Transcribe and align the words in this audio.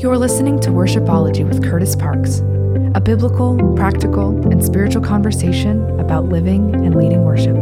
You're 0.00 0.16
listening 0.16 0.58
to 0.60 0.70
Worshipology 0.70 1.46
with 1.46 1.62
Kurtis 1.62 1.94
Parks, 1.94 2.38
a 2.94 3.02
biblical, 3.02 3.74
practical, 3.74 4.30
and 4.50 4.64
spiritual 4.64 5.02
conversation 5.02 6.00
about 6.00 6.24
living 6.24 6.74
and 6.74 6.94
leading 6.94 7.22
worship. 7.22 7.54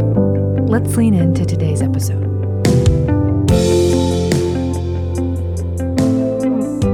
Let's 0.70 0.96
lean 0.96 1.14
into 1.14 1.44
today's 1.44 1.82
episode. 1.82 2.27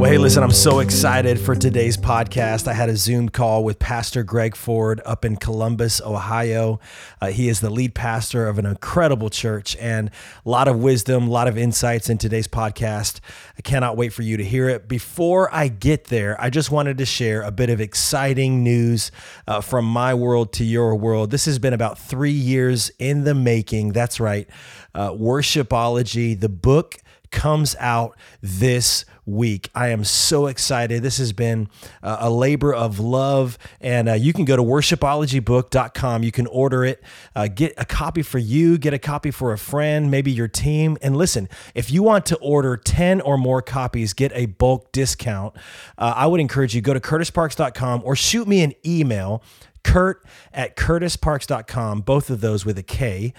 Well, 0.04 0.12
hey, 0.12 0.18
listen, 0.18 0.42
I'm 0.42 0.50
so 0.50 0.80
excited 0.80 1.40
for 1.40 1.56
today's 1.56 1.96
podcast. 1.96 2.68
I 2.68 2.74
had 2.74 2.90
a 2.90 2.94
Zoom 2.94 3.30
call 3.30 3.64
with 3.64 3.78
Pastor 3.78 4.22
Greg 4.22 4.54
Ford 4.54 5.00
up 5.06 5.24
in 5.24 5.36
Columbus, 5.36 5.98
Ohio. 6.02 6.78
Uh, 7.22 7.28
he 7.28 7.48
is 7.48 7.60
the 7.60 7.70
lead 7.70 7.94
pastor 7.94 8.46
of 8.46 8.58
an 8.58 8.66
incredible 8.66 9.30
church 9.30 9.74
and 9.80 10.10
a 10.44 10.50
lot 10.50 10.68
of 10.68 10.78
wisdom, 10.78 11.28
a 11.28 11.30
lot 11.30 11.48
of 11.48 11.56
insights 11.56 12.10
in 12.10 12.18
today's 12.18 12.46
podcast. 12.46 13.20
I 13.56 13.62
cannot 13.62 13.96
wait 13.96 14.12
for 14.12 14.20
you 14.20 14.36
to 14.36 14.44
hear 14.44 14.68
it. 14.68 14.88
Before 14.88 15.48
I 15.54 15.68
get 15.68 16.08
there, 16.08 16.38
I 16.38 16.50
just 16.50 16.70
wanted 16.70 16.98
to 16.98 17.06
share 17.06 17.40
a 17.40 17.50
bit 17.50 17.70
of 17.70 17.80
exciting 17.80 18.62
news 18.62 19.10
uh, 19.48 19.62
from 19.62 19.86
my 19.86 20.12
world 20.12 20.52
to 20.52 20.64
your 20.64 20.94
world. 20.96 21.30
This 21.30 21.46
has 21.46 21.58
been 21.58 21.72
about 21.72 21.98
three 21.98 22.30
years 22.30 22.90
in 22.98 23.24
the 23.24 23.34
making. 23.34 23.92
That's 23.92 24.20
right. 24.20 24.50
Uh, 24.94 25.12
Worshipology, 25.12 26.38
the 26.38 26.50
book 26.50 26.98
comes 27.34 27.74
out 27.80 28.16
this 28.40 29.04
week. 29.26 29.68
I 29.74 29.88
am 29.88 30.04
so 30.04 30.46
excited. 30.46 31.02
This 31.02 31.18
has 31.18 31.32
been 31.32 31.68
uh, 32.02 32.18
a 32.20 32.30
labor 32.30 32.72
of 32.72 33.00
love, 33.00 33.58
and 33.80 34.08
uh, 34.08 34.12
you 34.12 34.32
can 34.32 34.44
go 34.44 34.56
to 34.56 34.62
worshipologybook.com. 34.62 36.22
You 36.22 36.30
can 36.32 36.46
order 36.46 36.84
it, 36.84 37.02
uh, 37.34 37.48
get 37.48 37.74
a 37.76 37.84
copy 37.84 38.22
for 38.22 38.38
you, 38.38 38.78
get 38.78 38.94
a 38.94 38.98
copy 38.98 39.32
for 39.32 39.52
a 39.52 39.58
friend, 39.58 40.10
maybe 40.10 40.30
your 40.30 40.48
team. 40.48 40.96
And 41.02 41.16
listen, 41.16 41.48
if 41.74 41.90
you 41.90 42.02
want 42.02 42.24
to 42.26 42.36
order 42.36 42.76
10 42.76 43.20
or 43.20 43.36
more 43.36 43.60
copies, 43.60 44.12
get 44.12 44.30
a 44.34 44.46
bulk 44.46 44.92
discount. 44.92 45.56
Uh, 45.98 46.14
I 46.16 46.26
would 46.26 46.40
encourage 46.40 46.74
you 46.74 46.80
go 46.80 46.94
to 46.94 47.00
kurtisparks.com 47.00 48.02
or 48.04 48.14
shoot 48.14 48.46
me 48.46 48.62
an 48.62 48.74
email 48.86 49.42
Kurt 49.84 50.24
at 50.52 50.76
kurtisparks.com, 50.76 52.00
both 52.00 52.30
of 52.30 52.40
those 52.40 52.64
with 52.64 52.78
a 52.78 52.82
K. 52.82 53.32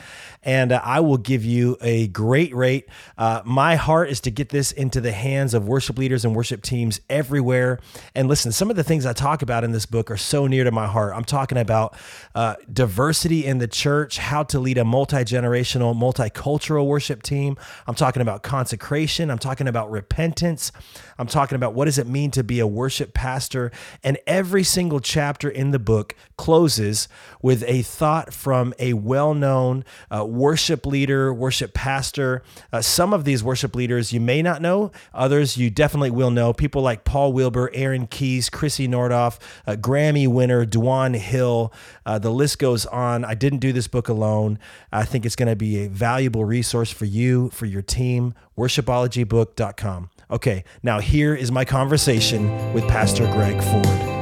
And 0.43 0.71
uh, 0.71 0.79
I 0.83 0.99
will 0.99 1.17
give 1.17 1.43
you 1.43 1.75
a 1.81 2.07
great 2.07 2.55
rate. 2.55 2.87
Uh, 3.17 3.41
my 3.43 3.75
heart 3.75 4.09
is 4.09 4.21
to 4.21 4.31
get 4.31 4.49
this 4.49 4.71
into 4.71 5.01
the 5.01 5.11
hands 5.11 5.53
of 5.53 5.67
worship 5.67 5.97
leaders 5.97 6.23
and 6.23 6.35
worship 6.35 6.61
teams 6.61 7.01
everywhere. 7.09 7.79
And 8.13 8.27
listen, 8.27 8.51
some 8.51 8.69
of 8.69 8.75
the 8.75 8.83
things 8.83 9.05
I 9.05 9.13
talk 9.13 9.41
about 9.41 9.63
in 9.63 9.71
this 9.71 9.85
book 9.85 10.09
are 10.11 10.17
so 10.17 10.47
near 10.47 10.63
to 10.63 10.71
my 10.71 10.87
heart. 10.87 11.13
I'm 11.15 11.23
talking 11.23 11.57
about 11.57 11.97
uh, 12.35 12.55
diversity 12.71 13.45
in 13.45 13.57
the 13.57 13.67
church, 13.67 14.17
how 14.17 14.43
to 14.43 14.59
lead 14.59 14.77
a 14.77 14.85
multi 14.85 15.17
generational, 15.17 15.95
multicultural 15.95 16.85
worship 16.85 17.23
team. 17.23 17.57
I'm 17.87 17.95
talking 17.95 18.21
about 18.21 18.43
consecration. 18.43 19.31
I'm 19.31 19.39
talking 19.39 19.67
about 19.67 19.89
repentance. 19.89 20.71
I'm 21.17 21.27
talking 21.27 21.55
about 21.55 21.73
what 21.73 21.85
does 21.85 21.97
it 21.97 22.07
mean 22.07 22.31
to 22.31 22.43
be 22.43 22.59
a 22.59 22.67
worship 22.67 23.13
pastor. 23.13 23.71
And 24.03 24.17
every 24.27 24.63
single 24.63 24.99
chapter 24.99 25.49
in 25.49 25.71
the 25.71 25.79
book 25.79 26.15
closes 26.37 27.07
with 27.41 27.63
a 27.67 27.81
thought 27.81 28.33
from 28.33 28.73
a 28.79 28.93
well 28.93 29.33
known 29.33 29.85
uh, 30.09 30.25
worship 30.25 30.85
leader, 30.85 31.33
worship 31.33 31.73
pastor. 31.73 32.43
Uh, 32.71 32.81
some 32.81 33.13
of 33.13 33.23
these 33.23 33.43
worship 33.43 33.75
leaders 33.75 34.11
you 34.11 34.19
may 34.19 34.41
not 34.41 34.61
know, 34.61 34.91
others 35.13 35.57
you 35.57 35.69
definitely 35.69 36.11
will 36.11 36.31
know. 36.31 36.53
People 36.53 36.81
like 36.81 37.03
Paul 37.03 37.33
Wilbur, 37.33 37.69
Aaron 37.73 38.07
Keyes, 38.07 38.49
Chrissy 38.49 38.87
Nordoff, 38.87 39.39
uh, 39.67 39.73
Grammy 39.73 40.27
winner 40.27 40.65
Dwan 40.65 41.15
Hill. 41.15 41.71
Uh, 42.05 42.19
the 42.19 42.31
list 42.31 42.59
goes 42.59 42.85
on. 42.87 43.23
I 43.25 43.33
didn't 43.33 43.59
do 43.59 43.71
this 43.73 43.87
book 43.87 44.09
alone. 44.09 44.59
I 44.91 45.03
think 45.03 45.25
it's 45.25 45.35
going 45.35 45.49
to 45.49 45.55
be 45.55 45.83
a 45.83 45.89
valuable 45.89 46.45
resource 46.45 46.91
for 46.91 47.05
you, 47.05 47.49
for 47.49 47.65
your 47.65 47.81
team. 47.81 48.33
Worshipologybook.com. 48.57 50.09
Okay, 50.31 50.63
now 50.81 50.99
here 50.99 51.35
is 51.35 51.51
my 51.51 51.65
conversation 51.65 52.73
with 52.73 52.87
Pastor 52.87 53.25
Greg 53.33 53.61
Ford. 53.61 54.14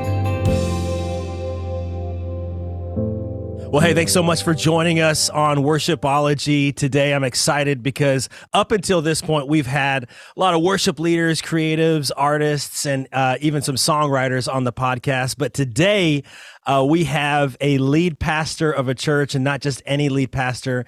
Well, 3.73 3.81
hey, 3.81 3.95
thanks 3.95 4.13
so 4.13 4.21
much 4.21 4.43
for 4.43 4.53
joining 4.53 4.99
us 4.99 5.31
on 5.31 5.57
Worshipology 5.57 6.75
today. 6.75 7.11
I'm 7.11 7.23
excited 7.23 7.81
because 7.81 8.29
up 8.53 8.71
until 8.71 9.01
this 9.01 9.19
point, 9.19 9.47
we've 9.47 9.65
had 9.65 10.03
a 10.03 10.39
lot 10.39 10.53
of 10.53 10.61
worship 10.61 10.99
leaders, 10.99 11.41
creatives, 11.41 12.11
artists, 12.15 12.85
and 12.85 13.07
uh, 13.11 13.37
even 13.41 13.63
some 13.63 13.73
songwriters 13.73 14.47
on 14.47 14.63
the 14.63 14.71
podcast. 14.71 15.39
But 15.39 15.55
today, 15.55 16.21
uh, 16.67 16.85
we 16.87 17.05
have 17.05 17.57
a 17.61 17.79
lead 17.79 18.19
pastor 18.19 18.71
of 18.71 18.89
a 18.89 18.93
church, 18.93 19.33
and 19.33 19.43
not 19.43 19.59
just 19.59 19.81
any 19.87 20.07
lead 20.07 20.31
pastor, 20.31 20.85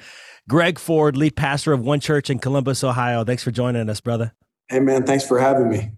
Greg 0.47 0.77
Ford, 0.77 1.17
lead 1.17 1.35
pastor 1.35 1.73
of 1.73 1.81
one 1.81 1.99
church 1.99 2.29
in 2.29 2.37
Columbus, 2.37 2.83
Ohio. 2.83 3.23
Thanks 3.23 3.41
for 3.41 3.49
joining 3.49 3.89
us, 3.89 3.99
brother. 3.99 4.35
Hey, 4.69 4.79
man, 4.79 5.07
thanks 5.07 5.27
for 5.27 5.39
having 5.39 5.69
me. 5.69 5.89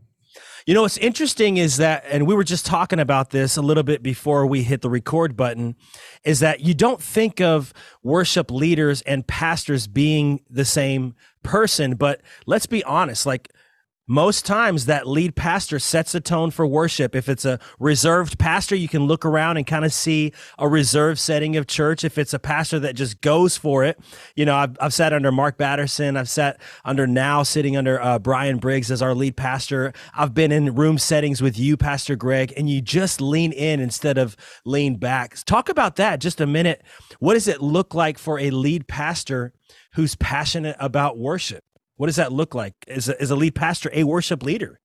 You 0.67 0.73
know, 0.73 0.81
what's 0.81 0.97
interesting 0.97 1.55
is 1.55 1.77
that, 1.77 2.03
and 2.09 2.27
we 2.27 2.35
were 2.35 2.43
just 2.43 2.65
talking 2.65 2.99
about 2.99 3.29
this 3.29 3.55
a 3.55 3.61
little 3.61 3.83
bit 3.83 4.03
before 4.03 4.45
we 4.45 4.63
hit 4.63 4.81
the 4.81 4.89
record 4.89 5.37
button, 5.37 5.77
is 6.25 6.41
that 6.41 6.59
you 6.59 6.73
don't 6.73 7.01
think 7.01 7.39
of 7.39 7.73
worship 8.03 8.51
leaders 8.51 9.01
and 9.03 9.25
pastors 9.25 9.87
being 9.87 10.41
the 10.49 10.65
same 10.65 11.15
person. 11.41 11.95
But 11.95 12.19
let's 12.47 12.65
be 12.65 12.83
honest, 12.83 13.25
like 13.25 13.49
most 14.07 14.45
times 14.45 14.85
that 14.85 15.05
lead 15.05 15.35
pastor 15.35 15.79
sets 15.79 16.15
a 16.15 16.21
tone 16.21 16.49
for 16.49 16.65
worship. 16.65 17.13
If 17.13 17.27
it's 17.27 17.43
a 17.43 17.59
reserved 17.79 18.39
pastor, 18.39 18.75
you 18.75 18.87
can 18.87 19.05
look 19.05 19.25
around 19.25 19.57
and 19.57 19.67
kind 19.67 19.83
of 19.83 19.91
see 19.91 20.31
a 20.57 20.67
reserved 20.67 21.19
setting 21.19 21.57
of 21.57 21.67
church. 21.67 22.05
If 22.05 22.17
it's 22.17 22.33
a 22.33 22.39
pastor 22.39 22.79
that 22.79 22.95
just 22.95 23.19
goes 23.19 23.57
for 23.57 23.83
it, 23.83 23.99
you 24.35 24.45
know, 24.45 24.55
I've, 24.55 24.77
I've 24.79 24.93
sat 24.93 25.11
under 25.11 25.31
Mark 25.31 25.57
Batterson. 25.57 26.15
I've 26.17 26.29
sat 26.29 26.61
under 26.85 27.05
now 27.05 27.43
sitting 27.43 27.75
under 27.75 28.01
uh, 28.01 28.17
Brian 28.17 28.57
Briggs 28.57 28.91
as 28.91 29.01
our 29.01 29.13
lead 29.13 29.35
pastor. 29.35 29.91
I've 30.15 30.33
been 30.33 30.53
in 30.53 30.75
room 30.75 30.97
settings 30.97 31.41
with 31.41 31.59
you, 31.59 31.75
Pastor 31.75 32.15
Greg, 32.15 32.53
and 32.55 32.69
you 32.69 32.81
just 32.81 33.19
lean 33.19 33.51
in 33.51 33.79
instead 33.81 34.17
of 34.17 34.37
lean 34.63 34.95
back. 34.95 35.35
Talk 35.45 35.67
about 35.67 35.97
that 35.97 36.21
just 36.21 36.39
a 36.39 36.47
minute. 36.47 36.81
What 37.19 37.33
does 37.33 37.47
it 37.47 37.61
look 37.61 37.93
like 37.93 38.17
for 38.17 38.39
a 38.39 38.51
lead 38.51 38.87
pastor 38.87 39.53
who's 39.95 40.15
passionate 40.15 40.77
about 40.79 41.17
worship? 41.17 41.63
What 41.97 42.07
does 42.07 42.15
that 42.15 42.31
look 42.31 42.55
like? 42.55 42.73
Is 42.87 43.09
a, 43.09 43.21
is 43.21 43.31
a 43.31 43.35
lead 43.35 43.55
pastor 43.55 43.89
a 43.93 44.03
worship 44.03 44.43
leader? 44.43 44.79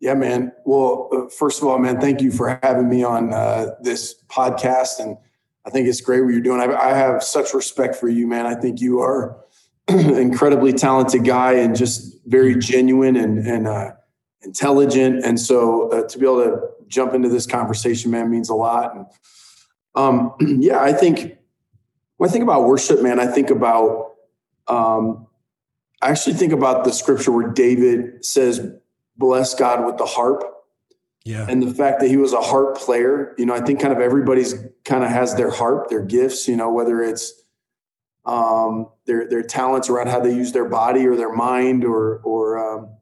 Yeah, 0.00 0.14
man. 0.14 0.52
Well, 0.64 1.10
uh, 1.12 1.28
first 1.28 1.60
of 1.60 1.68
all, 1.68 1.78
man, 1.78 2.00
thank 2.00 2.22
you 2.22 2.32
for 2.32 2.58
having 2.62 2.88
me 2.88 3.04
on 3.04 3.34
uh, 3.34 3.74
this 3.82 4.14
podcast, 4.28 4.98
and 4.98 5.18
I 5.66 5.70
think 5.70 5.88
it's 5.88 6.00
great 6.00 6.22
what 6.22 6.30
you're 6.30 6.40
doing. 6.40 6.60
I, 6.60 6.72
I 6.74 6.94
have 6.94 7.22
such 7.22 7.52
respect 7.52 7.96
for 7.96 8.08
you, 8.08 8.26
man. 8.26 8.46
I 8.46 8.54
think 8.54 8.80
you 8.80 9.00
are 9.00 9.44
an 9.88 10.16
incredibly 10.16 10.72
talented 10.72 11.24
guy 11.24 11.54
and 11.54 11.76
just 11.76 12.16
very 12.26 12.56
genuine 12.56 13.16
and 13.16 13.46
and 13.46 13.68
uh, 13.68 13.90
intelligent. 14.42 15.24
And 15.24 15.38
so 15.38 15.90
uh, 15.90 16.08
to 16.08 16.18
be 16.18 16.24
able 16.24 16.44
to 16.44 16.60
jump 16.88 17.12
into 17.12 17.28
this 17.28 17.46
conversation, 17.46 18.10
man, 18.10 18.30
means 18.30 18.48
a 18.48 18.54
lot. 18.54 18.94
And 18.94 19.06
um, 19.94 20.34
yeah, 20.62 20.80
I 20.80 20.92
think 20.92 21.36
when 22.16 22.30
I 22.30 22.32
think 22.32 22.44
about 22.44 22.64
worship, 22.64 23.02
man, 23.02 23.20
I 23.20 23.26
think 23.26 23.50
about 23.50 24.12
um, 24.66 25.26
I 26.02 26.10
actually 26.10 26.34
think 26.34 26.52
about 26.52 26.84
the 26.84 26.92
scripture 26.92 27.32
where 27.32 27.48
David 27.48 28.24
says, 28.24 28.66
bless 29.16 29.54
God 29.54 29.84
with 29.84 29.98
the 29.98 30.06
harp. 30.06 30.42
Yeah. 31.24 31.46
And 31.48 31.62
the 31.62 31.74
fact 31.74 32.00
that 32.00 32.08
he 32.08 32.16
was 32.16 32.32
a 32.32 32.40
harp 32.40 32.78
player, 32.78 33.34
you 33.36 33.44
know, 33.44 33.54
I 33.54 33.60
think 33.60 33.80
kind 33.80 33.92
of 33.92 34.00
everybody's 34.00 34.54
kind 34.84 35.04
of 35.04 35.10
has 35.10 35.34
their 35.34 35.50
harp, 35.50 35.90
their 35.90 36.02
gifts, 36.02 36.48
you 36.48 36.56
know, 36.56 36.72
whether 36.72 37.02
it's 37.02 37.34
um, 38.24 38.88
their 39.06 39.28
their 39.28 39.42
talents 39.42 39.88
around 39.90 40.08
how 40.08 40.20
they 40.20 40.34
use 40.34 40.52
their 40.52 40.68
body 40.68 41.06
or 41.06 41.16
their 41.16 41.32
mind, 41.32 41.84
or 41.84 42.20
or 42.20 42.58
um, 42.58 42.96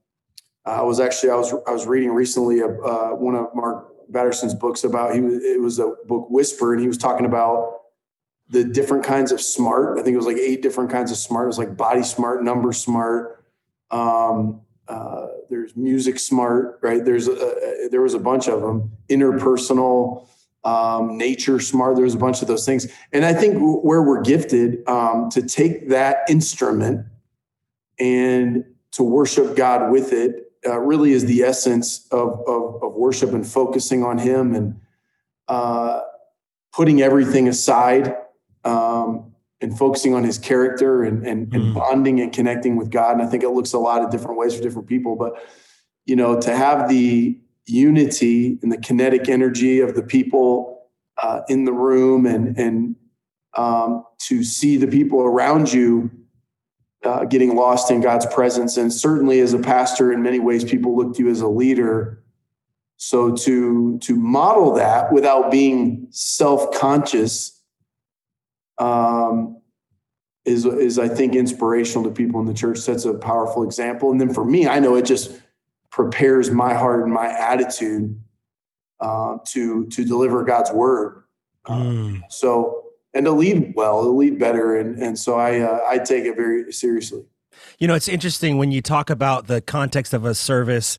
I 0.64 0.82
was 0.82 1.00
actually 1.00 1.30
I 1.30 1.36
was 1.36 1.52
I 1.66 1.70
was 1.70 1.86
reading 1.86 2.10
recently 2.10 2.62
uh, 2.62 3.10
one 3.10 3.34
of 3.34 3.54
Mark 3.54 3.92
Batterson's 4.10 4.54
books 4.54 4.84
about 4.84 5.14
he 5.14 5.20
was 5.20 5.42
it 5.44 5.60
was 5.60 5.78
a 5.78 5.94
book 6.06 6.28
Whisper, 6.30 6.72
and 6.72 6.80
he 6.80 6.88
was 6.88 6.98
talking 6.98 7.26
about 7.26 7.80
the 8.50 8.64
different 8.64 9.04
kinds 9.04 9.32
of 9.32 9.40
smart. 9.40 9.98
I 9.98 10.02
think 10.02 10.14
it 10.14 10.16
was 10.16 10.26
like 10.26 10.38
eight 10.38 10.62
different 10.62 10.90
kinds 10.90 11.10
of 11.10 11.18
smart. 11.18 11.44
It 11.44 11.48
was 11.48 11.58
like 11.58 11.76
body 11.76 12.02
smart, 12.02 12.42
number 12.42 12.72
smart. 12.72 13.44
Um, 13.90 14.62
uh, 14.86 15.26
there's 15.50 15.76
music 15.76 16.18
smart, 16.18 16.78
right? 16.82 17.04
There's 17.04 17.28
a, 17.28 17.88
there 17.90 18.00
was 18.00 18.14
a 18.14 18.18
bunch 18.18 18.48
of 18.48 18.62
them. 18.62 18.92
Interpersonal, 19.10 20.26
um, 20.64 21.18
nature 21.18 21.60
smart. 21.60 21.96
There's 21.96 22.14
a 22.14 22.18
bunch 22.18 22.40
of 22.40 22.48
those 22.48 22.64
things, 22.64 22.86
and 23.12 23.24
I 23.24 23.34
think 23.34 23.58
where 23.58 24.02
we're 24.02 24.22
gifted 24.22 24.86
um, 24.88 25.28
to 25.30 25.42
take 25.42 25.90
that 25.90 26.18
instrument 26.28 27.06
and 27.98 28.64
to 28.92 29.02
worship 29.02 29.56
God 29.56 29.90
with 29.90 30.12
it 30.12 30.52
uh, 30.66 30.78
really 30.78 31.12
is 31.12 31.26
the 31.26 31.42
essence 31.42 32.06
of, 32.10 32.42
of, 32.46 32.82
of 32.82 32.94
worship 32.94 33.32
and 33.32 33.46
focusing 33.46 34.02
on 34.02 34.18
Him 34.18 34.54
and 34.54 34.80
uh, 35.48 36.00
putting 36.72 37.02
everything 37.02 37.48
aside 37.48 38.16
um, 38.64 39.32
and 39.60 39.76
focusing 39.76 40.14
on 40.14 40.24
his 40.24 40.38
character 40.38 41.02
and, 41.02 41.26
and, 41.26 41.52
and 41.52 41.62
mm. 41.64 41.74
bonding 41.74 42.20
and 42.20 42.32
connecting 42.32 42.76
with 42.76 42.90
God. 42.90 43.12
And 43.12 43.22
I 43.22 43.26
think 43.26 43.42
it 43.42 43.50
looks 43.50 43.72
a 43.72 43.78
lot 43.78 44.02
of 44.02 44.10
different 44.10 44.38
ways 44.38 44.54
for 44.54 44.62
different 44.62 44.88
people. 44.88 45.16
But, 45.16 45.34
you 46.04 46.16
know, 46.16 46.40
to 46.40 46.56
have 46.56 46.88
the 46.88 47.38
unity 47.66 48.58
and 48.62 48.70
the 48.70 48.78
kinetic 48.78 49.28
energy 49.28 49.80
of 49.80 49.94
the 49.94 50.02
people 50.02 50.86
uh, 51.22 51.40
in 51.48 51.64
the 51.64 51.72
room 51.72 52.24
and, 52.26 52.56
and 52.56 52.96
um, 53.56 54.04
to 54.20 54.44
see 54.44 54.76
the 54.76 54.86
people 54.86 55.20
around 55.20 55.72
you 55.72 56.10
uh, 57.04 57.24
getting 57.24 57.54
lost 57.56 57.90
in 57.90 58.00
God's 58.00 58.26
presence. 58.26 58.76
And 58.76 58.92
certainly, 58.92 59.40
as 59.40 59.52
a 59.52 59.58
pastor, 59.58 60.12
in 60.12 60.22
many 60.22 60.38
ways, 60.38 60.64
people 60.64 60.96
look 60.96 61.14
to 61.16 61.24
you 61.24 61.30
as 61.30 61.40
a 61.40 61.48
leader. 61.48 62.22
So 62.96 63.34
to 63.36 63.98
to 64.00 64.16
model 64.16 64.74
that 64.74 65.12
without 65.12 65.50
being 65.50 66.08
self 66.10 66.72
conscious 66.72 67.57
um, 68.78 69.60
is 70.44 70.64
is 70.64 70.98
I 70.98 71.08
think 71.08 71.34
inspirational 71.34 72.04
to 72.04 72.10
people 72.10 72.40
in 72.40 72.46
the 72.46 72.54
church. 72.54 72.84
That's 72.84 73.04
a 73.04 73.14
powerful 73.14 73.62
example. 73.62 74.10
And 74.10 74.20
then 74.20 74.32
for 74.32 74.44
me, 74.44 74.66
I 74.66 74.78
know 74.78 74.96
it 74.96 75.04
just 75.04 75.38
prepares 75.90 76.50
my 76.50 76.74
heart 76.74 77.02
and 77.02 77.12
my 77.12 77.28
attitude 77.28 78.20
uh, 79.00 79.38
to 79.46 79.86
to 79.86 80.04
deliver 80.04 80.44
God's 80.44 80.72
word. 80.72 81.24
Mm. 81.66 82.22
so 82.30 82.88
and 83.12 83.26
to 83.26 83.32
lead 83.32 83.74
well, 83.74 84.02
to 84.02 84.08
lead 84.08 84.38
better, 84.38 84.76
and 84.76 84.98
and 85.02 85.18
so 85.18 85.38
I 85.38 85.60
uh, 85.60 85.80
I 85.86 85.98
take 85.98 86.24
it 86.24 86.36
very 86.36 86.72
seriously. 86.72 87.24
You 87.78 87.88
know, 87.88 87.94
it's 87.94 88.08
interesting 88.08 88.58
when 88.58 88.70
you 88.70 88.80
talk 88.80 89.10
about 89.10 89.46
the 89.46 89.60
context 89.60 90.14
of 90.14 90.24
a 90.24 90.34
service 90.34 90.98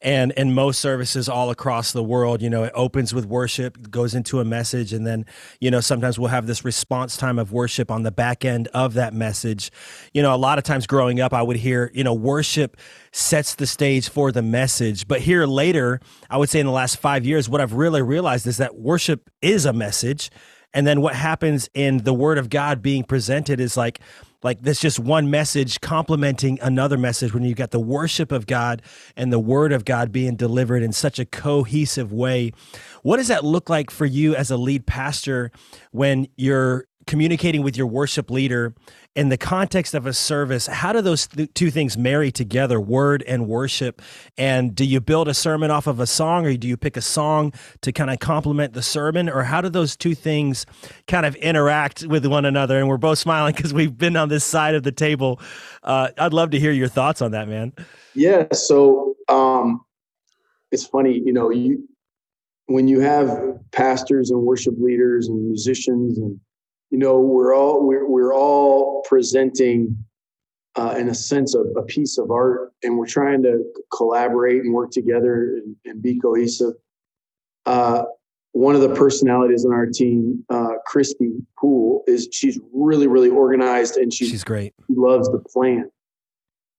and 0.00 0.30
in 0.32 0.54
most 0.54 0.80
services 0.80 1.28
all 1.28 1.50
across 1.50 1.92
the 1.92 2.02
world 2.02 2.40
you 2.40 2.48
know 2.48 2.62
it 2.62 2.72
opens 2.74 3.12
with 3.12 3.26
worship 3.26 3.90
goes 3.90 4.14
into 4.14 4.38
a 4.38 4.44
message 4.44 4.92
and 4.92 5.06
then 5.06 5.24
you 5.60 5.70
know 5.70 5.80
sometimes 5.80 6.18
we'll 6.18 6.28
have 6.28 6.46
this 6.46 6.64
response 6.64 7.16
time 7.16 7.38
of 7.38 7.52
worship 7.52 7.90
on 7.90 8.02
the 8.02 8.12
back 8.12 8.44
end 8.44 8.68
of 8.68 8.94
that 8.94 9.12
message. 9.12 9.70
You 10.12 10.22
know 10.22 10.34
a 10.34 10.36
lot 10.36 10.58
of 10.58 10.64
times 10.64 10.86
growing 10.86 11.20
up 11.20 11.32
i 11.32 11.42
would 11.42 11.56
hear 11.56 11.90
you 11.94 12.04
know 12.04 12.14
worship 12.14 12.76
sets 13.12 13.54
the 13.54 13.66
stage 13.66 14.08
for 14.08 14.30
the 14.30 14.42
message. 14.42 15.08
But 15.08 15.20
here 15.20 15.46
later 15.46 16.00
i 16.30 16.36
would 16.36 16.48
say 16.48 16.60
in 16.60 16.66
the 16.66 16.72
last 16.72 16.98
5 16.98 17.24
years 17.24 17.48
what 17.48 17.60
i've 17.60 17.72
really 17.72 18.02
realized 18.02 18.46
is 18.46 18.58
that 18.58 18.76
worship 18.76 19.30
is 19.42 19.64
a 19.64 19.72
message. 19.72 20.30
And 20.74 20.86
then 20.86 21.00
what 21.00 21.14
happens 21.14 21.68
in 21.74 22.04
the 22.04 22.14
word 22.14 22.38
of 22.38 22.50
god 22.50 22.82
being 22.82 23.02
presented 23.02 23.58
is 23.58 23.76
like 23.76 24.00
like 24.42 24.62
this 24.62 24.80
just 24.80 24.98
one 24.98 25.30
message 25.30 25.80
complementing 25.80 26.58
another 26.62 26.96
message 26.96 27.34
when 27.34 27.42
you've 27.42 27.56
got 27.56 27.70
the 27.70 27.80
worship 27.80 28.30
of 28.30 28.46
God 28.46 28.82
and 29.16 29.32
the 29.32 29.38
word 29.38 29.72
of 29.72 29.84
God 29.84 30.12
being 30.12 30.36
delivered 30.36 30.82
in 30.82 30.92
such 30.92 31.18
a 31.18 31.24
cohesive 31.24 32.12
way. 32.12 32.52
What 33.02 33.16
does 33.16 33.28
that 33.28 33.44
look 33.44 33.68
like 33.68 33.90
for 33.90 34.06
you 34.06 34.34
as 34.34 34.50
a 34.50 34.56
lead 34.56 34.86
pastor 34.86 35.50
when 35.90 36.28
you're 36.36 36.86
communicating 37.08 37.62
with 37.62 37.76
your 37.76 37.86
worship 37.86 38.30
leader 38.30 38.74
in 39.16 39.30
the 39.30 39.36
context 39.36 39.94
of 39.94 40.06
a 40.06 40.12
service, 40.12 40.66
how 40.68 40.92
do 40.92 41.00
those 41.00 41.26
th- 41.26 41.52
two 41.54 41.70
things 41.70 41.98
marry 41.98 42.30
together, 42.30 42.78
word 42.78 43.24
and 43.26 43.48
worship? 43.48 44.00
And 44.36 44.74
do 44.74 44.84
you 44.84 45.00
build 45.00 45.26
a 45.26 45.34
sermon 45.34 45.72
off 45.72 45.88
of 45.88 45.98
a 45.98 46.06
song, 46.06 46.46
or 46.46 46.56
do 46.56 46.68
you 46.68 46.76
pick 46.76 46.96
a 46.96 47.02
song 47.02 47.52
to 47.80 47.90
kind 47.90 48.10
of 48.10 48.20
complement 48.20 48.74
the 48.74 48.82
sermon? 48.82 49.28
Or 49.28 49.42
how 49.42 49.60
do 49.60 49.70
those 49.70 49.96
two 49.96 50.14
things 50.14 50.66
kind 51.08 51.26
of 51.26 51.34
interact 51.36 52.06
with 52.06 52.26
one 52.26 52.44
another? 52.44 52.78
And 52.78 52.88
we're 52.88 52.98
both 52.98 53.18
smiling 53.18 53.54
because 53.56 53.74
we've 53.74 53.96
been 53.96 54.14
on 54.14 54.28
this 54.28 54.44
side 54.44 54.74
of 54.74 54.84
the 54.84 54.92
table. 54.92 55.40
Uh, 55.82 56.10
I'd 56.18 56.34
love 56.34 56.50
to 56.50 56.60
hear 56.60 56.72
your 56.72 56.88
thoughts 56.88 57.22
on 57.22 57.32
that, 57.32 57.48
man. 57.48 57.72
Yeah. 58.14 58.46
So 58.52 59.16
um, 59.28 59.80
it's 60.70 60.86
funny, 60.86 61.20
you 61.24 61.32
know, 61.32 61.50
you 61.50 61.88
when 62.66 62.86
you 62.86 63.00
have 63.00 63.58
pastors 63.72 64.30
and 64.30 64.42
worship 64.42 64.74
leaders 64.78 65.26
and 65.26 65.48
musicians 65.48 66.18
and 66.18 66.38
you 66.90 66.98
know 66.98 67.18
we're 67.18 67.54
all 67.54 67.86
we're, 67.86 68.08
we're 68.08 68.34
all 68.34 69.02
presenting 69.06 69.96
uh, 70.76 70.94
in 70.96 71.08
a 71.08 71.14
sense 71.14 71.54
of 71.54 71.66
a 71.76 71.82
piece 71.82 72.18
of 72.18 72.30
art 72.30 72.72
and 72.82 72.96
we're 72.96 73.06
trying 73.06 73.42
to 73.42 73.64
collaborate 73.94 74.62
and 74.62 74.72
work 74.72 74.90
together 74.90 75.56
and, 75.56 75.76
and 75.84 76.00
be 76.00 76.18
cohesive. 76.20 76.74
Uh, 77.66 78.04
one 78.52 78.74
of 78.74 78.80
the 78.80 78.94
personalities 78.94 79.64
on 79.64 79.72
our 79.72 79.86
team 79.86 80.44
uh, 80.50 80.74
christy 80.86 81.32
poole 81.58 82.02
is 82.06 82.28
she's 82.32 82.58
really 82.72 83.06
really 83.06 83.28
organized 83.28 83.96
and 83.96 84.12
she's, 84.12 84.30
she's 84.30 84.44
great. 84.44 84.72
she 84.86 84.94
loves 84.96 85.30
the 85.30 85.38
plan. 85.38 85.90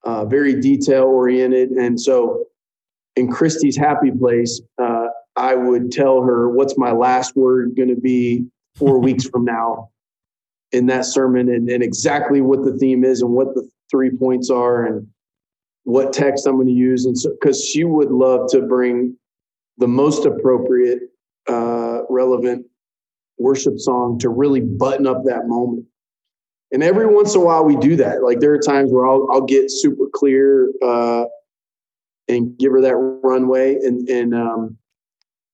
Uh, 0.03 0.25
very 0.25 0.59
detail 0.59 1.03
oriented 1.03 1.69
and 1.71 1.99
so 1.99 2.45
in 3.15 3.29
christy's 3.29 3.77
happy 3.77 4.11
place 4.11 4.61
uh, 4.81 5.07
i 5.35 5.53
would 5.53 5.91
tell 5.91 6.23
her 6.23 6.49
what's 6.49 6.77
my 6.77 6.91
last 6.91 7.35
word 7.35 7.75
going 7.75 7.89
to 7.89 7.99
be 7.99 8.45
four 8.75 8.99
weeks 8.99 9.27
from 9.27 9.43
now 9.43 9.89
in 10.71 10.85
that 10.87 11.05
sermon 11.05 11.49
and, 11.49 11.69
and 11.69 11.83
exactly 11.83 12.41
what 12.41 12.63
the 12.63 12.77
theme 12.77 13.03
is 13.03 13.21
and 13.21 13.31
what 13.31 13.53
the 13.55 13.67
three 13.89 14.11
points 14.11 14.49
are 14.49 14.85
and 14.85 15.07
what 15.83 16.13
text 16.13 16.45
I'm 16.45 16.55
going 16.55 16.67
to 16.67 16.73
use. 16.73 17.05
And 17.05 17.17
so, 17.17 17.31
because 17.31 17.63
she 17.63 17.83
would 17.83 18.11
love 18.11 18.49
to 18.51 18.61
bring 18.61 19.17
the 19.77 19.87
most 19.87 20.25
appropriate, 20.25 21.01
uh, 21.47 22.01
relevant 22.09 22.65
worship 23.39 23.79
song 23.79 24.19
to 24.19 24.29
really 24.29 24.61
button 24.61 25.07
up 25.07 25.23
that 25.25 25.47
moment. 25.47 25.85
And 26.71 26.83
every 26.83 27.07
once 27.07 27.33
in 27.33 27.41
a 27.41 27.43
while 27.43 27.63
we 27.63 27.75
do 27.77 27.95
that. 27.95 28.21
Like 28.21 28.39
there 28.39 28.53
are 28.53 28.59
times 28.59 28.91
where 28.91 29.07
I'll, 29.07 29.27
I'll 29.31 29.45
get 29.45 29.71
super 29.71 30.05
clear 30.13 30.71
uh, 30.83 31.25
and 32.27 32.55
give 32.59 32.71
her 32.73 32.81
that 32.81 32.95
runway. 32.95 33.75
And, 33.75 34.07
and 34.07 34.35
um, 34.35 34.77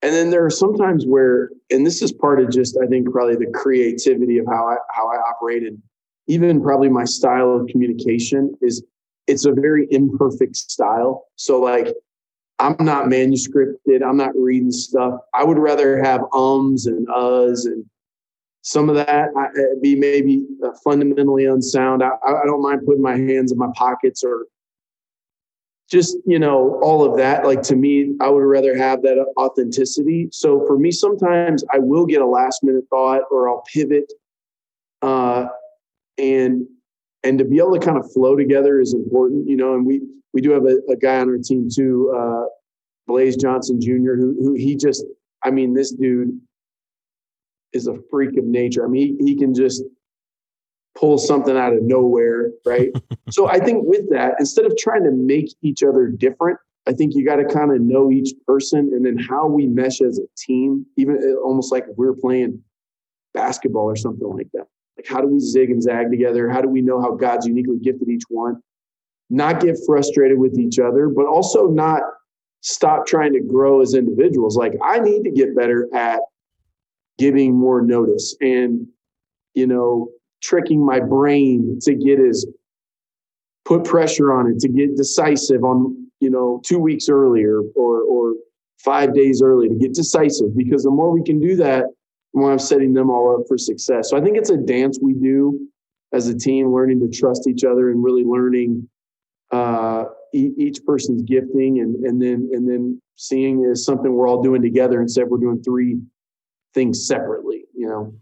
and 0.02 0.14
then 0.14 0.30
there 0.30 0.46
are 0.46 0.52
sometimes 0.52 1.06
where, 1.06 1.50
and 1.72 1.86
this 1.86 2.02
is 2.02 2.12
part 2.12 2.40
of 2.40 2.52
just, 2.52 2.78
I 2.82 2.88
think, 2.88 3.10
probably 3.12 3.36
the 3.36 3.52
creativity 3.54 4.38
of 4.38 4.46
how 4.48 4.68
I 4.68 4.76
how 4.94 5.08
I 5.10 5.18
operated. 5.30 5.82
Even 6.28 6.62
probably 6.62 6.90
my 6.90 7.06
style 7.06 7.56
of 7.56 7.68
communication 7.68 8.56
is 8.62 8.84
it's 9.28 9.46
a 9.46 9.52
very 9.52 9.88
imperfect 9.92 10.56
style. 10.56 11.26
So 11.36 11.60
like 11.60 11.88
I'm 12.60 12.76
not 12.80 13.06
manuscripted. 13.06 14.04
I'm 14.06 14.18
not 14.18 14.32
reading 14.36 14.72
stuff. 14.72 15.20
I 15.34 15.44
would 15.44 15.58
rather 15.58 16.02
have 16.04 16.22
ums 16.34 16.86
and 16.86 17.08
uhs 17.08 17.66
and 17.66 17.86
some 18.62 18.90
of 18.90 18.96
that 18.96 19.30
be 19.82 19.96
maybe 19.96 20.44
uh, 20.64 20.70
fundamentally 20.84 21.46
unsound. 21.46 22.02
I, 22.02 22.10
I 22.26 22.46
don't 22.46 22.64
mind 22.64 22.82
putting 22.86 23.02
my 23.02 23.16
hands 23.16 23.52
in 23.52 23.60
my 23.60 23.70
pockets 23.76 24.24
or 24.24 24.48
just 25.90 26.18
you 26.26 26.40
know 26.40 26.80
all 26.82 27.04
of 27.04 27.18
that 27.18 27.46
like 27.46 27.62
to 27.62 27.76
me 27.76 28.14
i 28.22 28.30
would 28.30 28.40
rather 28.40 28.76
have 28.76 29.02
that 29.04 29.24
authenticity. 29.38 30.28
So 30.32 30.66
for 30.66 30.78
me 30.78 30.92
sometimes 30.92 31.64
i 31.72 31.80
will 31.80 32.06
get 32.06 32.22
a 32.22 32.26
last 32.26 32.64
minute 32.64 32.86
thought 32.90 33.22
or 33.32 33.50
i'll 33.50 33.64
pivot 33.72 34.12
uh 35.02 35.46
and 36.18 36.66
and 37.24 37.38
to 37.40 37.46
be 37.46 37.58
able 37.58 37.78
to 37.78 37.86
kind 37.86 37.98
of 37.98 38.12
flow 38.12 38.36
together 38.36 38.80
is 38.80 38.94
important 38.94 39.48
you 39.48 39.58
know 39.58 39.76
and 39.76 39.86
we 39.86 40.02
we 40.34 40.42
do 40.42 40.52
have 40.52 40.66
a, 40.66 40.78
a 40.92 40.96
guy 40.96 41.20
on 41.20 41.30
our 41.30 41.38
team 41.38 41.70
too 41.74 42.14
uh 42.18 42.46
blaze 43.08 43.36
johnson 43.36 43.80
jr 43.80 44.16
who 44.16 44.36
who 44.40 44.54
he 44.56 44.76
just 44.76 45.06
i 45.44 45.52
mean 45.52 45.74
this 45.74 45.92
dude 45.92 46.40
is 47.76 47.88
a 47.88 47.96
freak 48.10 48.38
of 48.38 48.46
nature. 48.46 48.86
I 48.86 48.88
mean 48.88 49.18
he, 49.20 49.34
he 49.34 49.36
can 49.38 49.54
just 49.54 49.84
pull 50.96 51.18
something 51.18 51.58
out 51.58 51.74
of 51.74 51.84
nowhere, 51.84 52.52
right? 52.66 52.90
so 53.30 53.48
I 53.48 53.60
think 53.60 53.84
with 53.86 54.10
that, 54.12 54.36
instead 54.40 54.66
of 54.66 54.76
trying 54.78 55.04
to 55.04 55.12
make 55.12 55.54
each 55.62 55.84
other 55.84 56.08
different, 56.08 56.58
I 56.88 56.94
think 56.94 57.16
you 57.16 57.26
got 57.26 57.38
to 57.38 57.46
kind 57.46 57.72
of 57.72 57.82
know 57.82 58.12
each 58.12 58.34
person 58.48 58.92
and 58.94 59.06
then 59.06 59.18
how 59.18 59.48
we 59.48 59.66
mesh 59.66 60.02
as 60.02 60.20
a 60.20 60.28
team, 60.38 60.86
even 60.98 61.18
uh, 61.18 61.42
almost 61.42 61.72
like 61.72 61.86
if 61.90 61.98
we 61.98 62.06
were 62.06 62.16
playing 62.16 62.62
basketball 63.34 63.84
or 63.86 63.96
something 63.96 64.28
like 64.28 64.48
that. 64.54 64.68
Like, 64.98 65.08
how 65.08 65.20
do 65.20 65.28
we 65.28 65.40
zig 65.40 65.72
and 65.72 65.82
zag 65.82 66.10
together? 66.10 66.50
How 66.50 66.62
do 66.62 66.70
we 66.70 66.82
know 66.82 67.02
how 67.02 67.12
God's 67.16 67.48
uniquely 67.48 67.78
gifted 67.82 68.08
each 68.08 68.24
one? 68.30 68.62
Not 69.30 69.60
get 69.60 69.78
frustrated 69.86 70.38
with 70.38 70.58
each 70.58 70.80
other, 70.80 71.10
but 71.10 71.26
also 71.26 71.68
not 71.68 72.02
stop 72.62 73.06
trying 73.06 73.34
to 73.34 73.42
grow 73.42 73.82
as 73.82 73.94
individuals. 73.94 74.56
Like, 74.56 74.74
I 74.84 75.00
need 75.00 75.24
to 75.24 75.32
get 75.32 75.56
better 75.56 75.90
at 75.94 76.22
giving 77.18 77.58
more 77.58 77.82
notice 77.82 78.36
and, 78.42 78.88
you 79.54 79.68
know, 79.68 80.10
tricking 80.46 80.86
my 80.86 81.00
brain 81.00 81.80
to 81.82 81.96
get 81.96 82.20
as 82.20 82.46
put 83.66 83.84
pressure 83.84 84.32
on 84.32 84.52
it 84.52 84.60
to 84.60 84.70
get 84.70 84.96
decisive 84.96 85.64
on 85.64 86.08
you 86.20 86.30
know 86.30 86.62
two 86.64 86.80
weeks 86.80 87.10
earlier 87.10 87.62
or 87.76 88.02
or 88.02 88.34
five 88.84 89.16
days 89.16 89.42
early 89.44 89.68
to 89.68 89.76
get 89.76 89.94
decisive. 89.94 90.56
Because 90.56 90.84
the 90.84 90.92
more 90.92 91.12
we 91.12 91.24
can 91.24 91.40
do 91.40 91.56
that 91.58 91.86
the 92.34 92.40
more 92.40 92.52
i'm 92.52 92.60
setting 92.60 92.94
them 92.94 93.10
all 93.10 93.36
up 93.36 93.48
for 93.48 93.58
success. 93.58 94.10
So 94.10 94.18
i 94.18 94.22
think 94.22 94.38
it's 94.38 94.52
a 94.52 94.58
dance 94.58 95.00
we 95.02 95.14
do 95.14 95.68
as 96.14 96.28
a 96.28 96.38
team 96.38 96.74
learning 96.74 97.00
to 97.00 97.10
trust 97.10 97.48
each 97.48 97.64
other 97.64 97.90
and 97.90 98.04
really 98.04 98.24
learning 98.24 98.88
uh, 99.52 100.06
e- 100.34 100.54
each 100.58 100.80
person's 100.86 101.24
gifting 101.24 101.80
and 101.80 101.96
and 102.06 102.22
then 102.22 102.50
and 102.54 102.70
then 102.70 103.02
seeing 103.16 103.66
as 103.66 103.86
something 103.86 104.14
we're 104.14 104.28
all 104.28 104.44
doing 104.44 104.62
together 104.62 105.02
instead 105.02 105.24
of 105.24 105.30
we're 105.30 105.38
doing 105.38 105.62
three 105.64 105.98
things 106.74 107.08
separately 107.08 107.64
you 107.74 107.88
know 107.88 108.14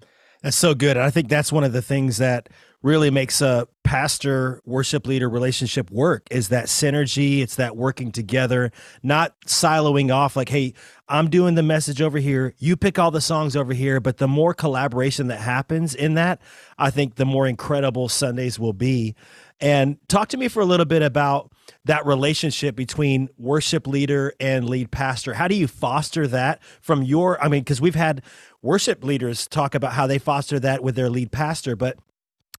that's 0.43 0.57
so 0.57 0.75
good. 0.75 0.97
And 0.97 1.05
I 1.05 1.09
think 1.09 1.29
that's 1.29 1.51
one 1.51 1.63
of 1.63 1.71
the 1.71 1.81
things 1.81 2.17
that 2.17 2.49
really 2.81 3.09
makes 3.09 3.41
a 3.41 3.65
pastor 3.83 4.61
worship 4.65 5.07
leader 5.07 5.29
relationship 5.29 5.89
work 5.89 6.27
is 6.29 6.49
that 6.49 6.65
synergy. 6.65 7.41
It's 7.41 7.55
that 7.55 7.77
working 7.77 8.11
together, 8.11 8.73
not 9.01 9.39
siloing 9.47 10.13
off 10.13 10.35
like, 10.35 10.49
hey, 10.49 10.73
I'm 11.07 11.29
doing 11.29 11.55
the 11.55 11.63
message 11.63 12.01
over 12.01 12.17
here. 12.17 12.53
You 12.59 12.75
pick 12.75 12.99
all 12.99 13.09
the 13.09 13.21
songs 13.21 13.55
over 13.55 13.73
here. 13.73 14.01
But 14.01 14.17
the 14.17 14.27
more 14.27 14.53
collaboration 14.53 15.27
that 15.27 15.39
happens 15.39 15.95
in 15.95 16.15
that, 16.15 16.41
I 16.77 16.91
think 16.91 17.15
the 17.15 17.25
more 17.25 17.47
incredible 17.47 18.09
Sundays 18.09 18.59
will 18.59 18.73
be. 18.73 19.15
And 19.61 19.97
talk 20.09 20.27
to 20.29 20.37
me 20.37 20.49
for 20.49 20.59
a 20.59 20.65
little 20.65 20.85
bit 20.85 21.01
about 21.01 21.52
that 21.85 22.05
relationship 22.05 22.75
between 22.75 23.29
worship 23.37 23.87
leader 23.87 24.33
and 24.39 24.69
lead 24.69 24.91
pastor. 24.91 25.33
How 25.33 25.47
do 25.47 25.55
you 25.55 25.67
foster 25.67 26.27
that 26.27 26.63
from 26.81 27.03
your, 27.03 27.41
I 27.43 27.49
mean, 27.49 27.61
because 27.61 27.81
we've 27.81 27.95
had 27.95 28.21
worship 28.61 29.03
leaders 29.03 29.47
talk 29.47 29.75
about 29.75 29.93
how 29.93 30.07
they 30.07 30.17
foster 30.17 30.59
that 30.59 30.83
with 30.83 30.95
their 30.95 31.09
lead 31.09 31.31
pastor, 31.31 31.75
but 31.75 31.97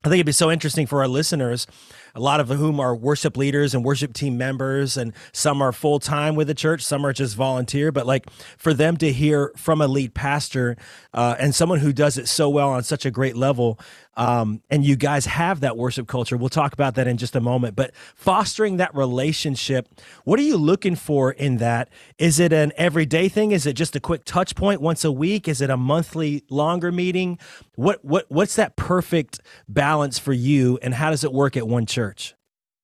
I 0.04 0.10
think 0.10 0.16
it'd 0.16 0.26
be 0.26 0.32
so 0.32 0.50
interesting 0.50 0.86
for 0.86 1.00
our 1.00 1.08
listeners, 1.08 1.66
a 2.14 2.20
lot 2.20 2.38
of 2.38 2.48
whom 2.48 2.78
are 2.78 2.94
worship 2.94 3.38
leaders 3.38 3.74
and 3.74 3.82
worship 3.82 4.12
team 4.12 4.36
members, 4.36 4.98
and 4.98 5.14
some 5.32 5.62
are 5.62 5.72
full 5.72 5.98
time 5.98 6.34
with 6.34 6.46
the 6.46 6.54
church, 6.54 6.82
some 6.82 7.06
are 7.06 7.14
just 7.14 7.34
volunteer. 7.34 7.90
But 7.90 8.06
like 8.06 8.28
for 8.58 8.74
them 8.74 8.98
to 8.98 9.10
hear 9.10 9.50
from 9.56 9.80
a 9.80 9.88
lead 9.88 10.12
pastor 10.12 10.76
uh, 11.14 11.36
and 11.38 11.54
someone 11.54 11.78
who 11.78 11.90
does 11.90 12.18
it 12.18 12.28
so 12.28 12.50
well 12.50 12.68
on 12.68 12.82
such 12.82 13.06
a 13.06 13.10
great 13.10 13.34
level, 13.34 13.80
um, 14.16 14.62
and 14.70 14.84
you 14.84 14.96
guys 14.96 15.26
have 15.26 15.60
that 15.60 15.76
worship 15.76 16.06
culture. 16.06 16.36
We'll 16.36 16.48
talk 16.48 16.72
about 16.72 16.94
that 16.94 17.06
in 17.06 17.16
just 17.16 17.34
a 17.34 17.40
moment. 17.40 17.76
But 17.76 17.92
fostering 18.14 18.76
that 18.76 18.94
relationship, 18.94 19.88
what 20.24 20.38
are 20.38 20.42
you 20.42 20.56
looking 20.56 20.94
for 20.94 21.32
in 21.32 21.58
that? 21.58 21.88
Is 22.18 22.38
it 22.38 22.52
an 22.52 22.72
everyday 22.76 23.28
thing? 23.28 23.52
Is 23.52 23.66
it 23.66 23.74
just 23.74 23.96
a 23.96 24.00
quick 24.00 24.24
touch 24.24 24.54
point 24.54 24.80
once 24.80 25.04
a 25.04 25.12
week? 25.12 25.48
Is 25.48 25.60
it 25.60 25.70
a 25.70 25.76
monthly 25.76 26.44
longer 26.50 26.92
meeting? 26.92 27.38
What 27.74 28.04
what 28.04 28.26
what's 28.28 28.56
that 28.56 28.76
perfect 28.76 29.40
balance 29.68 30.18
for 30.18 30.32
you, 30.32 30.78
and 30.82 30.94
how 30.94 31.10
does 31.10 31.24
it 31.24 31.32
work 31.32 31.56
at 31.56 31.66
one 31.66 31.86
church? 31.86 32.34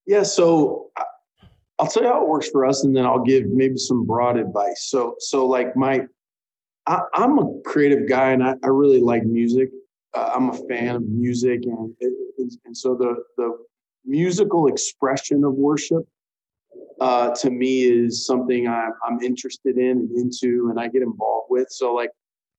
Yeah, 0.06 0.24
so 0.24 0.90
I'll 1.78 1.86
tell 1.86 2.02
you 2.02 2.08
how 2.08 2.22
it 2.22 2.28
works 2.28 2.48
for 2.48 2.66
us, 2.66 2.84
and 2.84 2.96
then 2.96 3.06
I'll 3.06 3.22
give 3.22 3.46
maybe 3.46 3.76
some 3.76 4.04
broad 4.04 4.36
advice. 4.36 4.86
So 4.90 5.14
so 5.18 5.46
like 5.46 5.76
my 5.76 6.06
I, 6.86 7.02
am 7.14 7.38
a 7.38 7.60
creative 7.64 8.08
guy, 8.08 8.32
and 8.32 8.42
I, 8.42 8.54
I 8.62 8.68
really 8.68 9.00
like 9.00 9.24
music 9.24 9.70
uh, 10.14 10.32
I'm 10.34 10.50
a 10.50 10.54
fan 10.68 10.96
of 10.96 11.02
music, 11.08 11.60
and 11.64 11.94
and 12.64 12.76
so 12.76 12.94
the 12.94 13.16
the 13.36 13.56
musical 14.04 14.66
expression 14.66 15.44
of 15.44 15.54
worship 15.54 16.04
uh, 17.00 17.30
to 17.34 17.50
me 17.50 17.82
is 17.82 18.26
something 18.26 18.68
I'm, 18.68 18.92
I'm 19.06 19.20
interested 19.22 19.76
in 19.78 19.90
and 19.90 20.10
into, 20.16 20.68
and 20.70 20.78
I 20.78 20.88
get 20.88 21.02
involved 21.02 21.46
with. 21.50 21.68
So 21.70 21.94
like, 21.94 22.10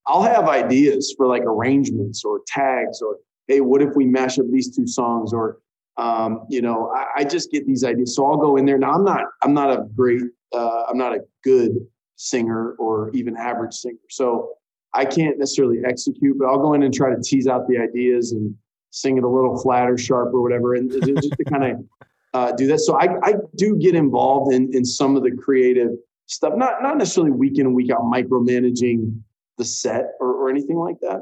I'll 0.08 0.24
have 0.24 0.50
ideas 0.50 1.13
for 1.15 1.27
like 1.27 1.43
arrangements 1.43 2.24
or 2.25 2.41
tags, 2.48 3.01
or 3.01 3.17
hey, 3.48 3.62
what 3.62 3.81
if 3.81 3.96
we 3.96 4.05
mash 4.05 4.39
up 4.39 4.46
these 4.51 4.75
two 4.75 4.88
songs, 4.88 5.34
or 5.34 5.60
um, 5.98 6.46
you 6.50 6.62
know, 6.62 6.91
I, 6.96 7.22
I, 7.22 7.24
just 7.24 7.51
get 7.51 7.67
these 7.67 7.84
ideas. 7.84 8.15
So 8.15 8.25
I'll 8.25 8.38
go 8.38 8.55
in 8.55 8.65
there. 8.65 8.77
Now 8.77 8.93
I'm 8.93 9.03
not 9.03 9.25
I'm 9.43 9.53
not 9.53 9.72
a 9.72 9.84
great 9.96 10.22
uh, 10.53 10.84
I'm 10.89 10.98
not 10.98 11.13
a 11.13 11.20
good 11.43 11.74
singer 12.15 12.75
or 12.79 13.12
even 13.13 13.38
average 13.38 13.74
singer. 13.74 14.00
So 14.10 14.53
I 14.93 15.05
can't 15.05 15.39
necessarily 15.39 15.79
execute, 15.86 16.38
but 16.38 16.48
I'll 16.48 16.60
go 16.60 16.74
in 16.74 16.83
and 16.83 16.93
try 16.93 17.13
to 17.13 17.21
tease 17.21 17.48
out 17.48 17.67
the 17.67 17.77
ideas 17.77 18.33
and 18.33 18.55
sing 18.89 19.17
it 19.17 19.24
a 19.24 19.29
little 19.29 19.57
flat 19.62 19.89
or 19.89 19.98
sharp 19.98 20.33
or 20.33 20.41
whatever, 20.41 20.75
and 20.75 20.91
just 20.91 21.31
to 21.33 21.43
kind 21.45 21.63
of 21.63 21.86
uh, 22.33 22.51
do 22.53 22.67
that. 22.67 22.79
So 22.79 23.00
I, 23.00 23.07
I 23.24 23.33
do 23.55 23.77
get 23.77 23.95
involved 23.95 24.53
in 24.53 24.74
in 24.75 24.83
some 24.83 25.15
of 25.15 25.24
the 25.24 25.31
creative 25.31 25.91
stuff, 26.25 26.53
not 26.55 26.81
not 26.81 26.98
necessarily 26.98 27.31
week 27.31 27.57
in 27.57 27.67
and 27.67 27.75
week 27.75 27.91
out 27.91 28.01
micromanaging 28.01 29.21
the 29.57 29.65
set 29.65 30.13
or, 30.19 30.33
or 30.33 30.50
anything 30.50 30.77
like 30.77 31.00
that. 31.01 31.21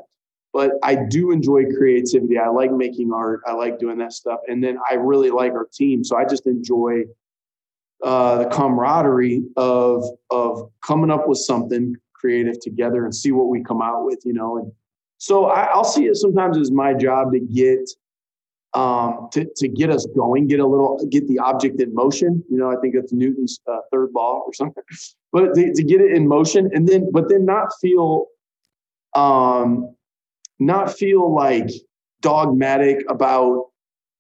But 0.51 0.71
I 0.81 0.95
do 0.95 1.31
enjoy 1.31 1.65
creativity. 1.77 2.39
I 2.39 2.49
like 2.49 2.71
making 2.71 3.11
art. 3.13 3.41
I 3.45 3.53
like 3.53 3.77
doing 3.77 3.99
that 3.99 4.13
stuff. 4.13 4.39
And 4.47 4.63
then 4.63 4.79
I 4.89 4.95
really 4.95 5.29
like 5.29 5.51
our 5.51 5.67
team. 5.71 6.03
So 6.03 6.17
I 6.17 6.25
just 6.25 6.47
enjoy 6.47 7.03
uh, 8.03 8.39
the 8.39 8.45
camaraderie 8.45 9.43
of 9.57 10.03
of 10.29 10.71
coming 10.85 11.11
up 11.11 11.27
with 11.27 11.37
something, 11.37 11.95
creative 12.19 12.59
together 12.59 13.05
and 13.05 13.13
see 13.13 13.31
what 13.31 13.47
we 13.47 13.63
come 13.63 13.81
out 13.81 14.05
with, 14.05 14.19
you 14.25 14.33
know. 14.33 14.57
And 14.57 14.71
so 15.17 15.45
I, 15.45 15.75
will 15.75 15.83
see 15.83 16.05
it 16.05 16.15
sometimes 16.15 16.57
as 16.57 16.71
my 16.71 16.93
job 16.93 17.31
to 17.33 17.39
get 17.39 17.89
um, 18.73 19.29
to 19.31 19.47
to 19.57 19.67
get 19.67 19.89
us 19.89 20.07
going, 20.15 20.47
get 20.47 20.59
a 20.59 20.67
little, 20.67 21.03
get 21.09 21.27
the 21.27 21.39
object 21.39 21.81
in 21.81 21.93
motion. 21.93 22.43
You 22.49 22.57
know, 22.57 22.71
I 22.71 22.75
think 22.81 22.95
it's 22.95 23.11
Newton's 23.11 23.59
uh, 23.67 23.77
third 23.91 24.09
law 24.13 24.43
or 24.45 24.53
something, 24.53 24.83
but 25.31 25.53
to, 25.55 25.73
to 25.73 25.83
get 25.83 26.01
it 26.01 26.11
in 26.11 26.27
motion, 26.27 26.69
and 26.73 26.87
then 26.87 27.09
but 27.11 27.29
then 27.29 27.45
not 27.45 27.69
feel, 27.81 28.27
um, 29.15 29.95
not 30.59 30.95
feel 30.95 31.33
like 31.33 31.69
dogmatic 32.21 33.03
about 33.09 33.65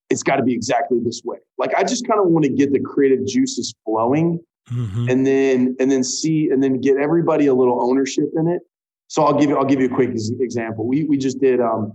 it's 0.09 0.23
got 0.23 0.37
to 0.37 0.43
be 0.43 0.53
exactly 0.53 0.99
this 1.03 1.21
way. 1.23 1.37
Like 1.59 1.75
I 1.75 1.83
just 1.83 2.07
kind 2.07 2.19
of 2.19 2.27
want 2.27 2.45
to 2.45 2.51
get 2.51 2.73
the 2.73 2.79
creative 2.79 3.27
juices 3.27 3.75
flowing 3.85 4.39
mm-hmm. 4.71 5.09
and 5.09 5.25
then 5.25 5.75
and 5.79 5.91
then 5.91 6.03
see 6.03 6.49
and 6.49 6.61
then 6.61 6.79
get 6.79 6.97
everybody 6.97 7.47
a 7.47 7.53
little 7.53 7.81
ownership 7.81 8.29
in 8.35 8.47
it. 8.47 8.61
So 9.07 9.23
I'll 9.23 9.37
give 9.37 9.49
you 9.49 9.57
I'll 9.57 9.65
give 9.65 9.79
you 9.79 9.87
a 9.87 9.93
quick 9.93 10.11
example. 10.39 10.87
We 10.87 11.03
we 11.05 11.17
just 11.17 11.39
did 11.39 11.59
um, 11.59 11.93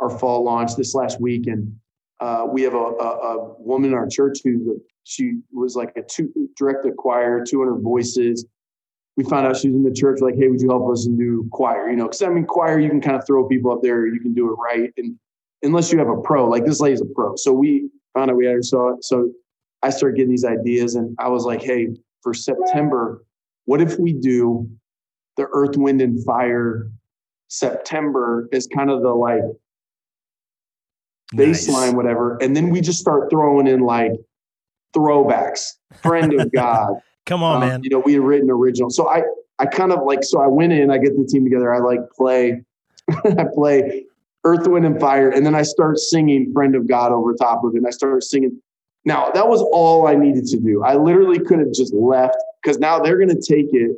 our 0.00 0.10
fall 0.10 0.44
launch 0.44 0.76
this 0.76 0.94
last 0.94 1.20
week, 1.20 1.46
and 1.46 1.72
uh, 2.20 2.46
we 2.50 2.62
have 2.62 2.74
a, 2.74 2.76
a, 2.76 3.08
a, 3.38 3.54
woman 3.60 3.90
in 3.90 3.96
our 3.96 4.08
church 4.08 4.38
who's 4.44 4.66
a, 4.66 4.74
she 5.04 5.40
was 5.52 5.74
like 5.74 5.92
a 5.96 6.02
two 6.02 6.30
direct 6.56 6.84
choir, 6.98 7.44
200 7.44 7.80
voices. 7.80 8.44
We 9.16 9.24
found 9.24 9.46
out 9.46 9.56
she 9.56 9.68
was 9.68 9.76
in 9.76 9.82
the 9.82 9.92
church, 9.92 10.20
like, 10.20 10.34
hey, 10.36 10.48
would 10.48 10.60
you 10.60 10.68
help 10.68 10.90
us 10.90 11.06
do 11.06 11.48
choir? 11.52 11.90
You 11.90 11.96
know, 11.96 12.04
because 12.04 12.22
I 12.22 12.28
mean, 12.28 12.46
choir, 12.46 12.78
you 12.78 12.88
can 12.88 13.00
kind 13.00 13.16
of 13.16 13.26
throw 13.26 13.46
people 13.48 13.72
up 13.72 13.82
there, 13.82 14.06
you 14.06 14.20
can 14.20 14.34
do 14.34 14.52
it 14.52 14.56
right, 14.56 14.90
and 14.96 15.16
unless 15.62 15.92
you 15.92 15.98
have 15.98 16.08
a 16.08 16.20
pro, 16.20 16.48
like 16.48 16.64
this 16.64 16.80
lady's 16.80 17.00
a 17.00 17.06
pro. 17.06 17.36
So 17.36 17.52
we 17.52 17.88
found 18.14 18.30
out 18.30 18.36
we 18.36 18.46
had 18.46 18.56
her. 18.56 18.62
So 18.62 18.98
so 19.00 19.30
I 19.82 19.90
started 19.90 20.16
getting 20.16 20.30
these 20.30 20.44
ideas 20.44 20.94
and 20.94 21.16
I 21.18 21.28
was 21.28 21.44
like, 21.44 21.62
hey, 21.62 21.88
for 22.22 22.34
September, 22.34 23.24
what 23.64 23.80
if 23.80 23.98
we 23.98 24.12
do 24.12 24.68
the 25.36 25.46
Earth, 25.52 25.76
Wind, 25.76 26.02
and 26.02 26.22
Fire 26.24 26.90
September 27.48 28.48
is 28.52 28.66
kind 28.66 28.90
of 28.90 29.02
the 29.02 29.08
like 29.08 29.42
baseline, 31.34 31.86
nice. 31.86 31.92
whatever. 31.94 32.36
And 32.40 32.56
then 32.56 32.70
we 32.70 32.80
just 32.80 33.00
start 33.00 33.30
throwing 33.30 33.66
in 33.66 33.80
like 33.80 34.12
throwbacks, 34.94 35.76
friend 36.02 36.38
of 36.40 36.52
God. 36.54 36.94
Come 37.26 37.42
on, 37.42 37.62
um, 37.62 37.68
man. 37.68 37.80
You 37.82 37.90
know, 37.90 37.98
we 37.98 38.14
had 38.14 38.22
written 38.22 38.50
original. 38.50 38.90
So 38.90 39.08
I, 39.08 39.22
I 39.58 39.66
kind 39.66 39.92
of 39.92 40.04
like, 40.04 40.22
so 40.22 40.40
I 40.40 40.46
went 40.46 40.72
in, 40.72 40.90
I 40.90 40.98
get 40.98 41.16
the 41.16 41.24
team 41.24 41.44
together. 41.44 41.72
I 41.72 41.78
like 41.78 42.00
play, 42.16 42.62
I 43.24 43.44
play 43.52 44.04
Earth, 44.44 44.66
Wind, 44.66 44.86
and 44.86 45.00
Fire. 45.00 45.30
And 45.30 45.44
then 45.44 45.54
I 45.54 45.62
start 45.62 45.98
singing 45.98 46.52
Friend 46.52 46.74
of 46.74 46.88
God 46.88 47.12
over 47.12 47.34
top 47.34 47.64
of 47.64 47.74
it. 47.74 47.78
And 47.78 47.86
I 47.86 47.90
start 47.90 48.22
singing 48.22 48.60
now, 49.04 49.30
that 49.30 49.48
was 49.48 49.62
all 49.72 50.06
I 50.06 50.14
needed 50.14 50.46
to 50.46 50.58
do. 50.58 50.82
I 50.84 50.96
literally 50.96 51.38
could 51.38 51.58
have 51.58 51.72
just 51.72 51.94
left 51.94 52.36
because 52.62 52.78
now 52.78 52.98
they're 52.98 53.16
going 53.16 53.28
to 53.28 53.34
take 53.34 53.68
it 53.72 53.96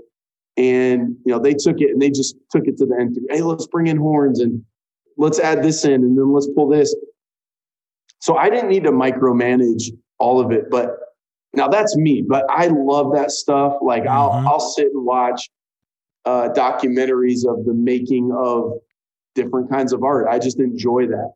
and, 0.56 1.16
you 1.24 1.32
know, 1.32 1.38
they 1.38 1.54
took 1.54 1.80
it 1.80 1.90
and 1.90 2.00
they 2.00 2.10
just 2.10 2.36
took 2.50 2.66
it 2.66 2.76
to 2.78 2.86
the 2.86 2.96
end. 3.00 3.18
Hey, 3.30 3.42
let's 3.42 3.66
bring 3.66 3.88
in 3.88 3.96
horns 3.96 4.40
and 4.40 4.62
let's 5.16 5.40
add 5.40 5.62
this 5.62 5.84
in 5.84 5.94
and 5.94 6.16
then 6.16 6.32
let's 6.32 6.48
pull 6.54 6.68
this. 6.68 6.94
So 8.20 8.36
I 8.36 8.48
didn't 8.48 8.68
need 8.68 8.84
to 8.84 8.92
micromanage 8.92 9.90
all 10.18 10.40
of 10.40 10.52
it, 10.52 10.70
but 10.70 10.98
now 11.52 11.68
that's 11.68 11.96
me, 11.96 12.22
but 12.22 12.44
I 12.48 12.68
love 12.68 13.12
that 13.14 13.32
stuff. 13.32 13.74
Like 13.82 14.04
mm-hmm. 14.04 14.12
I'll, 14.12 14.48
I'll 14.48 14.60
sit 14.60 14.86
and 14.94 15.04
watch 15.04 15.50
uh, 16.24 16.50
documentaries 16.50 17.44
of 17.44 17.64
the 17.64 17.74
making 17.74 18.30
of 18.32 18.74
different 19.34 19.68
kinds 19.68 19.92
of 19.92 20.04
art. 20.04 20.28
I 20.30 20.38
just 20.38 20.60
enjoy 20.60 21.08
that. 21.08 21.32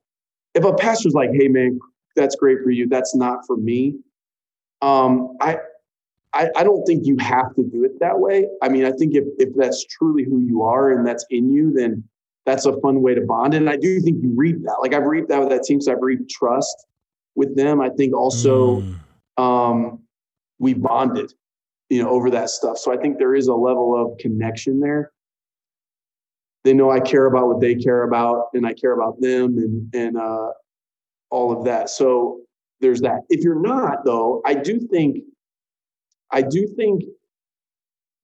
If 0.55 0.65
a 0.65 0.73
pastor's 0.73 1.15
like, 1.15 1.31
hey 1.33 1.49
man, 1.49 1.81
that's 2.17 2.35
great 2.37 2.59
for 2.65 2.71
you. 2.71 2.89
That's 2.89 3.15
not 3.15 3.47
for 3.47 3.57
me. 3.57 3.97
Um, 4.83 5.37
I, 5.41 5.59
I, 6.33 6.51
I 6.57 6.65
don't 6.65 6.85
think 6.85 7.07
you 7.07 7.17
have 7.21 7.55
to 7.57 7.63
do 7.63 7.85
it 7.85 7.99
that 8.01 8.19
way. 8.19 8.47
I 8.63 8.69
mean, 8.69 8.85
I 8.85 8.93
think 8.93 9.15
if 9.15 9.25
if 9.39 9.55
that's 9.57 9.85
truly 9.87 10.25
who 10.25 10.41
you 10.41 10.63
are 10.63 10.91
and 10.91 11.07
that's 11.07 11.25
in 11.31 11.51
you, 11.51 11.73
then 11.73 12.05
that's 12.45 12.67
a 12.67 12.79
fun 12.81 13.03
way 13.03 13.15
to 13.15 13.23
bond. 13.23 13.55
And 13.55 13.71
I 13.71 13.77
do 13.77 14.01
think 14.01 14.23
you 14.23 14.33
reap 14.35 14.63
that. 14.65 14.77
Like 14.81 14.95
I've 14.95 15.05
reaped 15.05 15.29
that 15.29 15.41
with 15.41 15.49
that 15.51 15.63
team, 15.63 15.81
so 15.81 15.93
I've 15.93 16.03
reaped 16.03 16.31
trust 16.31 16.87
with 17.35 17.57
them. 17.57 17.81
I 17.81 17.91
think 17.91 18.15
also 18.15 18.83
mm. 18.83 19.43
um, 19.43 20.01
we 20.59 20.75
bonded, 20.75 21.33
you 21.89 22.03
know, 22.03 22.11
over 22.11 22.31
that 22.31 22.51
stuff. 22.51 22.79
So 22.79 22.93
I 22.93 22.97
think 22.97 23.19
there 23.19 23.35
is 23.35 23.49
a 23.49 23.55
level 23.55 24.01
of 24.01 24.19
connection 24.19 24.81
there. 24.81 25.13
They 26.65 26.75
know 26.75 26.91
I 26.91 27.01
care 27.01 27.27
about 27.27 27.47
what 27.47 27.61
they 27.61 27.77
care 27.77 28.03
about, 28.03 28.49
and 28.55 28.67
I 28.67 28.75
care 28.75 28.93
about 28.93 29.21
them, 29.21 29.57
and 29.57 29.95
and 29.95 30.17
uh, 30.17 30.51
all 31.31 31.57
of 31.57 31.65
that. 31.65 31.91
So 31.91 32.41
there's 32.81 33.01
that. 33.01 33.21
If 33.29 33.43
you're 33.43 33.61
not, 33.61 34.05
though, 34.05 34.43
I 34.45 34.55
do 34.55 34.79
think, 34.79 35.19
I 36.31 36.43
do 36.43 36.67
think 36.67 37.05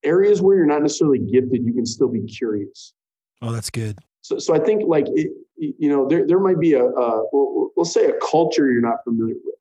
areas 0.03 0.43
where 0.43 0.57
you're 0.57 0.67
not 0.67 0.83
necessarily 0.83 1.19
gifted, 1.19 1.65
you 1.65 1.73
can 1.73 1.87
still 1.87 2.09
be 2.09 2.23
curious. 2.23 2.93
Oh, 3.41 3.53
that's 3.53 3.71
good. 3.71 3.99
So, 4.21 4.39
so 4.39 4.55
I 4.55 4.59
think 4.59 4.83
like 4.87 5.07
it, 5.09 5.33
you 5.57 5.89
know, 5.89 6.09
there 6.09 6.27
there 6.27 6.41
might 6.41 6.59
be 6.59 6.75
a, 6.75 6.85
we'll 7.33 7.85
say 7.85 8.07
a 8.07 8.15
culture 8.19 8.71
you're 8.71 8.81
not 8.81 9.03
familiar 9.05 9.35
with. 9.45 9.55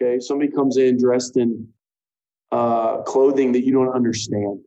Okay, 0.00 0.20
somebody 0.20 0.50
comes 0.50 0.76
in 0.76 0.98
dressed 0.98 1.36
in 1.36 1.68
uh, 2.52 3.02
clothing 3.02 3.52
that 3.52 3.64
you 3.64 3.72
don't 3.72 3.92
understand. 3.92 4.60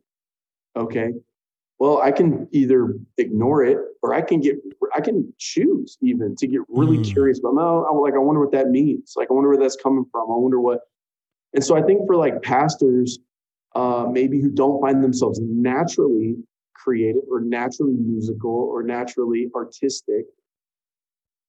Okay, 0.76 1.12
well, 1.82 2.00
I 2.00 2.12
can 2.12 2.46
either 2.52 2.94
ignore 3.18 3.64
it 3.64 3.76
or 4.04 4.14
I 4.14 4.20
can 4.22 4.38
get, 4.38 4.54
I 4.94 5.00
can 5.00 5.34
choose 5.38 5.98
even 6.00 6.36
to 6.36 6.46
get 6.46 6.60
really 6.68 6.98
mm. 6.98 7.12
curious 7.12 7.40
about, 7.40 7.56
no, 7.56 7.84
I, 7.84 7.92
like, 7.96 8.14
I 8.14 8.18
wonder 8.18 8.40
what 8.40 8.52
that 8.52 8.68
means. 8.68 9.14
Like, 9.16 9.32
I 9.32 9.34
wonder 9.34 9.48
where 9.48 9.58
that's 9.58 9.74
coming 9.82 10.06
from. 10.12 10.30
I 10.30 10.36
wonder 10.36 10.60
what, 10.60 10.78
and 11.54 11.64
so 11.64 11.76
I 11.76 11.82
think 11.82 12.06
for 12.06 12.14
like 12.14 12.40
pastors, 12.40 13.18
uh, 13.74 14.06
maybe 14.08 14.40
who 14.40 14.48
don't 14.48 14.80
find 14.80 15.02
themselves 15.02 15.40
naturally 15.42 16.36
creative 16.72 17.22
or 17.28 17.40
naturally 17.40 17.94
musical 17.94 18.70
or 18.72 18.84
naturally 18.84 19.50
artistic, 19.52 20.26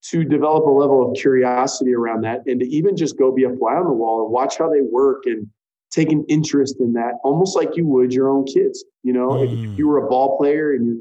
to 0.06 0.24
develop 0.24 0.66
a 0.66 0.72
level 0.72 1.12
of 1.12 1.16
curiosity 1.16 1.94
around 1.94 2.22
that 2.22 2.42
and 2.48 2.60
to 2.60 2.68
even 2.70 2.98
just 2.98 3.20
go 3.20 3.32
be 3.32 3.44
a 3.44 3.56
fly 3.56 3.76
on 3.76 3.86
the 3.86 3.94
wall 3.94 4.24
and 4.24 4.32
watch 4.34 4.58
how 4.58 4.68
they 4.68 4.82
work 4.82 5.28
and 5.28 5.48
take 5.94 6.12
an 6.12 6.26
interest 6.28 6.78
in 6.80 6.94
that 6.94 7.14
almost 7.24 7.56
like 7.56 7.78
you 7.78 7.86
would 7.86 8.14
your 8.14 8.30
own 8.30 8.46
kids. 8.46 8.84
You 9.04 9.14
know, 9.14 9.30
mm. 9.30 9.72
if 9.72 9.78
you 9.78 9.88
were 9.88 10.06
a 10.06 10.10
ball 10.10 10.38
player 10.38 10.74
and 10.74 10.88
your 10.88 10.98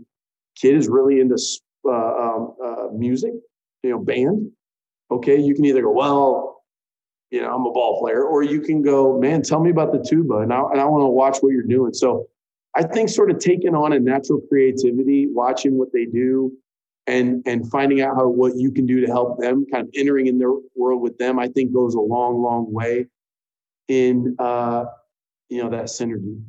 kid 0.61 0.77
is 0.77 0.89
really 0.89 1.21
into 1.21 1.37
uh, 1.89 1.91
um, 1.91 2.55
uh, 2.65 2.87
music, 2.93 3.33
you 3.83 3.91
know, 3.91 3.99
band, 3.99 4.51
Okay, 5.13 5.39
you 5.39 5.55
can 5.55 5.67
either 5.67 5.83
go, 5.83 5.91
well, 5.91 6.63
you 7.31 7.43
know, 7.43 7.55
I'm 7.55 7.67
a 7.67 7.73
ball 7.73 8.01
player, 8.01 8.25
or 8.25 8.43
you 8.43 8.63
can 8.63 8.83
go, 8.83 9.19
man, 9.19 9.43
tell 9.43 9.61
me 9.61 9.71
about 9.71 9.93
the 9.93 10.03
tuba, 10.03 10.39
and 10.39 10.53
I 10.53 10.61
and 10.61 10.81
I 10.81 10.87
want 10.87 11.03
to 11.03 11.09
watch 11.09 11.39
what 11.41 11.53
you're 11.53 11.63
doing. 11.63 11.93
So 11.93 12.29
I 12.75 12.83
think 12.83 13.11
sort 13.11 13.31
of 13.31 13.39
taking 13.39 13.75
on 13.75 13.93
a 13.93 14.01
natural 14.01 14.41
creativity, 14.49 15.29
watching 15.31 15.77
what 15.77 15.93
they 15.93 16.07
do, 16.07 16.53
and 17.07 17.43
and 17.47 17.71
finding 17.71 18.01
out 18.01 18.17
how 18.17 18.29
what 18.29 18.57
you 18.57 18.73
can 18.73 18.87
do 18.87 19.01
to 19.05 19.07
help 19.07 19.39
them, 19.39 19.67
kind 19.71 19.87
of 19.87 19.91
entering 19.95 20.29
in 20.29 20.39
their 20.39 20.53
world 20.77 21.03
with 21.03 21.19
them, 21.19 21.39
I 21.39 21.49
think 21.49 21.75
goes 21.75 21.95
a 21.95 22.01
long, 22.01 22.41
long 22.41 22.73
way 22.73 23.07
in 23.93 24.37
uh, 24.39 24.85
you 25.49 25.63
know 25.63 25.71
that 25.71 25.85
synergy. 25.85 26.43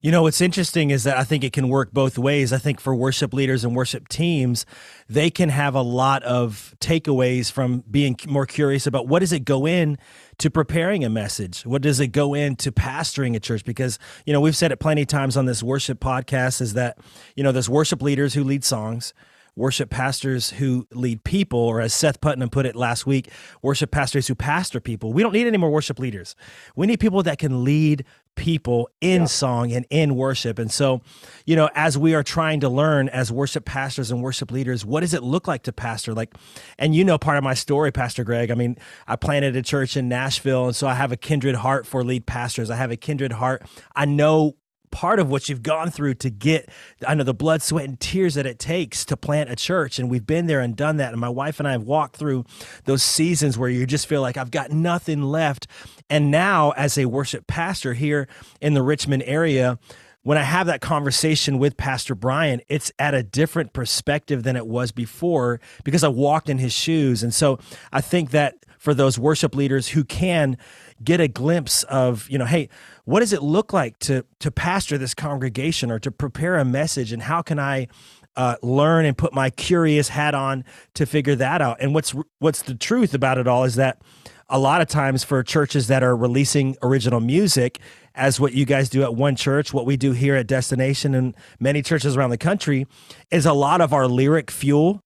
You 0.00 0.12
know, 0.12 0.22
what's 0.22 0.40
interesting 0.40 0.90
is 0.90 1.04
that 1.04 1.16
I 1.16 1.24
think 1.24 1.42
it 1.42 1.52
can 1.52 1.68
work 1.68 1.90
both 1.90 2.16
ways. 2.18 2.52
I 2.52 2.58
think 2.58 2.78
for 2.78 2.94
worship 2.94 3.32
leaders 3.32 3.64
and 3.64 3.74
worship 3.74 4.06
teams, 4.06 4.66
they 5.08 5.30
can 5.30 5.48
have 5.48 5.74
a 5.74 5.82
lot 5.82 6.22
of 6.22 6.76
takeaways 6.78 7.50
from 7.50 7.82
being 7.90 8.16
more 8.28 8.46
curious 8.46 8.86
about 8.86 9.08
what 9.08 9.20
does 9.20 9.32
it 9.32 9.40
go 9.44 9.66
in 9.66 9.98
to 10.38 10.50
preparing 10.50 11.04
a 11.04 11.10
message? 11.10 11.62
What 11.62 11.82
does 11.82 12.00
it 12.00 12.08
go 12.08 12.34
into 12.34 12.70
pastoring 12.70 13.34
a 13.34 13.40
church? 13.40 13.64
Because, 13.64 13.98
you 14.26 14.32
know, 14.32 14.40
we've 14.40 14.56
said 14.56 14.70
it 14.70 14.78
plenty 14.78 15.02
of 15.02 15.08
times 15.08 15.36
on 15.36 15.46
this 15.46 15.62
worship 15.62 15.98
podcast 16.00 16.60
is 16.60 16.74
that, 16.74 16.98
you 17.34 17.42
know, 17.42 17.50
there's 17.50 17.70
worship 17.70 18.02
leaders 18.02 18.34
who 18.34 18.44
lead 18.44 18.62
songs 18.62 19.14
worship 19.56 19.90
pastors 19.90 20.50
who 20.50 20.86
lead 20.92 21.24
people, 21.24 21.58
or 21.58 21.80
as 21.80 21.94
Seth 21.94 22.20
Putnam 22.20 22.50
put 22.50 22.66
it 22.66 22.74
last 22.74 23.06
week, 23.06 23.30
worship 23.62 23.90
pastors 23.90 24.26
who 24.26 24.34
pastor 24.34 24.80
people. 24.80 25.12
We 25.12 25.22
don't 25.22 25.32
need 25.32 25.46
any 25.46 25.58
more 25.58 25.70
worship 25.70 25.98
leaders. 25.98 26.34
We 26.74 26.86
need 26.86 27.00
people 27.00 27.22
that 27.22 27.38
can 27.38 27.64
lead 27.64 28.04
people 28.36 28.90
in 29.00 29.22
yeah. 29.22 29.26
song 29.26 29.72
and 29.72 29.86
in 29.90 30.16
worship. 30.16 30.58
And 30.58 30.70
so, 30.70 31.02
you 31.46 31.54
know, 31.54 31.70
as 31.74 31.96
we 31.96 32.14
are 32.14 32.22
trying 32.24 32.60
to 32.60 32.68
learn 32.68 33.08
as 33.10 33.30
worship 33.30 33.64
pastors 33.64 34.10
and 34.10 34.22
worship 34.22 34.50
leaders, 34.50 34.84
what 34.84 35.00
does 35.00 35.14
it 35.14 35.22
look 35.22 35.46
like 35.46 35.62
to 35.64 35.72
pastor? 35.72 36.14
Like, 36.14 36.34
and 36.78 36.94
you 36.94 37.04
know, 37.04 37.16
part 37.16 37.38
of 37.38 37.44
my 37.44 37.54
story, 37.54 37.92
Pastor 37.92 38.24
Greg, 38.24 38.50
I 38.50 38.54
mean, 38.54 38.76
I 39.06 39.14
planted 39.16 39.54
a 39.54 39.62
church 39.62 39.96
in 39.96 40.08
Nashville. 40.08 40.66
And 40.66 40.76
so 40.76 40.88
I 40.88 40.94
have 40.94 41.12
a 41.12 41.16
kindred 41.16 41.54
heart 41.54 41.86
for 41.86 42.02
lead 42.02 42.26
pastors. 42.26 42.70
I 42.70 42.76
have 42.76 42.90
a 42.90 42.96
kindred 42.96 43.32
heart. 43.32 43.62
I 43.94 44.04
know 44.04 44.56
part 44.94 45.18
of 45.18 45.28
what 45.28 45.48
you've 45.48 45.64
gone 45.64 45.90
through 45.90 46.14
to 46.14 46.30
get 46.30 46.70
I 47.06 47.16
know 47.16 47.24
the 47.24 47.34
blood, 47.34 47.62
sweat, 47.62 47.84
and 47.84 47.98
tears 47.98 48.34
that 48.34 48.46
it 48.46 48.60
takes 48.60 49.04
to 49.06 49.16
plant 49.16 49.50
a 49.50 49.56
church. 49.56 49.98
And 49.98 50.08
we've 50.08 50.24
been 50.24 50.46
there 50.46 50.60
and 50.60 50.76
done 50.76 50.98
that. 50.98 51.10
And 51.10 51.20
my 51.20 51.28
wife 51.28 51.58
and 51.58 51.66
I 51.66 51.72
have 51.72 51.82
walked 51.82 52.16
through 52.16 52.44
those 52.84 53.02
seasons 53.02 53.58
where 53.58 53.68
you 53.68 53.86
just 53.86 54.06
feel 54.06 54.22
like 54.22 54.36
I've 54.36 54.52
got 54.52 54.70
nothing 54.70 55.20
left. 55.22 55.66
And 56.08 56.30
now, 56.30 56.70
as 56.70 56.96
a 56.96 57.06
worship 57.06 57.48
pastor 57.48 57.94
here 57.94 58.28
in 58.60 58.74
the 58.74 58.82
Richmond 58.82 59.24
area, 59.26 59.80
when 60.22 60.38
I 60.38 60.42
have 60.42 60.68
that 60.68 60.80
conversation 60.80 61.58
with 61.58 61.76
Pastor 61.76 62.14
Brian, 62.14 62.62
it's 62.68 62.92
at 62.96 63.14
a 63.14 63.22
different 63.24 63.72
perspective 63.72 64.44
than 64.44 64.54
it 64.54 64.66
was 64.66 64.92
before 64.92 65.60
because 65.82 66.04
I 66.04 66.08
walked 66.08 66.48
in 66.48 66.58
his 66.58 66.72
shoes. 66.72 67.24
And 67.24 67.34
so 67.34 67.58
I 67.92 68.00
think 68.00 68.30
that 68.30 68.54
for 68.84 68.92
those 68.92 69.18
worship 69.18 69.54
leaders 69.54 69.88
who 69.88 70.04
can 70.04 70.58
get 71.02 71.18
a 71.18 71.26
glimpse 71.26 71.84
of, 71.84 72.28
you 72.28 72.36
know, 72.36 72.44
hey, 72.44 72.68
what 73.06 73.20
does 73.20 73.32
it 73.32 73.42
look 73.42 73.72
like 73.72 73.98
to 74.00 74.26
to 74.40 74.50
pastor 74.50 74.98
this 74.98 75.14
congregation 75.14 75.90
or 75.90 75.98
to 75.98 76.10
prepare 76.10 76.58
a 76.58 76.66
message 76.66 77.10
and 77.10 77.22
how 77.22 77.40
can 77.40 77.58
I 77.58 77.88
uh, 78.36 78.56
learn 78.62 79.06
and 79.06 79.16
put 79.16 79.32
my 79.32 79.48
curious 79.48 80.10
hat 80.10 80.34
on 80.34 80.64
to 80.94 81.06
figure 81.06 81.34
that 81.34 81.62
out. 81.62 81.78
And 81.80 81.94
what's 81.94 82.14
what's 82.40 82.60
the 82.60 82.74
truth 82.74 83.14
about 83.14 83.38
it 83.38 83.48
all 83.48 83.64
is 83.64 83.76
that 83.76 84.02
a 84.50 84.58
lot 84.58 84.82
of 84.82 84.88
times 84.88 85.24
for 85.24 85.42
churches 85.42 85.86
that 85.86 86.02
are 86.02 86.14
releasing 86.14 86.76
original 86.82 87.20
music, 87.20 87.80
as 88.14 88.38
what 88.38 88.52
you 88.52 88.66
guys 88.66 88.90
do 88.90 89.02
at 89.02 89.14
one 89.14 89.34
church, 89.34 89.72
what 89.72 89.86
we 89.86 89.96
do 89.96 90.12
here 90.12 90.36
at 90.36 90.46
Destination 90.46 91.14
and 91.14 91.34
many 91.58 91.80
churches 91.80 92.18
around 92.18 92.30
the 92.30 92.36
country, 92.36 92.86
is 93.30 93.46
a 93.46 93.54
lot 93.54 93.80
of 93.80 93.94
our 93.94 94.06
lyric 94.06 94.50
fuel 94.50 95.00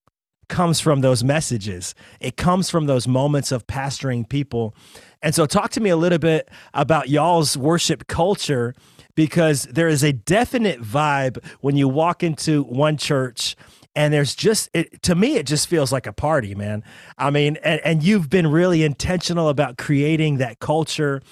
comes 0.48 0.80
from 0.80 1.00
those 1.00 1.22
messages. 1.22 1.94
It 2.20 2.36
comes 2.36 2.70
from 2.70 2.86
those 2.86 3.06
moments 3.06 3.52
of 3.52 3.66
pastoring 3.66 4.28
people. 4.28 4.74
And 5.22 5.34
so, 5.34 5.46
talk 5.46 5.70
to 5.72 5.80
me 5.80 5.90
a 5.90 5.96
little 5.96 6.18
bit 6.18 6.48
about 6.74 7.08
y'all's 7.08 7.56
worship 7.56 8.06
culture 8.06 8.74
because 9.14 9.64
there 9.64 9.88
is 9.88 10.04
a 10.04 10.12
definite 10.12 10.80
vibe 10.80 11.44
when 11.60 11.76
you 11.76 11.88
walk 11.88 12.22
into 12.22 12.62
one 12.64 12.96
church 12.96 13.56
and 13.94 14.12
there's 14.12 14.34
just 14.34 14.70
it, 14.74 15.02
to 15.02 15.14
me 15.14 15.36
it 15.36 15.46
just 15.46 15.68
feels 15.68 15.92
like 15.92 16.06
a 16.06 16.12
party 16.12 16.54
man. 16.54 16.82
I 17.16 17.30
mean 17.30 17.56
and, 17.62 17.80
and 17.84 18.02
you've 18.02 18.30
been 18.30 18.46
really 18.46 18.82
intentional 18.82 19.48
about 19.48 19.78
creating 19.78 20.38
that 20.38 20.58
culture. 20.60 21.22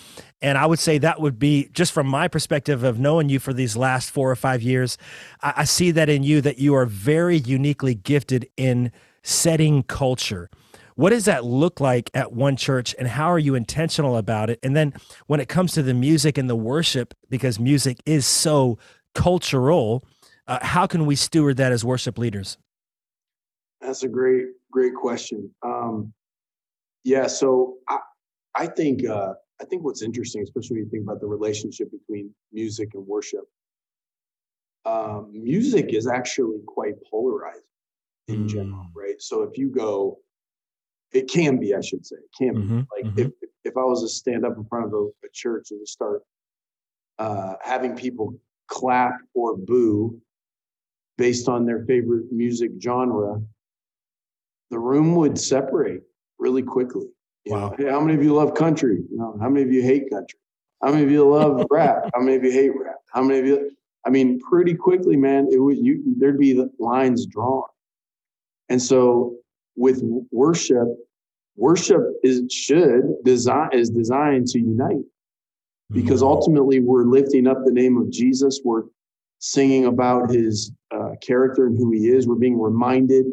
And 0.42 0.58
i 0.58 0.66
would 0.66 0.78
say 0.78 0.98
that 0.98 1.20
would 1.20 1.38
be 1.38 1.68
just 1.72 1.92
from 1.92 2.06
my 2.06 2.28
perspective 2.28 2.84
of 2.84 2.98
knowing 2.98 3.28
you 3.28 3.38
for 3.38 3.52
these 3.52 3.76
last 3.76 4.10
four 4.10 4.30
or 4.30 4.36
five 4.36 4.62
years 4.62 4.98
I, 5.42 5.54
I 5.58 5.64
see 5.64 5.90
that 5.92 6.08
in 6.08 6.22
you 6.22 6.40
that 6.42 6.58
you 6.58 6.74
are 6.74 6.86
very 6.86 7.38
uniquely 7.38 7.94
gifted 7.94 8.48
in 8.56 8.92
setting 9.22 9.82
culture. 9.82 10.48
What 10.94 11.10
does 11.10 11.26
that 11.26 11.44
look 11.44 11.78
like 11.78 12.10
at 12.14 12.32
one 12.32 12.56
church 12.56 12.94
and 12.98 13.06
how 13.06 13.30
are 13.30 13.38
you 13.38 13.54
intentional 13.54 14.16
about 14.16 14.48
it? 14.48 14.58
And 14.62 14.74
then 14.74 14.94
when 15.26 15.40
it 15.40 15.48
comes 15.48 15.72
to 15.72 15.82
the 15.82 15.92
music 15.92 16.38
and 16.38 16.48
the 16.48 16.56
worship, 16.56 17.12
because 17.28 17.60
music 17.60 17.98
is 18.06 18.26
so 18.26 18.78
cultural, 19.14 20.04
uh, 20.46 20.58
how 20.62 20.86
can 20.86 21.06
we 21.06 21.16
steward 21.16 21.56
that 21.58 21.72
as 21.72 21.84
worship 21.84 22.18
leaders? 22.18 22.58
That's 23.80 24.02
a 24.02 24.08
great, 24.08 24.46
great 24.70 24.94
question. 24.94 25.50
Um, 25.62 26.12
yeah, 27.04 27.26
so 27.26 27.76
I, 27.88 27.98
I 28.54 28.66
think 28.66 29.06
uh, 29.06 29.34
I 29.60 29.64
think 29.64 29.84
what's 29.84 30.02
interesting, 30.02 30.42
especially 30.42 30.76
when 30.76 30.84
you 30.84 30.90
think 30.90 31.04
about 31.04 31.20
the 31.20 31.26
relationship 31.26 31.90
between 31.90 32.34
music 32.52 32.90
and 32.94 33.06
worship, 33.06 33.44
um, 34.84 35.30
music 35.32 35.92
is 35.92 36.06
actually 36.06 36.60
quite 36.66 36.94
polarized 37.10 37.62
in 38.28 38.44
mm. 38.44 38.48
general, 38.48 38.86
right? 38.94 39.20
So 39.20 39.42
if 39.42 39.56
you 39.56 39.68
go 39.68 40.18
it 41.12 41.30
can 41.30 41.58
be, 41.58 41.74
I 41.74 41.80
should 41.80 42.04
say, 42.04 42.16
it 42.16 42.36
can 42.36 42.54
mm-hmm, 42.54 42.80
be. 42.80 42.86
Like 42.94 43.14
mm-hmm. 43.14 43.20
if 43.20 43.32
if 43.64 43.76
I 43.76 43.82
was 43.82 44.02
to 44.02 44.08
stand 44.08 44.44
up 44.44 44.56
in 44.56 44.64
front 44.64 44.86
of 44.86 44.92
a, 44.92 45.06
a 45.24 45.30
church 45.32 45.68
and 45.70 45.86
start 45.88 46.22
uh, 47.18 47.54
having 47.62 47.96
people 47.96 48.34
clap 48.68 49.14
or 49.34 49.56
boo 49.56 50.20
based 51.18 51.48
on 51.48 51.64
their 51.64 51.84
favorite 51.86 52.30
music 52.30 52.70
genre, 52.80 53.40
the 54.70 54.78
room 54.78 55.14
would 55.16 55.38
separate 55.38 56.02
really 56.38 56.62
quickly. 56.62 57.06
You 57.44 57.52
wow. 57.52 57.68
Know, 57.68 57.74
hey, 57.78 57.90
how 57.90 58.00
many 58.00 58.14
of 58.14 58.22
you 58.22 58.34
love 58.34 58.54
country? 58.54 59.02
You 59.10 59.16
know, 59.16 59.38
how 59.40 59.48
many 59.48 59.64
of 59.64 59.72
you 59.72 59.82
hate 59.82 60.10
country? 60.10 60.38
How 60.82 60.90
many 60.90 61.04
of 61.04 61.10
you 61.10 61.28
love 61.28 61.64
rap? 61.70 62.10
How 62.14 62.20
many 62.20 62.36
of 62.36 62.44
you 62.44 62.50
hate 62.50 62.72
rap? 62.78 62.96
How 63.12 63.22
many 63.22 63.38
of 63.40 63.46
you? 63.46 63.70
I 64.04 64.10
mean, 64.10 64.38
pretty 64.40 64.74
quickly, 64.74 65.16
man, 65.16 65.48
it 65.50 65.58
would 65.58 65.78
you 65.78 66.02
there'd 66.18 66.38
be 66.38 66.52
the 66.52 66.70
lines 66.78 67.26
drawn. 67.26 67.64
And 68.68 68.82
so 68.82 69.36
with 69.76 70.02
worship, 70.30 70.88
worship 71.56 72.02
is 72.22 72.42
should 72.50 73.02
design 73.24 73.70
is 73.72 73.90
designed 73.90 74.48
to 74.48 74.58
unite 74.58 75.04
because 75.90 76.20
mm-hmm. 76.20 76.32
ultimately 76.32 76.80
we're 76.80 77.04
lifting 77.04 77.46
up 77.46 77.58
the 77.64 77.72
name 77.72 77.96
of 77.96 78.10
Jesus. 78.10 78.60
We're 78.64 78.84
singing 79.38 79.86
about 79.86 80.30
his 80.30 80.72
uh, 80.94 81.10
character 81.22 81.66
and 81.66 81.76
who 81.76 81.92
he 81.92 82.08
is. 82.08 82.26
We're 82.26 82.36
being 82.36 82.60
reminded 82.60 83.26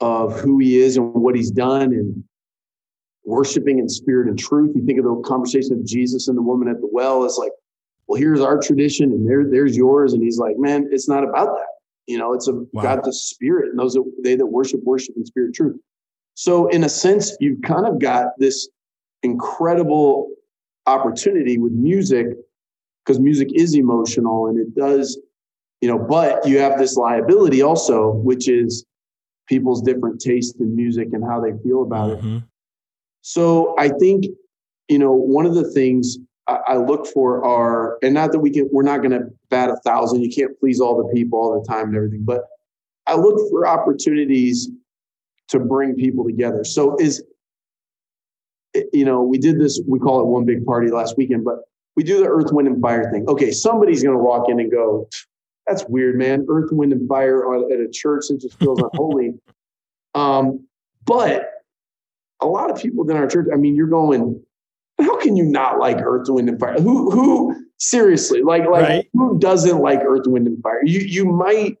of 0.00 0.38
who 0.40 0.58
he 0.58 0.78
is 0.78 0.96
and 0.96 1.12
what 1.14 1.36
he's 1.36 1.50
done 1.50 1.92
and 1.92 2.24
worshiping 3.24 3.78
in 3.78 3.88
spirit 3.88 4.28
and 4.28 4.38
truth. 4.38 4.72
You 4.74 4.84
think 4.84 4.98
of 4.98 5.04
the 5.04 5.22
conversation 5.24 5.74
of 5.74 5.84
Jesus 5.84 6.28
and 6.28 6.36
the 6.36 6.42
woman 6.42 6.68
at 6.68 6.80
the 6.80 6.88
well. 6.90 7.24
It's 7.24 7.36
like, 7.36 7.52
well, 8.06 8.18
here's 8.18 8.40
our 8.40 8.58
tradition 8.58 9.12
and 9.12 9.28
there, 9.28 9.44
there's 9.48 9.76
yours. 9.76 10.14
And 10.14 10.22
he's 10.22 10.38
like, 10.38 10.56
man, 10.58 10.88
it's 10.90 11.08
not 11.08 11.22
about 11.22 11.46
that. 11.46 11.66
You 12.06 12.18
know, 12.18 12.32
it's 12.32 12.48
a 12.48 12.54
wow. 12.72 12.82
God 12.82 13.04
the 13.04 13.12
Spirit, 13.12 13.70
and 13.70 13.78
those 13.78 13.94
that 13.94 14.04
they 14.24 14.34
that 14.34 14.46
worship 14.46 14.80
worship 14.82 15.14
in 15.16 15.24
spirit 15.24 15.46
and 15.46 15.54
truth. 15.54 15.76
So, 16.34 16.66
in 16.68 16.82
a 16.82 16.88
sense, 16.88 17.36
you've 17.38 17.62
kind 17.62 17.86
of 17.86 18.00
got 18.00 18.28
this 18.38 18.68
incredible 19.22 20.28
opportunity 20.86 21.56
with 21.56 21.72
music 21.72 22.26
because 23.04 23.18
music 23.20 23.48
is 23.54 23.74
emotional 23.74 24.46
and 24.46 24.58
it 24.58 24.74
does, 24.74 25.18
you 25.80 25.88
know, 25.88 25.98
but 25.98 26.46
you 26.46 26.58
have 26.58 26.78
this 26.78 26.96
liability 26.96 27.62
also, 27.62 28.10
which 28.10 28.48
is 28.48 28.84
people's 29.48 29.82
different 29.82 30.20
taste 30.20 30.56
in 30.60 30.74
music 30.76 31.08
and 31.12 31.24
how 31.24 31.40
they 31.40 31.52
feel 31.62 31.82
about 31.82 32.18
mm-hmm. 32.18 32.36
it. 32.36 32.42
So 33.22 33.74
I 33.78 33.88
think, 33.88 34.26
you 34.88 34.98
know, 34.98 35.12
one 35.12 35.46
of 35.46 35.54
the 35.54 35.70
things 35.72 36.18
I, 36.46 36.76
look 36.76 37.06
for 37.06 37.44
are, 37.44 37.98
and 38.02 38.12
not 38.12 38.32
that 38.32 38.40
we 38.40 38.50
can, 38.50 38.68
we're 38.72 38.82
not 38.82 38.98
going 38.98 39.12
to 39.12 39.26
bat 39.50 39.70
a 39.70 39.76
thousand. 39.84 40.22
You 40.22 40.30
can't 40.30 40.58
please 40.58 40.80
all 40.80 40.96
the 40.96 41.12
people 41.14 41.38
all 41.38 41.60
the 41.60 41.66
time 41.66 41.88
and 41.88 41.96
everything, 41.96 42.24
but 42.24 42.42
I 43.06 43.14
look 43.14 43.36
for 43.50 43.66
opportunities 43.66 44.68
to 45.48 45.60
bring 45.60 45.94
people 45.94 46.24
together. 46.24 46.64
So 46.64 46.96
is, 46.98 47.22
you 48.92 49.04
know, 49.04 49.22
we 49.22 49.38
did 49.38 49.60
this, 49.60 49.80
we 49.86 49.98
call 49.98 50.20
it 50.20 50.26
one 50.26 50.44
big 50.44 50.64
party 50.64 50.90
last 50.90 51.16
weekend, 51.16 51.44
but 51.44 51.60
we 51.96 52.04
do 52.04 52.18
the 52.18 52.26
earth, 52.26 52.52
wind, 52.52 52.68
and 52.68 52.80
fire 52.80 53.10
thing. 53.10 53.28
Okay, 53.28 53.50
somebody's 53.50 54.02
going 54.02 54.16
to 54.16 54.22
walk 54.22 54.48
in 54.48 54.60
and 54.60 54.70
go, 54.70 55.08
that's 55.66 55.84
weird, 55.88 56.16
man. 56.16 56.46
Earth, 56.48 56.70
wind, 56.72 56.92
and 56.92 57.08
fire 57.08 57.54
at 57.54 57.80
a 57.80 57.88
church 57.90 58.26
that 58.28 58.40
just 58.40 58.58
feels 58.58 58.80
unholy. 58.80 59.34
Um, 60.12 60.66
but 61.04 61.48
a 62.40 62.46
lot 62.46 62.68
of 62.68 62.82
people 62.82 63.08
in 63.08 63.16
our 63.16 63.28
church, 63.28 63.46
I 63.54 63.56
mean, 63.56 63.76
you're 63.76 63.86
going, 63.86 64.42
how 64.98 65.16
can 65.20 65.36
you 65.36 65.44
not 65.44 65.78
like 65.78 65.98
Earth, 65.98 66.28
Wind, 66.28 66.48
and 66.48 66.58
Fire? 66.58 66.80
Who 66.80 67.12
who 67.12 67.64
seriously 67.78 68.42
like 68.42 68.66
like 68.68 68.82
right. 68.82 69.08
who 69.12 69.38
doesn't 69.38 69.78
like 69.78 70.00
Earth, 70.00 70.26
Wind, 70.26 70.48
and 70.48 70.60
Fire? 70.64 70.80
You 70.84 70.98
you 70.98 71.26
might 71.26 71.78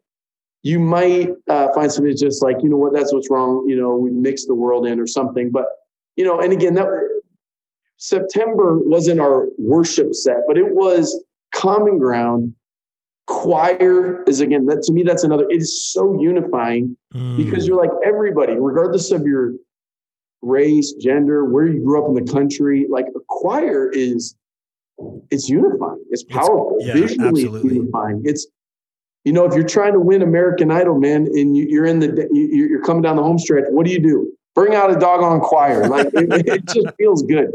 you 0.62 0.78
might 0.78 1.30
uh, 1.48 1.72
find 1.72 1.90
somebody 1.90 2.14
just 2.14 2.42
like, 2.42 2.56
you 2.62 2.68
know 2.68 2.76
what, 2.76 2.92
that's 2.92 3.12
what's 3.12 3.30
wrong. 3.30 3.66
You 3.68 3.76
know, 3.76 3.96
we 3.96 4.10
mix 4.10 4.46
the 4.46 4.54
world 4.54 4.86
in 4.86 5.00
or 5.00 5.06
something. 5.06 5.50
But, 5.50 5.66
you 6.16 6.24
know, 6.24 6.40
and 6.40 6.52
again, 6.52 6.74
that 6.74 6.86
September 8.00 8.78
wasn't 8.78 9.20
our 9.20 9.46
worship 9.58 10.14
set, 10.14 10.38
but 10.48 10.56
it 10.56 10.74
was 10.74 11.22
common 11.54 11.98
ground. 11.98 12.54
Choir 13.26 14.24
is 14.24 14.40
again, 14.40 14.64
that 14.66 14.82
to 14.84 14.92
me, 14.92 15.02
that's 15.02 15.22
another, 15.22 15.44
it 15.50 15.60
is 15.60 15.92
so 15.92 16.18
unifying 16.20 16.96
mm. 17.14 17.36
because 17.36 17.66
you're 17.66 17.76
like 17.76 17.90
everybody, 18.04 18.54
regardless 18.58 19.12
of 19.12 19.26
your 19.26 19.52
race, 20.40 20.94
gender, 20.94 21.44
where 21.44 21.66
you 21.66 21.84
grew 21.84 22.02
up 22.02 22.08
in 22.08 22.24
the 22.24 22.32
country, 22.32 22.86
like 22.90 23.04
a 23.14 23.20
choir 23.28 23.90
is 23.90 24.34
it's 25.30 25.48
unifying. 25.50 26.02
It's 26.10 26.24
powerful. 26.24 26.76
It's, 26.78 26.86
yeah, 26.86 26.94
Visually 26.94 27.28
absolutely. 27.28 27.74
unifying. 27.76 28.22
It's 28.24 28.46
you 29.24 29.34
know, 29.34 29.44
if 29.44 29.54
you're 29.54 29.68
trying 29.68 29.92
to 29.92 30.00
win 30.00 30.22
American 30.22 30.70
Idol, 30.70 30.98
man, 30.98 31.26
and 31.26 31.54
you, 31.54 31.82
are 31.82 31.86
in 31.86 32.00
the 32.00 32.28
you're 32.32 32.82
coming 32.82 33.02
down 33.02 33.16
the 33.16 33.22
home 33.22 33.38
stretch, 33.38 33.64
what 33.68 33.84
do 33.84 33.92
you 33.92 34.00
do? 34.00 34.32
Bring 34.54 34.74
out 34.74 34.90
a 34.90 34.98
doggone 34.98 35.40
choir. 35.40 35.86
Like 35.86 36.06
it, 36.14 36.48
it 36.48 36.64
just 36.64 36.96
feels 36.96 37.22
good. 37.24 37.50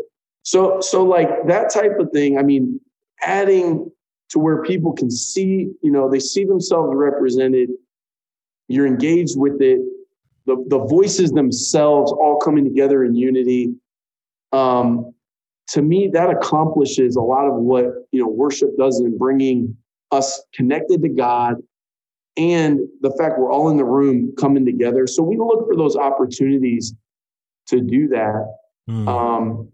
So 0.46 0.80
so 0.80 1.04
like 1.04 1.48
that 1.48 1.74
type 1.74 2.00
of 2.00 2.12
thing. 2.12 2.38
I 2.38 2.44
mean, 2.44 2.80
adding 3.22 3.92
to 4.30 4.40
where 4.40 4.62
people 4.64 4.94
can 4.94 5.10
see, 5.10 5.72
you 5.82 5.92
know, 5.92 6.10
they 6.10 6.20
see 6.20 6.46
themselves 6.46 6.92
represented. 6.94 7.70
You're 8.68 8.86
engaged 8.86 9.38
with 9.38 9.60
it. 9.60 9.80
The 10.46 10.64
the 10.68 10.80
voices 10.80 11.32
themselves 11.32 12.12
all 12.12 12.38
coming 12.38 12.64
together 12.64 13.04
in 13.04 13.16
unity. 13.16 13.74
Um, 14.54 15.14
to 15.70 15.82
me, 15.82 16.10
that 16.14 16.30
accomplishes 16.30 17.16
a 17.16 17.22
lot 17.22 17.48
of 17.48 17.56
what 17.56 17.86
you 18.12 18.22
know 18.22 18.28
worship 18.28 18.70
does 18.78 19.00
in 19.00 19.18
bringing 19.18 19.76
us 20.12 20.44
connected 20.54 21.02
to 21.02 21.10
God 21.10 21.56
and 22.38 22.82
the 23.02 23.10
fact 23.18 23.40
we're 23.40 23.52
all 23.52 23.70
in 23.70 23.78
the 23.78 23.86
room 23.86 24.32
coming 24.38 24.64
together. 24.64 25.08
So 25.08 25.24
we 25.24 25.38
look 25.38 25.68
for 25.68 25.76
those 25.76 25.96
opportunities 25.96 26.94
to 27.68 27.82
do 27.82 28.08
that. 28.10 28.58
Mm. 28.88 29.08
Um, 29.08 29.72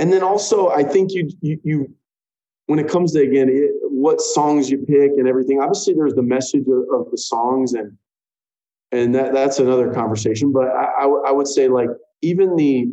and 0.00 0.10
then 0.10 0.22
also, 0.22 0.70
I 0.70 0.82
think 0.82 1.12
you, 1.12 1.28
you, 1.42 1.60
you 1.62 1.94
when 2.66 2.78
it 2.78 2.88
comes 2.88 3.12
to 3.12 3.20
again 3.20 3.50
it, 3.50 3.70
what 3.82 4.18
songs 4.18 4.70
you 4.70 4.78
pick 4.78 5.10
and 5.18 5.28
everything. 5.28 5.60
Obviously, 5.60 5.92
there's 5.92 6.14
the 6.14 6.22
message 6.22 6.64
of, 6.66 7.00
of 7.00 7.10
the 7.10 7.18
songs, 7.18 7.74
and 7.74 7.98
and 8.92 9.14
that 9.14 9.34
that's 9.34 9.58
another 9.58 9.92
conversation. 9.92 10.52
But 10.52 10.68
I 10.68 11.04
I 11.04 11.30
would 11.30 11.46
say 11.46 11.68
like 11.68 11.90
even 12.22 12.56
the 12.56 12.88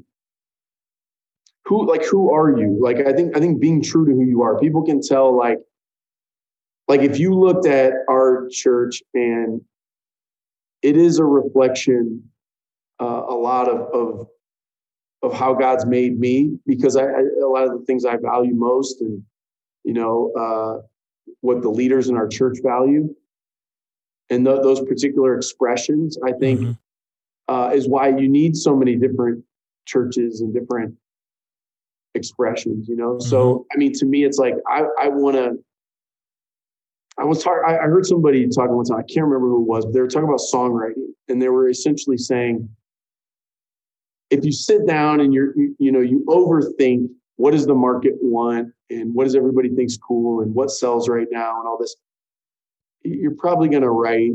who 1.64 1.88
like 1.88 2.04
who 2.04 2.34
are 2.34 2.60
you? 2.60 2.78
Like 2.78 2.98
I 2.98 3.14
think 3.14 3.38
I 3.38 3.40
think 3.40 3.62
being 3.62 3.82
true 3.82 4.06
to 4.06 4.12
who 4.12 4.26
you 4.26 4.42
are. 4.42 4.60
People 4.60 4.84
can 4.84 5.02
tell 5.02 5.36
like 5.36 5.60
like 6.90 7.00
if 7.00 7.20
you 7.20 7.34
looked 7.34 7.66
at 7.66 7.94
our 8.10 8.50
church 8.52 9.02
and 9.14 9.62
it 10.82 10.98
is 10.98 11.20
a 11.20 11.24
reflection 11.26 12.24
uh, 13.00 13.24
a 13.30 13.36
lot 13.36 13.70
of, 13.70 13.94
of 13.94 14.28
of 15.28 15.38
how 15.38 15.54
God's 15.54 15.86
made 15.86 16.20
me 16.20 16.58
because 16.66 16.96
I, 16.96 17.04
I, 17.04 17.22
a 17.44 17.48
lot 17.48 17.66
of 17.66 17.80
the 17.80 17.86
things 17.86 18.06
I 18.06 18.18
value 18.18 18.54
most 18.54 19.02
and 19.02 19.24
you 19.84 19.94
know 19.94 20.32
uh, 20.38 20.82
what 21.42 21.62
the 21.62 21.70
leaders 21.70 22.10
in 22.10 22.16
our 22.16 22.28
church 22.28 22.58
value 22.64 23.14
and 24.30 24.46
th- 24.46 24.62
those 24.64 24.82
particular 24.82 25.36
expressions 25.36 26.18
I 26.26 26.32
think 26.32 26.62
mm-hmm. 26.62 26.72
uh, 27.54 27.70
is 27.70 27.88
why 27.88 28.10
you 28.10 28.28
need 28.28 28.56
so 28.56 28.76
many 28.76 28.96
different 28.96 29.44
churches 29.86 30.42
and 30.42 30.54
different 30.54 30.96
expressions 32.16 32.88
you 32.88 32.96
know 32.96 33.14
mm-hmm. 33.14 33.30
so 33.30 33.66
I 33.74 33.78
mean 33.78 33.94
to 33.94 34.06
me 34.06 34.24
it's 34.24 34.38
like 34.38 34.56
I, 34.68 34.84
I 35.02 35.10
want 35.10 35.36
to 35.36 35.58
I 37.20 37.24
was 37.24 37.44
talking, 37.44 37.64
I 37.66 37.78
heard 37.78 38.06
somebody 38.06 38.48
talking 38.48 38.76
one 38.76 38.86
time, 38.86 39.00
I 39.00 39.12
can't 39.12 39.26
remember 39.26 39.48
who 39.48 39.64
it 39.64 39.68
was, 39.68 39.86
but 39.86 39.94
they 39.96 40.02
were 40.02 40.08
talking 40.08 40.28
about 40.28 40.40
songwriting 40.54 41.08
and 41.28 41.42
they 41.42 41.50
were 41.50 41.68
essentially 41.68 42.16
saying, 42.16 42.70
if 44.30 44.44
you 44.44 44.52
sit 44.52 44.86
down 44.86 45.20
and 45.20 45.34
you're, 45.34 45.58
you, 45.58 45.76
you 45.80 45.92
know, 45.92 46.02
you 46.02 46.24
overthink 46.28 47.08
what 47.38 47.52
does 47.52 47.66
the 47.66 47.76
market 47.76 48.14
want 48.22 48.74
and 48.90 49.14
what 49.14 49.26
does 49.26 49.36
everybody 49.36 49.70
think's 49.70 49.98
cool 49.98 50.42
and 50.42 50.54
what 50.54 50.72
sells 50.72 51.08
right 51.08 51.28
now 51.32 51.60
and 51.60 51.68
all 51.68 51.78
this, 51.78 51.96
you're 53.04 53.36
probably 53.36 53.70
going 53.70 53.84
to 53.84 53.90
write 53.90 54.32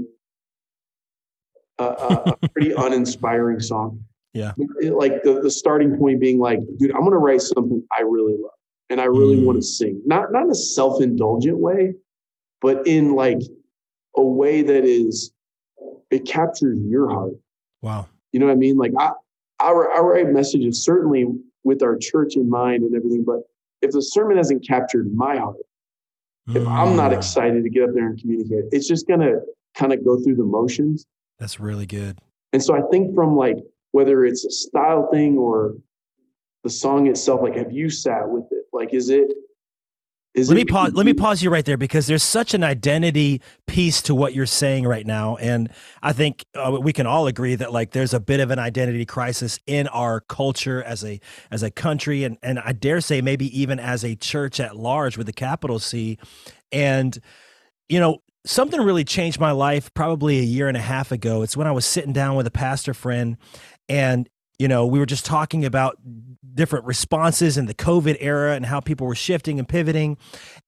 a, 1.78 1.84
a, 1.84 2.36
a 2.42 2.48
pretty 2.48 2.72
uninspiring 2.72 3.60
song. 3.60 4.02
Yeah. 4.32 4.52
Like 4.80 5.22
the, 5.24 5.40
the 5.42 5.50
starting 5.50 5.98
point 5.98 6.20
being 6.20 6.38
like, 6.38 6.60
dude, 6.78 6.92
I'm 6.92 7.00
going 7.00 7.12
to 7.12 7.18
write 7.18 7.42
something 7.42 7.82
I 7.96 8.02
really 8.02 8.34
love 8.34 8.52
and 8.88 9.00
I 9.00 9.04
really 9.04 9.36
mm. 9.36 9.44
want 9.44 9.58
to 9.58 9.62
sing. 9.62 10.00
Not, 10.06 10.32
not 10.32 10.44
in 10.44 10.50
a 10.50 10.54
self-indulgent 10.54 11.58
way, 11.58 11.94
but 12.60 12.86
in 12.86 13.14
like 13.14 13.40
a 14.16 14.22
way 14.22 14.62
that 14.62 14.84
is 14.84 15.32
it 16.10 16.26
captures 16.26 16.78
your 16.86 17.10
heart. 17.10 17.32
Wow. 17.80 18.06
You 18.32 18.40
know 18.40 18.46
what 18.46 18.52
I 18.52 18.56
mean? 18.56 18.76
Like 18.76 18.92
I, 18.98 19.10
I, 19.62 19.70
I 19.70 20.00
write 20.00 20.28
messages 20.28 20.84
certainly 20.84 21.26
with 21.64 21.82
our 21.82 21.96
church 21.96 22.36
in 22.36 22.50
mind 22.50 22.82
and 22.82 22.94
everything, 22.94 23.24
but 23.24 23.42
if 23.80 23.92
the 23.92 24.02
sermon 24.02 24.36
hasn't 24.36 24.66
captured 24.66 25.12
my 25.14 25.36
heart, 25.36 25.56
mm. 26.48 26.56
if 26.56 26.66
I'm 26.66 26.96
not 26.96 27.12
mm. 27.12 27.16
excited 27.16 27.62
to 27.62 27.70
get 27.70 27.84
up 27.84 27.90
there 27.94 28.06
and 28.06 28.20
communicate, 28.20 28.64
it's 28.72 28.88
just 28.88 29.06
gonna 29.06 29.34
kind 29.74 29.92
of 29.92 30.04
go 30.04 30.20
through 30.20 30.36
the 30.36 30.44
motions. 30.44 31.06
That's 31.38 31.60
really 31.60 31.86
good. 31.86 32.18
And 32.52 32.62
so 32.62 32.74
I 32.74 32.82
think 32.90 33.14
from 33.14 33.36
like 33.36 33.58
whether 33.92 34.24
it's 34.24 34.44
a 34.44 34.50
style 34.50 35.08
thing 35.10 35.38
or 35.38 35.74
the 36.64 36.70
song 36.70 37.06
itself, 37.06 37.42
like 37.42 37.56
have 37.56 37.72
you 37.72 37.90
sat 37.90 38.28
with 38.28 38.44
it? 38.50 38.64
Like 38.72 38.92
is 38.92 39.10
it 39.10 39.32
is 40.34 40.48
let 40.48 40.56
me 40.56 40.64
pause. 40.64 40.92
Let 40.94 41.04
me 41.04 41.12
pause 41.12 41.42
you 41.42 41.50
right 41.50 41.64
there 41.64 41.76
because 41.76 42.06
there's 42.06 42.22
such 42.22 42.54
an 42.54 42.64
identity 42.64 43.42
piece 43.66 44.00
to 44.02 44.14
what 44.14 44.34
you're 44.34 44.46
saying 44.46 44.86
right 44.86 45.06
now, 45.06 45.36
and 45.36 45.70
I 46.02 46.12
think 46.12 46.46
uh, 46.54 46.78
we 46.80 46.92
can 46.92 47.06
all 47.06 47.26
agree 47.26 47.54
that 47.54 47.72
like 47.72 47.90
there's 47.90 48.14
a 48.14 48.20
bit 48.20 48.40
of 48.40 48.50
an 48.50 48.58
identity 48.58 49.04
crisis 49.04 49.58
in 49.66 49.88
our 49.88 50.20
culture 50.20 50.82
as 50.82 51.04
a 51.04 51.20
as 51.50 51.62
a 51.62 51.70
country, 51.70 52.24
and 52.24 52.38
and 52.42 52.58
I 52.58 52.72
dare 52.72 53.00
say 53.02 53.20
maybe 53.20 53.46
even 53.58 53.78
as 53.78 54.04
a 54.04 54.16
church 54.16 54.58
at 54.58 54.76
large 54.76 55.18
with 55.18 55.26
the 55.26 55.34
capital 55.34 55.78
C, 55.78 56.18
and 56.70 57.18
you 57.90 58.00
know 58.00 58.22
something 58.46 58.80
really 58.80 59.04
changed 59.04 59.38
my 59.38 59.52
life 59.52 59.92
probably 59.92 60.38
a 60.38 60.42
year 60.42 60.66
and 60.66 60.76
a 60.76 60.80
half 60.80 61.12
ago. 61.12 61.42
It's 61.42 61.56
when 61.56 61.66
I 61.66 61.72
was 61.72 61.84
sitting 61.84 62.12
down 62.12 62.36
with 62.36 62.46
a 62.46 62.50
pastor 62.50 62.94
friend, 62.94 63.36
and 63.86 64.30
you 64.62 64.68
know 64.68 64.86
we 64.86 65.00
were 65.00 65.06
just 65.06 65.26
talking 65.26 65.64
about 65.64 65.98
different 66.54 66.84
responses 66.84 67.56
in 67.56 67.66
the 67.66 67.74
COVID 67.74 68.16
era 68.20 68.54
and 68.54 68.64
how 68.64 68.78
people 68.78 69.06
were 69.06 69.14
shifting 69.14 69.58
and 69.58 69.68
pivoting. 69.68 70.16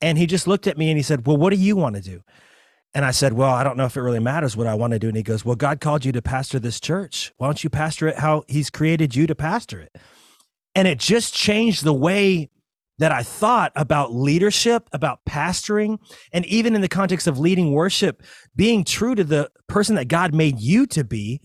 And 0.00 0.18
he 0.18 0.26
just 0.26 0.48
looked 0.48 0.66
at 0.66 0.76
me 0.76 0.90
and 0.90 0.98
he 0.98 1.02
said, 1.02 1.26
Well, 1.26 1.36
what 1.36 1.50
do 1.50 1.56
you 1.56 1.76
want 1.76 1.94
to 1.94 2.02
do? 2.02 2.22
And 2.92 3.04
I 3.04 3.12
said, 3.12 3.34
Well, 3.34 3.50
I 3.50 3.62
don't 3.62 3.76
know 3.76 3.84
if 3.84 3.96
it 3.96 4.00
really 4.00 4.18
matters 4.18 4.56
what 4.56 4.66
I 4.66 4.74
want 4.74 4.94
to 4.94 4.98
do. 4.98 5.08
And 5.08 5.16
he 5.16 5.22
goes, 5.22 5.44
Well, 5.44 5.54
God 5.54 5.80
called 5.80 6.04
you 6.04 6.10
to 6.12 6.22
pastor 6.22 6.58
this 6.58 6.80
church. 6.80 7.32
Why 7.36 7.46
don't 7.46 7.62
you 7.62 7.70
pastor 7.70 8.08
it 8.08 8.18
how 8.18 8.42
he's 8.48 8.68
created 8.68 9.14
you 9.14 9.28
to 9.28 9.34
pastor 9.36 9.80
it? 9.80 9.96
And 10.74 10.88
it 10.88 10.98
just 10.98 11.32
changed 11.32 11.84
the 11.84 11.94
way 11.94 12.50
that 12.98 13.12
I 13.12 13.22
thought 13.22 13.72
about 13.76 14.12
leadership, 14.12 14.88
about 14.92 15.20
pastoring, 15.28 15.98
and 16.32 16.44
even 16.46 16.74
in 16.74 16.80
the 16.80 16.88
context 16.88 17.26
of 17.26 17.38
leading 17.38 17.72
worship, 17.72 18.22
being 18.56 18.84
true 18.84 19.14
to 19.14 19.24
the 19.24 19.50
person 19.68 19.96
that 19.96 20.06
God 20.08 20.34
made 20.34 20.60
you 20.60 20.86
to 20.88 21.04
be. 21.04 21.40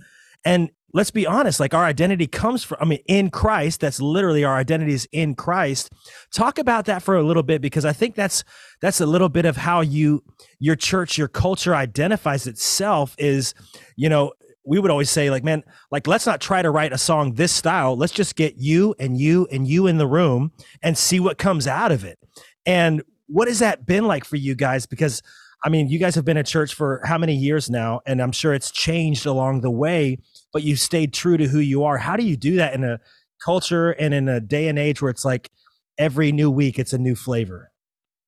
And 0.46 0.70
let's 0.94 1.12
be 1.12 1.28
honest 1.28 1.60
like 1.60 1.74
our 1.74 1.86
identity 1.86 2.28
comes 2.28 2.64
from 2.64 2.78
i 2.82 2.86
mean 2.86 3.00
in 3.08 3.30
christ 3.30 3.80
that's 3.80 4.02
literally 4.02 4.44
our 4.44 4.58
identity 4.58 4.94
is 4.94 5.08
in 5.12 5.36
christ. 5.36 5.92
Talk 6.34 6.58
about 6.58 6.86
that 6.86 7.04
for 7.04 7.16
a 7.16 7.24
little 7.24 7.44
bit 7.44 7.62
because 7.62 7.86
i 7.86 7.94
think 7.94 8.16
that's 8.16 8.44
that's 8.82 9.02
a 9.02 9.06
little 9.06 9.30
bit 9.30 9.46
of 9.46 9.58
how 9.58 9.82
you 9.82 10.24
your 10.60 10.76
church 10.76 11.18
your 11.18 11.28
culture 11.28 11.76
identifies 11.76 12.48
itself 12.48 13.16
is 13.18 13.54
you 13.96 14.10
know 14.10 14.34
we 14.66 14.80
would 14.80 14.92
always 14.92 15.10
say 15.10 15.30
like 15.32 15.44
man 15.44 15.64
like 15.92 16.06
let's 16.06 16.26
not 16.26 16.40
try 16.40 16.62
to 16.62 16.70
write 16.70 16.94
a 16.94 16.98
song 16.98 17.34
this 17.34 17.52
style. 17.52 17.98
Let's 17.98 18.14
just 18.14 18.36
get 18.36 18.58
you 18.58 18.96
and 19.00 19.20
you 19.20 19.48
and 19.52 19.68
you 19.68 19.88
in 19.88 19.98
the 19.98 20.08
room 20.08 20.52
and 20.84 20.98
see 20.98 21.20
what 21.20 21.38
comes 21.38 21.66
out 21.66 21.92
of 21.92 22.04
it. 22.04 22.20
And 22.66 23.02
what 23.28 23.48
has 23.48 23.60
that 23.60 23.86
been 23.86 24.06
like 24.06 24.26
for 24.26 24.36
you 24.36 24.56
guys? 24.56 24.86
Because 24.86 25.24
I 25.64 25.70
mean, 25.70 25.90
you 25.90 26.00
guys 26.00 26.16
have 26.16 26.24
been 26.24 26.38
at 26.38 26.46
church 26.46 26.74
for 26.74 27.02
how 27.04 27.18
many 27.18 27.36
years 27.36 27.70
now? 27.70 28.00
And 28.06 28.22
I'm 28.22 28.32
sure 28.32 28.54
it's 28.54 28.72
changed 28.72 29.26
along 29.26 29.62
the 29.62 29.72
way 29.72 30.20
but 30.52 30.64
you 30.64 30.76
stayed 30.76 31.14
true 31.14 31.38
to 31.38 31.48
who 31.48 31.60
you 31.60 31.84
are. 31.84 31.98
How 31.98 32.16
do 32.16 32.24
you 32.24 32.38
do 32.38 32.56
that 32.58 32.74
in 32.74 32.84
a 32.84 33.00
culture 33.44 33.92
and 33.92 34.14
in 34.14 34.28
a 34.28 34.40
day 34.40 34.68
and 34.68 34.78
age 34.78 35.02
where 35.02 35.12
it's 35.12 35.26
like 35.26 35.50
every 35.98 36.32
new 36.32 36.50
week 36.50 36.80
it's 36.80 36.94
a 36.94 36.98
new 36.98 37.16
flavor? 37.16 37.72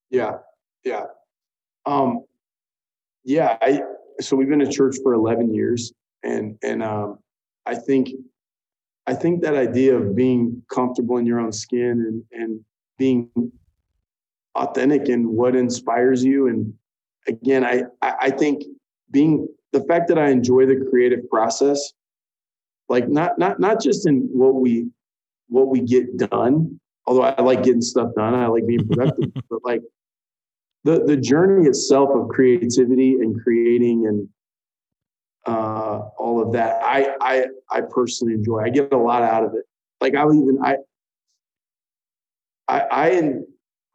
Yeah. 0.09 0.37
Yeah. 0.83 1.05
Um 1.85 2.25
yeah, 3.23 3.57
I 3.61 3.81
so 4.19 4.35
we've 4.35 4.49
been 4.49 4.61
at 4.61 4.71
church 4.71 4.97
for 5.03 5.13
11 5.13 5.53
years 5.53 5.93
and 6.23 6.57
and 6.63 6.83
um 6.83 7.19
I 7.65 7.75
think 7.75 8.09
I 9.07 9.13
think 9.13 9.41
that 9.41 9.55
idea 9.55 9.95
of 9.95 10.15
being 10.15 10.61
comfortable 10.71 11.17
in 11.17 11.25
your 11.25 11.39
own 11.39 11.51
skin 11.51 12.23
and 12.31 12.41
and 12.41 12.59
being 12.97 13.29
authentic 14.55 15.07
in 15.09 15.35
what 15.35 15.55
inspires 15.55 16.23
you 16.23 16.47
and 16.47 16.73
again 17.27 17.63
I 17.65 17.83
I 18.01 18.29
think 18.29 18.63
being 19.09 19.47
the 19.71 19.83
fact 19.83 20.07
that 20.09 20.17
I 20.17 20.29
enjoy 20.29 20.65
the 20.65 20.85
creative 20.89 21.29
process 21.29 21.93
like 22.91 23.09
not 23.09 23.39
not 23.39 23.59
not 23.59 23.81
just 23.81 24.07
in 24.07 24.29
what 24.31 24.55
we 24.55 24.87
what 25.47 25.67
we 25.67 25.81
get 25.81 26.17
done 26.17 26.79
although 27.07 27.23
i 27.23 27.41
like 27.41 27.63
getting 27.63 27.81
stuff 27.81 28.09
done 28.15 28.35
i 28.35 28.45
like 28.47 28.67
being 28.67 28.87
productive 28.87 29.31
but 29.49 29.59
like 29.63 29.81
the 30.83 31.03
the 31.05 31.17
journey 31.17 31.67
itself 31.67 32.09
of 32.13 32.29
creativity 32.29 33.13
and 33.13 33.41
creating 33.43 34.07
and 34.07 34.27
uh, 35.45 36.09
all 36.19 36.41
of 36.41 36.53
that, 36.53 36.79
I 36.83 37.15
I 37.19 37.45
I 37.69 37.81
personally 37.81 38.35
enjoy. 38.35 38.61
I 38.61 38.69
get 38.69 38.93
a 38.93 38.97
lot 38.97 39.23
out 39.23 39.43
of 39.43 39.53
it. 39.55 39.65
Like 39.99 40.15
I'll 40.15 40.33
even 40.33 40.59
I 40.63 40.77
I 42.67 42.79
I 42.79 43.09
and 43.09 43.43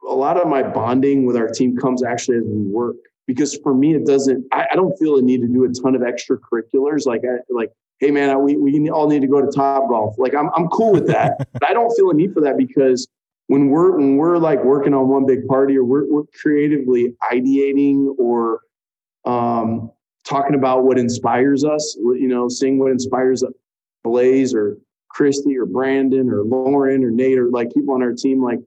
a 0.07 0.13
lot 0.13 0.37
of 0.37 0.47
my 0.47 0.63
bonding 0.63 1.25
with 1.25 1.35
our 1.37 1.47
team 1.47 1.77
comes 1.77 2.03
actually 2.03 2.37
as 2.37 2.43
we 2.45 2.63
work 2.63 2.95
because 3.25 3.57
for 3.63 3.73
me 3.73 3.95
it 3.95 4.05
doesn't 4.05 4.45
I, 4.51 4.67
I 4.71 4.75
don't 4.75 4.97
feel 4.97 5.17
a 5.17 5.21
need 5.21 5.41
to 5.41 5.47
do 5.47 5.65
a 5.65 5.69
ton 5.69 5.95
of 5.95 6.01
extracurriculars 6.01 7.05
like 7.05 7.21
I 7.25 7.39
like 7.49 7.71
hey 7.99 8.11
man 8.11 8.41
we, 8.43 8.55
we 8.55 8.89
all 8.89 9.07
need 9.07 9.21
to 9.21 9.27
go 9.27 9.41
to 9.41 9.47
Topgolf 9.47 10.17
like 10.17 10.33
I'm, 10.35 10.49
I'm 10.55 10.67
cool 10.69 10.93
with 10.93 11.07
that. 11.07 11.47
But 11.53 11.69
I 11.69 11.73
don't 11.73 11.91
feel 11.95 12.09
a 12.11 12.13
need 12.13 12.33
for 12.33 12.41
that 12.41 12.57
because 12.57 13.07
when 13.47 13.69
we're 13.69 13.97
when 13.97 14.17
we're 14.17 14.37
like 14.37 14.63
working 14.63 14.93
on 14.93 15.07
one 15.07 15.25
big 15.25 15.47
party 15.47 15.77
or 15.77 15.83
we're, 15.83 16.05
we're 16.11 16.23
creatively 16.41 17.15
ideating 17.31 18.13
or 18.19 18.61
um, 19.25 19.91
talking 20.23 20.55
about 20.55 20.83
what 20.83 20.97
inspires 20.97 21.63
us 21.63 21.95
you 21.97 22.27
know 22.27 22.47
seeing 22.47 22.77
what 22.79 22.91
inspires 22.91 23.43
blaze 24.03 24.53
or 24.53 24.77
christy 25.09 25.57
or 25.57 25.65
brandon 25.65 26.29
or 26.29 26.43
lauren 26.43 27.03
or 27.03 27.09
nate 27.09 27.39
or 27.39 27.49
like 27.49 27.73
people 27.73 27.93
on 27.93 28.03
our 28.03 28.13
team 28.13 28.43
like 28.43 28.59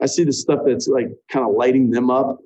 i 0.00 0.06
see 0.06 0.24
the 0.24 0.32
stuff 0.32 0.60
that's 0.66 0.88
like 0.88 1.08
kind 1.30 1.46
of 1.46 1.54
lighting 1.54 1.90
them 1.90 2.10
up. 2.10 2.38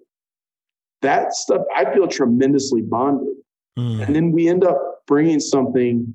That 1.03 1.35
stuff 1.35 1.63
i 1.75 1.93
feel 1.95 2.09
tremendously 2.09 2.83
bonded. 2.83 3.37
Mm. 3.79 4.07
and 4.07 4.17
then 4.17 4.33
we 4.33 4.49
end 4.49 4.65
up 4.65 5.07
bringing 5.07 5.39
something 5.39 6.15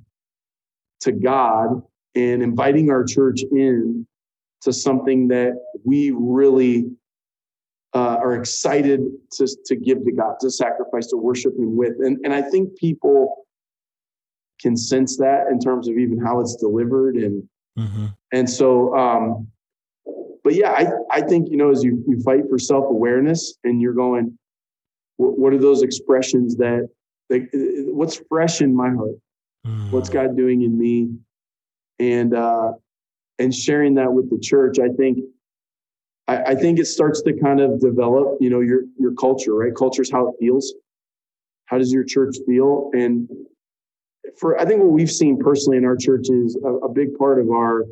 to 1.01 1.11
god 1.11 1.81
and 2.15 2.43
inviting 2.43 2.89
our 2.89 3.03
church 3.03 3.41
in 3.51 4.05
to 4.61 4.71
something 4.71 5.27
that 5.27 5.53
we 5.83 6.11
really 6.15 6.85
uh, 7.93 8.17
are 8.21 8.35
excited 8.35 9.01
to, 9.33 9.47
to 9.65 9.75
give 9.75 10.03
to 10.05 10.11
God, 10.11 10.35
to 10.41 10.49
sacrifice, 10.49 11.07
to 11.07 11.17
worship 11.17 11.53
Him 11.57 11.75
with. 11.75 11.93
And, 11.99 12.17
and 12.23 12.33
I 12.33 12.41
think 12.41 12.77
people 12.77 13.45
can 14.61 14.77
sense 14.77 15.17
that 15.17 15.47
in 15.51 15.59
terms 15.59 15.89
of 15.89 15.97
even 15.97 16.19
how 16.19 16.39
it's 16.39 16.55
delivered. 16.55 17.15
And, 17.15 17.43
mm-hmm. 17.77 18.05
and 18.31 18.49
so, 18.49 18.95
um, 18.95 19.47
but 20.43 20.55
yeah, 20.55 20.71
I, 20.71 20.87
I 21.11 21.21
think, 21.21 21.49
you 21.49 21.57
know, 21.57 21.71
as 21.71 21.83
you, 21.83 22.03
you 22.07 22.21
fight 22.21 22.43
for 22.49 22.57
self 22.57 22.85
awareness 22.85 23.57
and 23.63 23.81
you're 23.81 23.93
going, 23.93 24.37
what, 25.17 25.37
what, 25.37 25.53
are 25.53 25.59
those 25.59 25.81
expressions 25.81 26.55
that, 26.57 26.87
like, 27.29 27.49
what's 27.53 28.21
fresh 28.29 28.61
in 28.61 28.75
my 28.75 28.89
heart? 28.89 29.15
Mm. 29.65 29.91
What's 29.91 30.09
God 30.09 30.35
doing 30.35 30.61
in 30.61 30.77
me? 30.77 31.11
And, 31.99 32.33
uh, 32.33 32.73
and 33.39 33.53
sharing 33.53 33.95
that 33.95 34.11
with 34.11 34.29
the 34.29 34.39
church, 34.39 34.79
I 34.79 34.89
think 34.89 35.19
I, 36.27 36.51
I, 36.51 36.55
think 36.55 36.79
it 36.79 36.85
starts 36.85 37.21
to 37.23 37.33
kind 37.33 37.59
of 37.59 37.79
develop, 37.79 38.37
you 38.39 38.49
know, 38.49 38.59
your 38.61 38.83
your 38.97 39.13
culture, 39.13 39.53
right? 39.53 39.73
Culture 39.75 40.01
is 40.01 40.11
how 40.11 40.27
it 40.27 40.35
feels. 40.39 40.73
How 41.65 41.77
does 41.77 41.91
your 41.91 42.03
church 42.03 42.37
feel? 42.45 42.91
And 42.93 43.27
for 44.39 44.59
I 44.59 44.65
think 44.65 44.81
what 44.81 44.91
we've 44.91 45.11
seen 45.11 45.37
personally 45.37 45.77
in 45.77 45.85
our 45.85 45.97
church 45.97 46.29
is 46.29 46.57
a, 46.63 46.69
a 46.85 46.89
big 46.89 47.17
part 47.17 47.39
of 47.39 47.49
our 47.49 47.85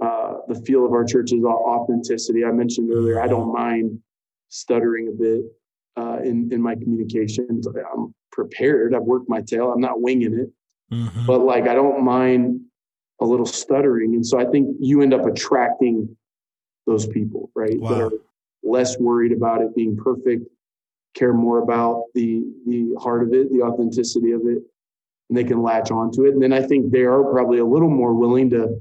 uh, 0.00 0.34
the 0.48 0.60
feel 0.66 0.84
of 0.84 0.92
our 0.92 1.04
church 1.04 1.32
is 1.32 1.44
authenticity. 1.44 2.44
I 2.44 2.52
mentioned 2.52 2.90
earlier, 2.92 3.20
I 3.20 3.28
don't 3.28 3.52
mind 3.52 3.98
stuttering 4.48 5.08
a 5.08 5.12
bit 5.12 5.42
uh, 5.96 6.18
in 6.22 6.50
in 6.52 6.60
my 6.60 6.74
communications. 6.74 7.66
I'm 7.66 8.14
prepared. 8.32 8.94
I've 8.94 9.02
worked 9.02 9.28
my 9.28 9.40
tail. 9.42 9.70
I'm 9.70 9.80
not 9.80 10.00
winging 10.00 10.34
it, 10.34 10.94
mm-hmm. 10.94 11.26
but 11.26 11.40
like 11.40 11.68
I 11.68 11.74
don't 11.74 12.02
mind 12.02 12.60
a 13.20 13.24
little 13.24 13.46
stuttering. 13.46 14.14
And 14.14 14.26
so 14.26 14.38
I 14.38 14.44
think 14.46 14.76
you 14.80 15.02
end 15.02 15.14
up 15.14 15.26
attracting 15.26 16.16
those 16.86 17.06
people, 17.06 17.50
right? 17.54 17.78
Wow. 17.78 17.88
That 17.88 18.00
are 18.02 18.10
less 18.64 18.98
worried 18.98 19.32
about 19.32 19.60
it 19.60 19.74
being 19.76 19.96
perfect, 19.96 20.46
care 21.14 21.32
more 21.32 21.58
about 21.58 22.04
the 22.14 22.42
the 22.66 22.94
heart 23.00 23.22
of 23.22 23.32
it, 23.32 23.52
the 23.52 23.62
authenticity 23.62 24.32
of 24.32 24.42
it, 24.46 24.62
and 25.28 25.38
they 25.38 25.44
can 25.44 25.62
latch 25.62 25.90
onto 25.90 26.24
it. 26.24 26.34
And 26.34 26.42
then 26.42 26.52
I 26.52 26.62
think 26.62 26.90
they 26.90 27.02
are 27.02 27.22
probably 27.24 27.58
a 27.58 27.64
little 27.64 27.90
more 27.90 28.14
willing 28.14 28.50
to 28.50 28.80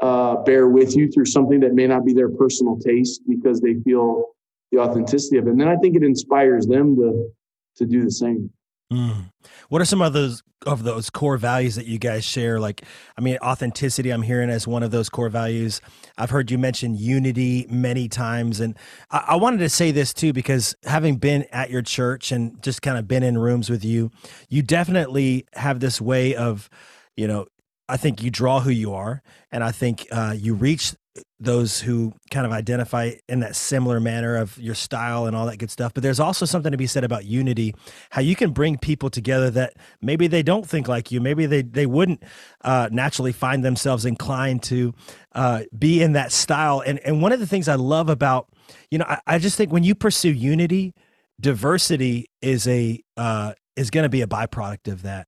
uh, 0.00 0.36
bear 0.42 0.68
with 0.68 0.96
you 0.96 1.10
through 1.10 1.26
something 1.26 1.60
that 1.60 1.74
may 1.74 1.86
not 1.86 2.04
be 2.04 2.12
their 2.12 2.28
personal 2.28 2.76
taste 2.78 3.22
because 3.28 3.60
they 3.60 3.74
feel 3.84 4.34
the 4.72 4.78
authenticity 4.78 5.36
of 5.38 5.46
it. 5.46 5.50
And 5.50 5.60
then 5.60 5.68
I 5.68 5.76
think 5.76 5.94
it 5.94 6.02
inspires 6.02 6.66
them 6.66 6.96
to 6.96 7.30
to 7.76 7.86
do 7.86 8.04
the 8.04 8.10
same. 8.10 8.50
Mm. 8.92 9.32
What 9.68 9.80
are 9.80 9.86
some 9.86 10.02
of 10.02 10.12
those 10.12 10.42
of 10.66 10.84
those 10.84 11.10
core 11.10 11.38
values 11.38 11.74
that 11.76 11.86
you 11.86 11.98
guys 11.98 12.24
share? 12.24 12.60
Like, 12.60 12.82
I 13.16 13.20
mean, 13.20 13.38
authenticity. 13.42 14.10
I'm 14.10 14.22
hearing 14.22 14.50
as 14.50 14.66
one 14.66 14.82
of 14.82 14.90
those 14.90 15.08
core 15.08 15.30
values. 15.30 15.80
I've 16.18 16.30
heard 16.30 16.50
you 16.50 16.58
mention 16.58 16.94
unity 16.94 17.66
many 17.70 18.08
times, 18.08 18.60
and 18.60 18.76
I, 19.10 19.24
I 19.28 19.36
wanted 19.36 19.58
to 19.58 19.68
say 19.70 19.90
this 19.90 20.12
too 20.12 20.32
because 20.32 20.76
having 20.84 21.16
been 21.16 21.46
at 21.52 21.70
your 21.70 21.82
church 21.82 22.32
and 22.32 22.62
just 22.62 22.82
kind 22.82 22.98
of 22.98 23.08
been 23.08 23.22
in 23.22 23.38
rooms 23.38 23.70
with 23.70 23.84
you, 23.84 24.10
you 24.50 24.62
definitely 24.62 25.46
have 25.54 25.80
this 25.80 26.00
way 26.00 26.34
of, 26.34 26.68
you 27.16 27.26
know, 27.26 27.46
I 27.88 27.96
think 27.96 28.22
you 28.22 28.30
draw 28.30 28.60
who 28.60 28.70
you 28.70 28.94
are, 28.94 29.22
and 29.50 29.62
I 29.62 29.72
think 29.72 30.06
uh, 30.10 30.34
you 30.36 30.54
reach 30.54 30.94
those 31.38 31.80
who 31.80 32.14
kind 32.30 32.46
of 32.46 32.52
identify 32.52 33.12
in 33.28 33.40
that 33.40 33.54
similar 33.56 34.00
manner 34.00 34.36
of 34.36 34.56
your 34.58 34.74
style 34.74 35.26
and 35.26 35.36
all 35.36 35.44
that 35.46 35.58
good 35.58 35.70
stuff. 35.70 35.92
But 35.92 36.02
there's 36.02 36.20
also 36.20 36.46
something 36.46 36.72
to 36.72 36.78
be 36.78 36.86
said 36.86 37.04
about 37.04 37.24
unity, 37.24 37.74
how 38.10 38.22
you 38.22 38.36
can 38.36 38.52
bring 38.52 38.78
people 38.78 39.10
together 39.10 39.50
that 39.50 39.74
maybe 40.00 40.26
they 40.26 40.42
don't 40.42 40.66
think 40.66 40.88
like 40.88 41.10
you, 41.10 41.20
maybe 41.20 41.46
they 41.46 41.62
they 41.62 41.86
wouldn't 41.86 42.22
uh, 42.62 42.88
naturally 42.92 43.32
find 43.32 43.64
themselves 43.64 44.06
inclined 44.06 44.62
to 44.64 44.94
uh, 45.34 45.62
be 45.76 46.02
in 46.02 46.12
that 46.12 46.32
style. 46.32 46.82
And 46.84 46.98
and 47.00 47.20
one 47.20 47.32
of 47.32 47.40
the 47.40 47.46
things 47.46 47.68
I 47.68 47.74
love 47.74 48.08
about 48.08 48.48
you 48.90 48.98
know 48.98 49.06
I, 49.06 49.20
I 49.26 49.38
just 49.38 49.56
think 49.56 49.72
when 49.72 49.84
you 49.84 49.94
pursue 49.94 50.32
unity, 50.32 50.94
diversity 51.40 52.30
is 52.40 52.66
a 52.68 53.02
uh, 53.16 53.52
is 53.76 53.90
going 53.90 54.04
to 54.04 54.08
be 54.08 54.22
a 54.22 54.26
byproduct 54.26 54.90
of 54.90 55.02
that 55.02 55.26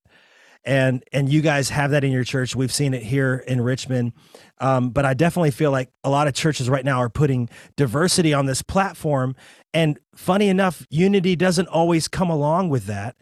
and 0.64 1.04
and 1.12 1.30
you 1.30 1.40
guys 1.40 1.68
have 1.70 1.90
that 1.90 2.04
in 2.04 2.12
your 2.12 2.24
church. 2.24 2.56
We've 2.56 2.72
seen 2.72 2.94
it 2.94 3.02
here 3.02 3.44
in 3.46 3.60
Richmond, 3.60 4.12
um, 4.58 4.90
but 4.90 5.04
I 5.04 5.14
definitely 5.14 5.50
feel 5.50 5.70
like 5.70 5.90
a 6.02 6.10
lot 6.10 6.26
of 6.26 6.34
churches 6.34 6.68
right 6.68 6.84
now 6.84 6.98
are 6.98 7.10
putting 7.10 7.48
diversity 7.76 8.32
on 8.32 8.46
this 8.46 8.62
platform. 8.62 9.36
And 9.72 9.98
funny 10.14 10.48
enough, 10.48 10.86
unity 10.90 11.36
doesn't 11.36 11.68
always 11.68 12.08
come 12.08 12.30
along 12.30 12.70
with 12.70 12.86
that. 12.86 13.16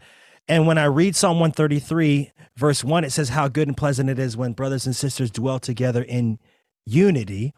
And 0.49 0.67
when 0.67 0.79
I 0.79 0.85
read 0.85 1.17
Psalm 1.17 1.39
133, 1.39 2.33
verse 2.57 2.85
1, 2.85 3.05
it 3.05 3.11
says, 3.11 3.31
How 3.31 3.49
good 3.49 3.69
and 3.69 3.77
pleasant 3.77 4.11
it 4.11 4.19
is 4.19 4.37
when 4.37 4.53
brothers 4.53 4.87
and 4.87 4.95
sisters 4.95 5.31
dwell 5.31 5.59
together 5.59 6.03
in 6.03 6.39
unity 6.85 7.55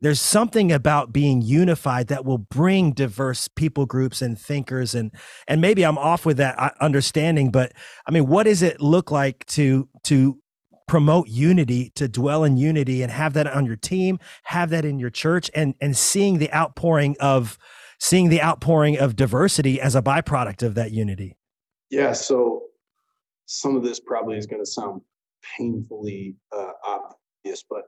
there's 0.00 0.20
something 0.20 0.70
about 0.70 1.12
being 1.12 1.40
unified 1.40 2.08
that 2.08 2.24
will 2.24 2.38
bring 2.38 2.92
diverse 2.92 3.48
people 3.48 3.86
groups 3.86 4.20
and 4.20 4.38
thinkers 4.38 4.94
and 4.94 5.10
and 5.48 5.60
maybe 5.60 5.82
I'm 5.82 5.98
off 5.98 6.26
with 6.26 6.36
that 6.38 6.58
uh, 6.58 6.70
understanding 6.80 7.50
but 7.50 7.72
I 8.06 8.10
mean 8.10 8.26
what 8.26 8.44
does 8.44 8.62
it 8.62 8.80
look 8.80 9.10
like 9.10 9.44
to 9.46 9.88
to 10.04 10.38
promote 10.86 11.28
unity 11.28 11.90
to 11.94 12.08
dwell 12.08 12.44
in 12.44 12.56
unity 12.56 13.02
and 13.02 13.10
have 13.10 13.32
that 13.34 13.46
on 13.46 13.64
your 13.64 13.76
team 13.76 14.18
have 14.44 14.70
that 14.70 14.84
in 14.84 14.98
your 14.98 15.10
church 15.10 15.50
and 15.54 15.74
and 15.80 15.96
seeing 15.96 16.38
the 16.38 16.52
outpouring 16.52 17.16
of 17.20 17.58
seeing 17.98 18.28
the 18.28 18.42
outpouring 18.42 18.98
of 18.98 19.16
diversity 19.16 19.80
as 19.80 19.94
a 19.94 20.02
byproduct 20.02 20.62
of 20.62 20.74
that 20.74 20.90
unity? 20.90 21.36
Yeah 21.90 22.12
so 22.12 22.62
some 23.46 23.76
of 23.76 23.82
this 23.82 24.00
probably 24.00 24.36
is 24.36 24.46
going 24.46 24.62
to 24.62 24.70
sound 24.70 25.00
painfully 25.56 26.36
uh, 26.52 26.72
obvious 26.84 27.64
but 27.68 27.84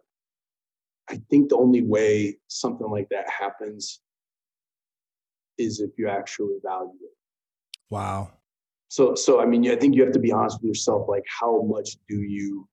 I 1.08 1.20
think 1.30 1.50
the 1.50 1.56
only 1.56 1.82
way 1.82 2.38
something 2.48 2.88
like 2.88 3.08
that 3.10 3.28
happens 3.30 4.00
is 5.58 5.80
if 5.80 5.90
you 5.96 6.08
actually 6.08 6.56
value 6.62 6.90
it. 7.02 7.16
Wow. 7.90 8.32
So, 8.88 9.14
so 9.14 9.40
I 9.40 9.46
mean, 9.46 9.68
I 9.70 9.76
think 9.76 9.94
you 9.94 10.02
have 10.02 10.12
to 10.12 10.18
be 10.18 10.32
honest 10.32 10.58
with 10.60 10.68
yourself. 10.68 11.08
Like, 11.08 11.24
how 11.28 11.62
much 11.62 11.96
do 12.08 12.22
you 12.22 12.68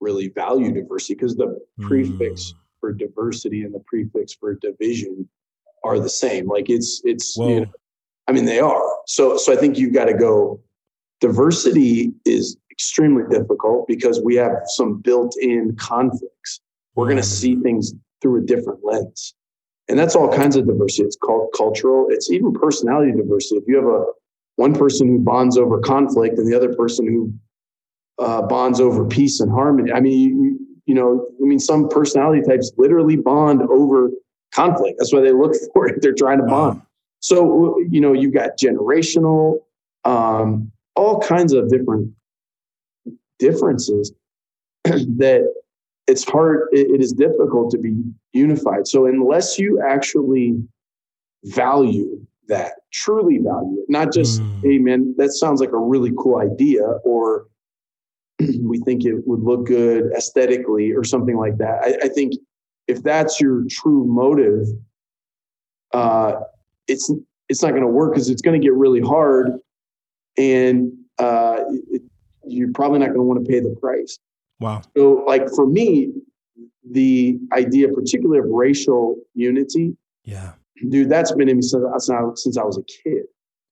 really 0.00 0.28
value 0.28 0.72
diversity? 0.72 1.14
Because 1.14 1.36
the 1.36 1.58
mm. 1.80 1.86
prefix 1.86 2.54
for 2.80 2.92
diversity 2.92 3.62
and 3.62 3.74
the 3.74 3.82
prefix 3.86 4.34
for 4.34 4.54
division 4.54 5.28
are 5.84 5.98
the 5.98 6.08
same. 6.08 6.48
Like, 6.48 6.70
it's 6.70 7.00
it's. 7.04 7.36
You 7.36 7.60
know, 7.60 7.66
I 8.28 8.32
mean, 8.32 8.44
they 8.44 8.60
are. 8.60 8.82
So, 9.06 9.36
so 9.36 9.52
I 9.52 9.56
think 9.56 9.78
you've 9.78 9.94
got 9.94 10.04
to 10.06 10.14
go. 10.14 10.60
Diversity 11.20 12.12
is 12.24 12.56
extremely 12.70 13.24
difficult 13.30 13.86
because 13.86 14.20
we 14.24 14.34
have 14.36 14.52
some 14.66 15.00
built-in 15.00 15.76
conflicts 15.76 16.60
we're 16.94 17.06
going 17.06 17.16
to 17.16 17.22
see 17.22 17.56
things 17.56 17.94
through 18.20 18.42
a 18.42 18.44
different 18.44 18.80
lens. 18.84 19.34
And 19.88 19.98
that's 19.98 20.14
all 20.14 20.32
kinds 20.32 20.56
of 20.56 20.66
diversity. 20.66 21.04
It's 21.04 21.16
called 21.16 21.52
cultural. 21.56 22.06
It's 22.08 22.30
even 22.30 22.52
personality 22.52 23.12
diversity. 23.12 23.56
If 23.56 23.64
you 23.66 23.76
have 23.76 23.86
a 23.86 24.04
one 24.56 24.74
person 24.74 25.08
who 25.08 25.18
bonds 25.18 25.58
over 25.58 25.80
conflict 25.80 26.38
and 26.38 26.50
the 26.50 26.56
other 26.56 26.74
person 26.74 27.06
who 27.06 27.32
uh, 28.22 28.42
bonds 28.42 28.80
over 28.80 29.04
peace 29.04 29.40
and 29.40 29.50
harmony. 29.50 29.92
I 29.92 30.00
mean, 30.00 30.42
you, 30.42 30.58
you 30.86 30.94
know, 30.94 31.26
I 31.42 31.44
mean, 31.44 31.58
some 31.58 31.88
personality 31.88 32.42
types 32.42 32.72
literally 32.76 33.16
bond 33.16 33.62
over 33.62 34.10
conflict. 34.54 34.98
That's 34.98 35.12
why 35.12 35.20
they 35.20 35.32
look 35.32 35.52
for 35.74 35.88
it. 35.88 36.02
They're 36.02 36.14
trying 36.14 36.38
to 36.38 36.44
bond. 36.44 36.82
So, 37.20 37.78
you 37.88 38.00
know, 38.00 38.12
you've 38.12 38.34
got 38.34 38.58
generational, 38.58 39.58
um, 40.04 40.72
all 40.96 41.20
kinds 41.20 41.52
of 41.52 41.68
different 41.68 42.12
differences 43.38 44.12
that 44.84 45.52
it's 46.12 46.24
hard 46.24 46.68
it, 46.72 46.86
it 46.94 47.00
is 47.00 47.12
difficult 47.12 47.70
to 47.70 47.78
be 47.78 47.94
unified 48.32 48.86
so 48.86 49.06
unless 49.06 49.58
you 49.58 49.80
actually 49.94 50.62
value 51.44 52.22
that, 52.48 52.72
truly 52.92 53.38
value 53.38 53.78
it, 53.80 53.86
not 53.88 54.12
just, 54.12 54.40
mm. 54.40 54.62
hey, 54.62 54.78
man, 54.78 55.14
that 55.18 55.32
sounds 55.32 55.60
like 55.60 55.72
a 55.72 55.78
really 55.78 56.12
cool 56.18 56.38
idea, 56.38 56.82
or 57.04 57.46
we 58.38 58.78
think 58.80 59.04
it 59.04 59.26
would 59.26 59.40
look 59.40 59.66
good 59.66 60.12
aesthetically 60.16 60.92
or 60.92 61.04
something 61.04 61.36
like 61.36 61.58
that. 61.58 61.82
I, 61.82 62.06
I 62.06 62.08
think 62.08 62.34
if 62.88 63.02
that's 63.02 63.40
your 63.40 63.64
true 63.70 64.04
motive, 64.04 64.66
uh, 65.94 66.40
it's 66.88 67.12
it's 67.48 67.62
not 67.62 67.70
going 67.70 67.82
to 67.82 67.88
work 67.88 68.12
because 68.12 68.30
it's 68.30 68.42
going 68.42 68.60
to 68.60 68.64
get 68.64 68.74
really 68.74 69.00
hard, 69.00 69.52
and 70.36 70.92
uh, 71.18 71.60
it, 71.90 72.02
you're 72.46 72.72
probably 72.72 72.98
not 72.98 73.08
going 73.08 73.18
to 73.18 73.24
want 73.24 73.44
to 73.44 73.50
pay 73.50 73.60
the 73.60 73.76
price. 73.80 74.18
Wow. 74.62 74.82
So, 74.96 75.24
like 75.26 75.48
for 75.54 75.66
me, 75.66 76.12
the 76.88 77.38
idea, 77.52 77.88
particularly 77.88 78.38
of 78.38 78.46
racial 78.46 79.16
unity, 79.34 79.96
yeah, 80.24 80.52
dude, 80.88 81.08
that's 81.08 81.32
been 81.32 81.48
in 81.48 81.56
me 81.56 81.62
since, 81.62 81.84
since 82.36 82.56
I 82.56 82.62
was 82.62 82.78
a 82.78 82.82
kid. 82.82 83.24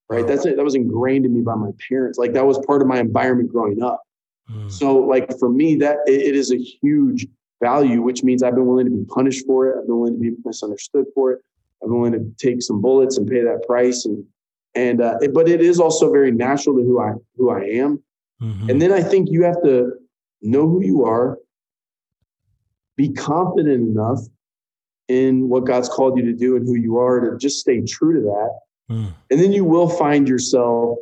Right. 0.09 0.23
Wow. 0.23 0.27
That's. 0.29 0.45
That 0.45 0.65
was 0.65 0.75
ingrained 0.75 1.25
in 1.25 1.35
me 1.35 1.43
by 1.43 1.55
my 1.55 1.71
parents. 1.89 2.19
Like 2.19 2.33
that 2.33 2.47
was 2.47 2.59
part 2.67 2.83
of 2.83 2.89
my 2.89 2.99
environment 2.99 3.51
growing 3.53 3.83
up. 3.83 4.03
Mm. 4.51 4.71
So, 4.71 4.99
like 4.99 5.39
for 5.39 5.49
me, 5.49 5.77
that 5.77 5.99
it, 6.07 6.21
it 6.23 6.35
is 6.35 6.53
a 6.53 6.59
huge 6.59 7.27
value, 7.63 8.03
which 8.03 8.25
means 8.25 8.43
I've 8.43 8.55
been 8.55 8.67
willing 8.67 8.87
to 8.87 8.91
be 8.91 9.05
punished 9.05 9.47
for 9.47 9.69
it. 9.69 9.77
I've 9.79 9.87
been 9.87 9.99
willing 9.99 10.15
to 10.15 10.21
be 10.21 10.33
misunderstood 10.45 11.05
for 11.15 11.33
it. 11.33 11.41
I'm 11.83 11.95
willing 11.95 12.13
to 12.13 12.33
take 12.39 12.63
some 12.63 12.81
bullets 12.83 13.19
and 13.19 13.29
pay 13.29 13.43
that 13.43 13.63
price. 13.67 14.05
And 14.05 14.25
and 14.75 15.01
uh, 15.01 15.19
it, 15.21 15.33
but 15.33 15.49
it 15.49 15.61
is 15.61 15.79
also 15.81 16.11
very 16.11 16.33
natural 16.33 16.77
to 16.77 16.83
who 16.83 17.01
I 17.01 17.13
who 17.37 17.51
I 17.51 17.61
am. 17.61 18.03
Mm-hmm. 18.43 18.71
And 18.71 18.83
then 18.83 18.93
I 18.93 19.03
think 19.03 19.29
you 19.31 19.45
have 19.45 19.63
to 19.63 19.93
know 20.43 20.69
who 20.69 20.83
you 20.83 21.05
are, 21.05 21.39
be 22.97 23.13
confident 23.13 23.89
enough 23.89 24.21
in 25.09 25.49
what 25.49 25.65
God's 25.65 25.89
called 25.89 26.19
you 26.19 26.25
to 26.25 26.33
do 26.33 26.57
and 26.57 26.67
who 26.67 26.77
you 26.77 26.99
are 26.99 27.21
to 27.21 27.37
just 27.39 27.59
stay 27.59 27.83
true 27.83 28.15
to 28.15 28.21
that. 28.21 28.95
Mm. 28.95 29.13
And 29.31 29.41
then 29.41 29.53
you 29.53 29.65
will 29.65 29.89
find 29.89 30.29
yourself 30.29 30.99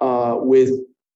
uh, 0.00 0.36
with 0.38 0.70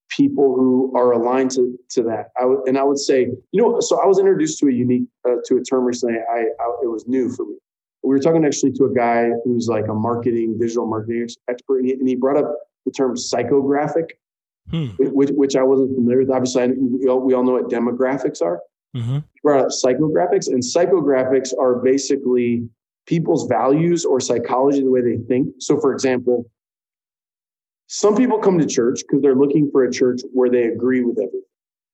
people 0.08 0.54
who 0.54 0.92
are 0.94 1.12
aligned 1.12 1.50
to, 1.52 1.78
to 1.90 2.02
that. 2.02 2.26
I 2.36 2.42
w- 2.42 2.62
and 2.66 2.76
I 2.76 2.82
would 2.82 2.98
say, 2.98 3.28
you 3.52 3.62
know, 3.62 3.80
so 3.80 4.00
I 4.02 4.06
was 4.06 4.18
introduced 4.18 4.58
to 4.58 4.66
a 4.66 4.72
unique, 4.72 5.08
uh, 5.26 5.36
to 5.46 5.56
a 5.56 5.62
term 5.62 5.84
recently. 5.84 6.18
I, 6.18 6.40
I, 6.40 6.76
it 6.82 6.90
was 6.90 7.06
new 7.06 7.30
for 7.30 7.46
me. 7.46 7.54
We 8.02 8.10
were 8.10 8.18
talking 8.18 8.44
actually 8.44 8.72
to 8.72 8.84
a 8.86 8.94
guy 8.94 9.30
who's 9.44 9.68
like 9.68 9.86
a 9.88 9.94
marketing, 9.94 10.58
digital 10.58 10.86
marketing 10.86 11.28
expert, 11.48 11.78
and 11.78 11.86
he, 11.86 11.92
and 11.94 12.08
he 12.08 12.16
brought 12.16 12.36
up 12.36 12.54
the 12.84 12.90
term 12.90 13.14
psychographic, 13.14 14.08
hmm. 14.70 14.86
which, 14.98 15.30
which 15.30 15.56
I 15.56 15.62
wasn't 15.62 15.94
familiar 15.94 16.20
with. 16.20 16.30
Obviously, 16.30 16.62
I, 16.62 16.66
we, 16.78 17.08
all, 17.08 17.20
we 17.20 17.34
all 17.34 17.44
know 17.44 17.52
what 17.52 17.68
demographics 17.68 18.42
are. 18.42 18.60
Mm-hmm. 18.96 19.18
Brought 19.42 19.66
up 19.66 19.68
psychographics, 19.68 20.48
and 20.48 20.62
psychographics 20.62 21.56
are 21.58 21.76
basically 21.76 22.68
people's 23.06 23.46
values 23.46 24.04
or 24.04 24.20
psychology, 24.20 24.82
the 24.82 24.90
way 24.90 25.00
they 25.00 25.16
think. 25.28 25.48
So, 25.58 25.80
for 25.80 25.92
example, 25.92 26.50
some 27.86 28.14
people 28.16 28.38
come 28.38 28.58
to 28.58 28.66
church 28.66 29.00
because 29.02 29.22
they're 29.22 29.34
looking 29.34 29.70
for 29.70 29.84
a 29.84 29.92
church 29.92 30.20
where 30.32 30.50
they 30.50 30.64
agree 30.64 31.02
with 31.02 31.18
everything. 31.18 31.42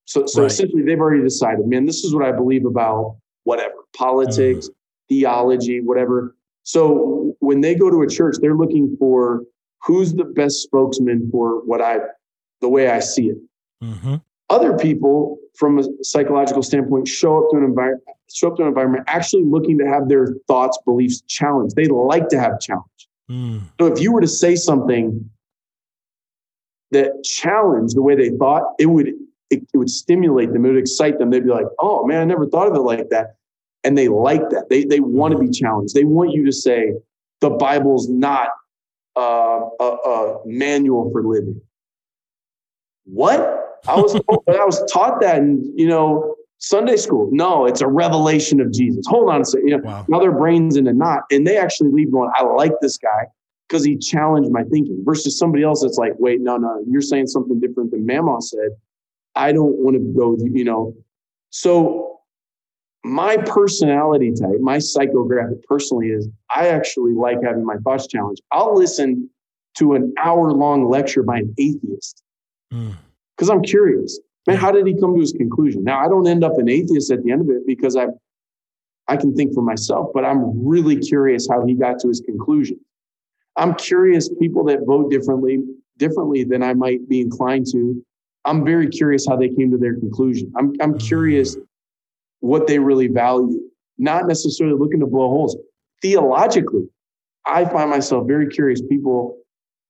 So, 0.05 0.27
so 0.27 0.43
right. 0.43 0.51
essentially, 0.51 0.83
they've 0.83 0.99
already 0.99 1.23
decided, 1.23 1.67
man, 1.67 1.85
this 1.85 2.05
is 2.05 2.15
what 2.15 2.25
I 2.25 2.33
believe 2.33 2.65
about 2.65 3.17
whatever 3.45 3.75
politics, 3.97 4.69
mm. 4.69 4.75
theology, 5.09 5.81
whatever. 5.81 6.37
So 6.63 7.37
when 7.41 7.61
they 7.61 7.75
go 7.75 7.91
to 7.91 8.03
a 8.03 8.09
church, 8.09 8.37
they're 8.41 8.57
looking 8.57 8.97
for 8.99 9.43
who's 9.83 10.15
the 10.15 10.25
best 10.25 10.63
spokesman 10.63 11.29
for 11.31 11.65
what 11.65 11.81
I, 11.81 11.99
the 12.61 12.69
way 12.69 12.89
I 12.89 13.01
see 13.01 13.29
it. 13.29 13.39
Mm-hmm. 13.83 14.17
Other 14.51 14.79
people, 14.79 15.39
from 15.57 15.79
a 15.79 15.85
psychological 16.03 16.63
standpoint, 16.63 17.07
show 17.07 17.39
up 17.39 17.51
to 17.51 17.59
an 17.59 17.65
environment, 17.65 18.03
show 18.33 18.49
up 18.49 18.57
to 18.57 18.63
an 18.63 18.69
environment 18.69 19.05
actually 19.07 19.45
looking 19.45 19.79
to 19.79 19.87
have 19.87 20.09
their 20.09 20.35
thoughts, 20.47 20.79
beliefs 20.85 21.21
challenged. 21.29 21.77
They 21.77 21.87
like 21.87 22.29
to 22.29 22.41
have 22.41 22.59
challenge. 22.61 23.09
Mm. 23.31 23.63
So 23.79 23.87
if 23.87 24.01
you 24.01 24.13
were 24.13 24.23
to 24.23 24.29
say 24.29 24.57
something 24.57 25.29
that 26.93 27.23
challenged 27.25 27.95
the 27.95 28.03
way 28.03 28.17
they 28.17 28.31
thought, 28.31 28.63
it 28.79 28.87
would 28.87 29.09
it, 29.51 29.63
it, 29.73 29.77
would 29.77 29.91
stimulate 29.91 30.53
them, 30.53 30.65
it 30.65 30.69
would 30.71 30.79
excite 30.79 31.19
them. 31.19 31.31
They'd 31.31 31.45
be 31.45 31.51
like, 31.51 31.67
"Oh 31.79 32.07
man, 32.07 32.23
I 32.23 32.25
never 32.25 32.47
thought 32.47 32.69
of 32.69 32.75
it 32.75 32.81
like 32.81 33.11
that," 33.11 33.37
and 33.85 33.97
they 33.97 34.09
like 34.09 34.49
that. 34.51 34.69
They 34.71 34.85
they 34.85 35.01
want 35.01 35.33
to 35.33 35.39
be 35.39 35.51
challenged. 35.51 35.95
They 35.95 36.05
want 36.05 36.33
you 36.33 36.45
to 36.47 36.53
say 36.53 36.95
the 37.41 37.51
Bible's 37.51 38.09
not 38.09 38.49
uh, 39.17 39.61
a, 39.81 39.85
a 39.85 40.41
manual 40.47 41.11
for 41.13 41.23
living. 41.23 41.61
What? 43.13 43.81
I 43.87 43.97
was 43.97 44.15
I 44.49 44.65
was 44.65 44.85
taught 44.91 45.21
that 45.21 45.39
in 45.39 45.73
you 45.77 45.87
know 45.87 46.35
Sunday 46.59 46.97
school. 46.97 47.29
No, 47.33 47.67
it's 47.67 47.81
a 47.81 47.89
revelation 47.89 48.61
of 48.61 48.73
Jesus. 48.73 49.07
Hold 49.07 49.31
on 49.31 49.41
a 49.41 49.45
second. 49.45 49.69
You 49.69 49.77
know, 49.77 49.83
wow. 49.83 50.05
now 50.09 50.21
their 50.21 50.33
brains 50.33 50.77
in 50.77 50.87
a 50.87 50.93
knot, 50.93 51.23
and 51.31 51.47
they 51.47 51.57
actually 51.57 51.91
leave 51.93 52.13
going, 52.13 52.31
"I 52.35 52.45
like 52.45 52.73
this 52.81 52.99
guy." 52.99 53.27
because 53.69 53.85
he 53.85 53.97
challenged 53.99 54.51
my 54.51 54.63
thinking 54.65 55.03
versus 55.05 55.39
somebody 55.39 55.63
else 55.63 55.83
that's 55.83 55.99
like, 55.99 56.15
wait, 56.19 56.41
no, 56.41 56.57
no, 56.57 56.83
you're 56.89 57.03
saying 57.03 57.27
something 57.27 57.61
different 57.61 57.91
than 57.91 58.07
Mama 58.07 58.41
said. 58.41 58.71
I 59.35 59.53
don't 59.53 59.77
want 59.77 59.95
to 59.97 60.01
go 60.17 60.31
with 60.31 60.41
you, 60.43 60.53
you 60.55 60.65
know. 60.65 60.95
So 61.51 62.21
my 63.05 63.37
personality 63.37 64.33
type, 64.33 64.61
my 64.61 64.79
psychographic 64.79 65.63
personally 65.65 66.09
is 66.09 66.29
I 66.55 66.69
actually 66.69 67.13
like 67.13 67.39
having 67.43 67.65
my 67.65 67.77
thoughts 67.85 68.07
challenged. 68.07 68.43
I'll 68.53 68.75
listen 68.75 69.29
to 69.77 69.95
an 69.95 70.15
hour 70.19 70.51
long 70.53 70.89
lecture 70.89 71.23
by 71.23 71.39
an 71.39 71.55
atheist 71.59 72.23
because 72.71 73.49
mm. 73.49 73.51
I'm 73.51 73.63
curious. 73.63 74.21
Man, 74.47 74.57
how 74.57 74.73
did 74.73 74.87
he 74.87 74.99
come 74.99 75.15
to 75.15 75.21
his 75.21 75.33
conclusion? 75.33 75.85
Now 75.85 76.01
I 76.05 76.09
don't 76.09 76.27
end 76.27 76.43
up 76.45 76.59
an 76.59 76.69
atheist 76.69 77.11
at 77.11 77.23
the 77.23 77.31
end 77.31 77.43
of 77.43 77.51
it 77.51 77.67
because 77.67 77.97
I 77.97 78.07
I 79.09 79.17
can 79.17 79.35
think 79.35 79.55
for 79.55 79.63
myself, 79.63 80.11
but 80.13 80.25
I'm 80.25 80.67
really 80.67 80.97
curious 80.97 81.49
how 81.51 81.65
he 81.65 81.75
got 81.75 81.99
to 82.01 82.09
his 82.09 82.21
conclusion. 82.21 82.79
I'm 83.57 83.75
curious 83.75 84.29
people 84.29 84.65
that 84.65 84.81
vote 84.87 85.11
differently 85.11 85.61
differently 85.99 86.45
than 86.45 86.63
I 86.63 86.75
might 86.75 87.09
be 87.09 87.21
inclined 87.21 87.67
to. 87.73 88.03
I'm 88.45 88.65
very 88.65 88.89
curious 88.89 89.27
how 89.27 89.37
they 89.37 89.49
came 89.49 89.71
to 89.73 89.79
their 89.79 89.95
conclusion. 89.95 90.53
I'm 90.57 90.73
I'm 90.81 90.97
curious 90.99 91.57
what 92.41 92.67
they 92.67 92.79
really 92.79 93.09
value, 93.09 93.61
not 93.99 94.27
necessarily 94.27 94.79
looking 94.79 95.01
to 95.01 95.07
blow 95.07 95.29
holes. 95.29 95.57
Theologically, 96.01 96.89
I 97.47 97.65
find 97.65 97.91
myself 97.91 98.27
very 98.27 98.47
curious 98.47 98.81
people 98.81 99.39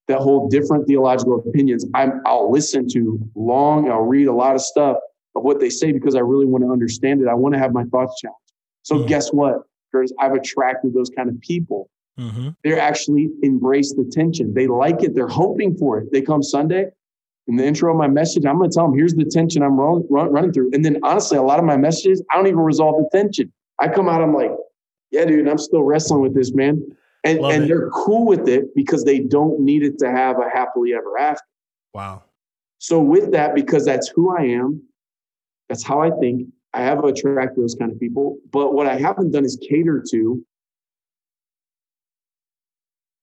that 0.09 0.19
hold 0.19 0.51
different 0.51 0.87
theological 0.87 1.43
opinions. 1.47 1.87
I'm, 1.95 2.21
I'll 2.27 2.51
listen 2.51 2.89
to 2.93 3.19
long, 3.35 3.91
I'll 3.91 4.03
read 4.03 4.27
a 4.27 4.33
lot 4.33 4.55
of 4.55 4.61
stuff 4.61 4.97
of 5.37 5.45
what 5.45 5.61
they 5.61 5.71
say 5.71 5.93
because 5.93 6.15
I 6.15 6.21
really 6.21 6.47
want 6.47 6.65
to 6.65 6.71
understand 6.71 7.21
it. 7.21 7.29
I 7.29 7.35
want 7.35 7.55
to 7.55 7.59
have 7.59 7.73
my 7.73 7.85
thoughts 7.85 8.21
challenged. 8.21 8.53
So 8.83 8.97
mm-hmm. 8.97 9.07
guess 9.07 9.31
what, 9.31 9.63
Kurtis? 9.95 10.11
I've 10.19 10.33
attracted 10.33 10.95
those 10.95 11.11
kind 11.11 11.29
of 11.29 11.41
people 11.41 11.91
Mm-hmm. 12.19 12.49
They 12.65 12.79
actually 12.79 13.31
embrace 13.43 13.95
the 13.95 14.05
tension. 14.05 14.53
They 14.53 14.67
like 14.67 15.03
it. 15.03 15.15
They're 15.15 15.29
hoping 15.29 15.77
for 15.77 15.99
it. 15.99 16.13
They 16.13 16.21
come 16.21 16.43
Sunday. 16.43 16.87
In 17.47 17.57
the 17.57 17.65
intro 17.65 17.91
of 17.91 17.97
my 17.97 18.09
message, 18.09 18.45
I'm 18.45 18.59
going 18.59 18.71
to 18.71 18.75
tell 18.75 18.87
them, 18.87 18.95
here's 18.95 19.15
the 19.15 19.25
tension 19.25 19.63
I'm 19.63 19.79
run, 19.79 20.05
run, 20.11 20.31
running 20.31 20.53
through. 20.53 20.71
And 20.75 20.85
then 20.85 20.99
honestly, 21.03 21.39
a 21.39 21.43
lot 21.43 21.59
of 21.59 21.65
my 21.65 21.79
messages, 21.79 22.23
I 22.31 22.37
don't 22.37 22.47
even 22.47 22.59
resolve 22.59 22.97
the 22.97 23.19
tension. 23.19 23.51
I 23.81 23.89
come 23.89 24.09
out, 24.09 24.21
I'm 24.21 24.35
like, 24.35 24.51
yeah, 25.11 25.25
dude, 25.25 25.49
I'm 25.49 25.57
still 25.57 25.83
wrestling 25.83 26.21
with 26.21 26.35
this, 26.35 26.53
man. 26.53 26.83
And, 27.29 27.45
and 27.45 27.71
they're 27.71 27.91
cool 27.91 28.27
with 28.27 28.49
it 28.49 28.75
because 28.75 29.05
they 29.05 29.21
don't 29.21 29.61
need 29.61 29.83
it 29.83 29.99
to 29.99 30.11
have 30.11 30.39
a 30.39 30.49
happily 30.49 30.95
ever 30.95 31.19
after. 31.19 31.45
Wow. 31.95 32.25
So 32.79 33.01
with 33.01 33.33
that, 33.33 33.55
because 33.55 33.85
that's 33.85 34.09
who 34.09 34.37
I 34.37 34.43
am, 34.43 34.83
that's 35.69 35.83
how 35.83 36.01
I 36.01 36.11
think, 36.21 36.49
I 36.75 36.83
have 36.83 37.03
attracted 37.05 37.63
those 37.63 37.75
kind 37.75 37.91
of 37.91 37.99
people. 37.99 38.39
But 38.53 38.75
what 38.75 38.87
I 38.87 38.97
haven't 38.97 39.33
done 39.33 39.45
is 39.45 39.59
cater 39.69 40.05
to 40.11 40.45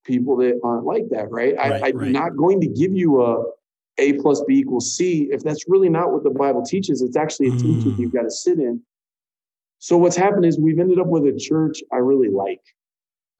people 0.03 0.35
that 0.37 0.59
aren't 0.63 0.85
like 0.85 1.09
that, 1.09 1.31
right? 1.31 1.55
right 1.55 1.83
I, 1.83 1.89
am 1.89 1.97
right. 1.97 2.11
not 2.11 2.35
going 2.35 2.59
to 2.61 2.67
give 2.67 2.93
you 2.93 3.23
a 3.23 3.43
A 3.97 4.13
plus 4.13 4.43
B 4.47 4.55
equals 4.55 4.95
C 4.95 5.29
if 5.31 5.41
that's 5.41 5.65
really 5.67 5.89
not 5.89 6.11
what 6.11 6.23
the 6.23 6.29
Bible 6.29 6.63
teaches. 6.63 7.01
It's 7.01 7.17
actually 7.17 7.47
a 7.47 7.51
mm. 7.51 7.61
teaching 7.61 7.95
you've 7.97 8.13
got 8.13 8.23
to 8.23 8.31
sit 8.31 8.59
in. 8.59 8.81
So 9.79 9.97
what's 9.97 10.15
happened 10.15 10.45
is 10.45 10.59
we've 10.59 10.79
ended 10.79 10.99
up 10.99 11.07
with 11.07 11.25
a 11.25 11.37
church 11.37 11.81
I 11.93 11.97
really 11.97 12.29
like. 12.29 12.61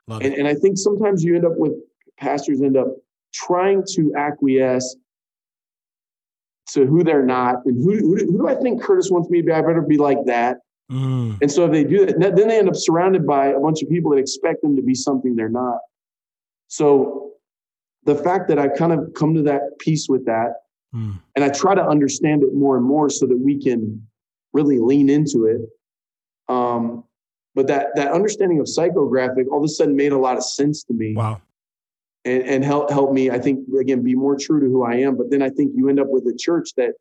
And, 0.07 0.33
and 0.33 0.47
I 0.47 0.53
think 0.53 0.77
sometimes 0.77 1.23
you 1.23 1.35
end 1.35 1.45
up 1.45 1.53
with 1.57 1.73
pastors 2.17 2.61
end 2.61 2.77
up 2.77 2.87
trying 3.33 3.83
to 3.95 4.13
acquiesce 4.15 4.95
to 6.69 6.85
who 6.85 7.03
they're 7.03 7.25
not 7.25 7.57
and 7.65 7.77
who, 7.77 7.97
who, 7.97 8.15
who 8.15 8.37
do 8.39 8.47
I 8.47 8.55
think 8.55 8.81
Kurtis 8.81 9.11
wants 9.11 9.29
me 9.29 9.41
to 9.41 9.45
be? 9.45 9.51
I 9.51 9.61
better 9.61 9.81
be 9.81 9.97
like 9.97 10.23
that. 10.25 10.57
Mm. 10.91 11.39
And 11.41 11.51
so 11.51 11.65
if 11.65 11.71
they 11.71 11.83
do 11.83 12.05
that, 12.05 12.35
then 12.35 12.47
they 12.47 12.59
end 12.59 12.69
up 12.69 12.75
surrounded 12.75 13.25
by 13.25 13.47
a 13.47 13.59
bunch 13.59 13.81
of 13.81 13.89
people 13.89 14.11
that 14.11 14.17
expect 14.17 14.61
them 14.61 14.75
to 14.75 14.81
be 14.81 14.93
something 14.93 15.35
they're 15.35 15.49
not. 15.49 15.79
So 16.67 17.31
the 18.05 18.15
fact 18.15 18.47
that 18.49 18.59
I 18.59 18.67
kind 18.67 18.93
of 18.93 19.13
come 19.15 19.33
to 19.35 19.41
that 19.43 19.61
peace 19.79 20.07
with 20.07 20.25
that, 20.25 20.53
mm. 20.93 21.19
and 21.35 21.43
I 21.43 21.49
try 21.49 21.75
to 21.75 21.85
understand 21.85 22.43
it 22.43 22.53
more 22.53 22.77
and 22.77 22.85
more 22.85 23.09
so 23.09 23.25
that 23.25 23.37
we 23.37 23.61
can 23.61 24.05
really 24.53 24.79
lean 24.79 25.09
into 25.09 25.45
it. 25.45 25.61
Um, 26.53 27.03
but 27.55 27.67
that 27.67 27.87
that 27.95 28.11
understanding 28.11 28.59
of 28.59 28.65
psychographic 28.65 29.45
all 29.51 29.59
of 29.59 29.63
a 29.63 29.67
sudden 29.67 29.95
made 29.95 30.11
a 30.11 30.17
lot 30.17 30.37
of 30.37 30.43
sense 30.43 30.83
to 30.83 30.93
me. 30.93 31.15
Wow. 31.15 31.41
And, 32.25 32.43
and 32.43 32.65
help 32.65 32.89
help 32.89 33.13
me, 33.13 33.29
I 33.29 33.39
think, 33.39 33.67
again, 33.79 34.03
be 34.03 34.15
more 34.15 34.35
true 34.35 34.59
to 34.59 34.65
who 34.65 34.83
I 34.83 34.95
am. 34.95 35.15
But 35.15 35.31
then 35.31 35.41
I 35.41 35.49
think 35.49 35.71
you 35.75 35.89
end 35.89 35.99
up 35.99 36.07
with 36.09 36.25
a 36.27 36.35
church 36.37 36.71
that 36.75 36.93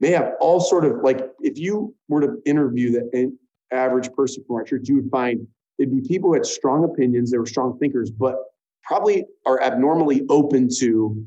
may 0.00 0.10
have 0.10 0.32
all 0.40 0.60
sort 0.60 0.84
of 0.84 1.02
like 1.02 1.28
if 1.40 1.58
you 1.58 1.94
were 2.08 2.20
to 2.20 2.42
interview 2.44 2.92
the 2.92 3.36
average 3.72 4.12
person 4.12 4.44
from 4.46 4.56
our 4.56 4.64
church, 4.64 4.88
you 4.88 4.96
would 4.96 5.10
find 5.10 5.46
it'd 5.78 5.90
be 5.90 6.06
people 6.06 6.30
who 6.30 6.34
had 6.34 6.46
strong 6.46 6.84
opinions, 6.84 7.30
they 7.30 7.38
were 7.38 7.46
strong 7.46 7.78
thinkers, 7.78 8.10
but 8.10 8.36
probably 8.82 9.24
are 9.44 9.60
abnormally 9.62 10.22
open 10.28 10.68
to 10.78 11.26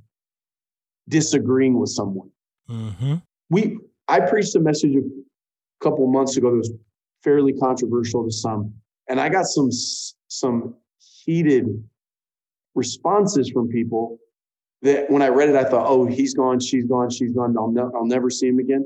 disagreeing 1.09 1.77
with 1.77 1.89
someone. 1.89 2.29
Mm-hmm. 2.69 3.15
We 3.49 3.79
I 4.07 4.21
preached 4.21 4.55
a 4.55 4.59
message 4.59 4.95
a 4.95 5.83
couple 5.83 6.07
months 6.07 6.37
ago 6.37 6.51
that 6.51 6.57
was 6.57 6.71
fairly 7.23 7.53
controversial 7.53 8.25
to 8.25 8.31
some, 8.31 8.73
and 9.07 9.19
I 9.19 9.29
got 9.29 9.45
some 9.45 9.69
some 10.27 10.75
heated 11.25 11.67
responses 12.75 13.49
from 13.49 13.67
people 13.67 14.19
that 14.81 15.09
when 15.09 15.21
I 15.21 15.27
read 15.27 15.49
it, 15.49 15.55
I 15.55 15.63
thought, 15.63 15.85
"Oh, 15.87 16.05
he's 16.05 16.33
gone, 16.33 16.59
she's 16.59 16.85
gone, 16.85 17.09
she's 17.09 17.33
gone. 17.33 17.55
I'll, 17.57 17.71
ne- 17.71 17.91
I'll 17.95 18.05
never 18.05 18.29
see 18.29 18.47
him 18.47 18.59
again." 18.59 18.85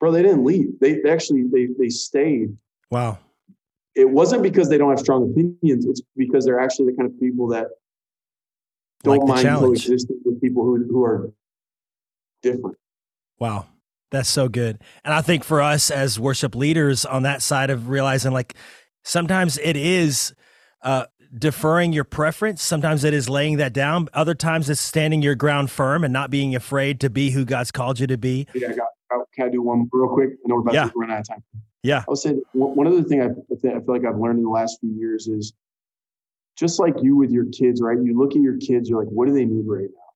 Bro, 0.00 0.12
they 0.12 0.22
didn't 0.22 0.44
leave. 0.44 0.78
They, 0.80 1.00
they 1.00 1.10
actually 1.10 1.44
they 1.52 1.68
they 1.78 1.88
stayed. 1.88 2.56
Wow. 2.90 3.18
It 3.94 4.08
wasn't 4.08 4.42
because 4.42 4.68
they 4.68 4.78
don't 4.78 4.90
have 4.90 5.00
strong 5.00 5.30
opinions. 5.30 5.84
It's 5.86 6.02
because 6.16 6.44
they're 6.44 6.60
actually 6.60 6.92
the 6.92 6.96
kind 6.96 7.10
of 7.10 7.18
people 7.18 7.48
that 7.48 7.66
don't 9.02 9.18
like 9.18 9.44
mind 9.44 9.58
coexisting 9.58 10.20
with 10.24 10.40
people 10.40 10.62
who 10.64 10.86
who 10.88 11.04
are 11.04 11.32
different. 12.42 12.76
Wow. 13.38 13.66
That's 14.10 14.28
so 14.28 14.48
good. 14.48 14.78
And 15.04 15.12
I 15.12 15.20
think 15.20 15.44
for 15.44 15.60
us 15.60 15.90
as 15.90 16.18
worship 16.18 16.54
leaders 16.54 17.04
on 17.04 17.24
that 17.24 17.42
side 17.42 17.70
of 17.70 17.88
realizing 17.88 18.32
like 18.32 18.54
sometimes 19.04 19.58
it 19.58 19.76
is 19.76 20.34
uh, 20.82 21.06
deferring 21.36 21.92
your 21.92 22.04
preference. 22.04 22.62
Sometimes 22.62 23.04
it 23.04 23.12
is 23.12 23.28
laying 23.28 23.58
that 23.58 23.72
down. 23.72 24.08
Other 24.14 24.34
times 24.34 24.70
it's 24.70 24.80
standing 24.80 25.20
your 25.20 25.34
ground 25.34 25.70
firm 25.70 26.04
and 26.04 26.12
not 26.12 26.30
being 26.30 26.54
afraid 26.54 27.00
to 27.00 27.10
be 27.10 27.30
who 27.30 27.44
God's 27.44 27.70
called 27.70 28.00
you 28.00 28.06
to 28.06 28.16
be. 28.16 28.46
Yeah, 28.54 28.68
I 28.70 28.74
got, 28.74 28.88
can 29.34 29.48
I 29.48 29.50
do 29.50 29.62
one 29.62 29.88
real 29.92 30.08
quick? 30.08 30.30
I 30.30 30.48
know 30.48 30.54
we're 30.56 30.60
about 30.62 30.74
yeah. 30.74 30.88
to 30.88 30.92
run 30.96 31.10
out 31.10 31.20
of 31.20 31.28
time. 31.28 31.44
Yeah. 31.82 32.00
I 32.00 32.04
would 32.08 32.18
say 32.18 32.34
one 32.52 32.86
other 32.86 33.02
thing 33.02 33.22
I, 33.22 33.26
I 33.26 33.56
feel 33.60 33.82
like 33.86 34.04
I've 34.04 34.18
learned 34.18 34.38
in 34.38 34.44
the 34.44 34.50
last 34.50 34.80
few 34.80 34.90
years 34.90 35.28
is 35.28 35.52
just 36.56 36.80
like 36.80 36.94
you 37.00 37.16
with 37.16 37.30
your 37.30 37.46
kids, 37.46 37.80
right? 37.80 37.96
You 38.02 38.18
look 38.18 38.32
at 38.32 38.42
your 38.42 38.56
kids, 38.56 38.88
you're 38.88 39.02
like, 39.02 39.12
what 39.12 39.26
do 39.28 39.32
they 39.32 39.44
need 39.44 39.64
right 39.66 39.82
now? 39.82 40.07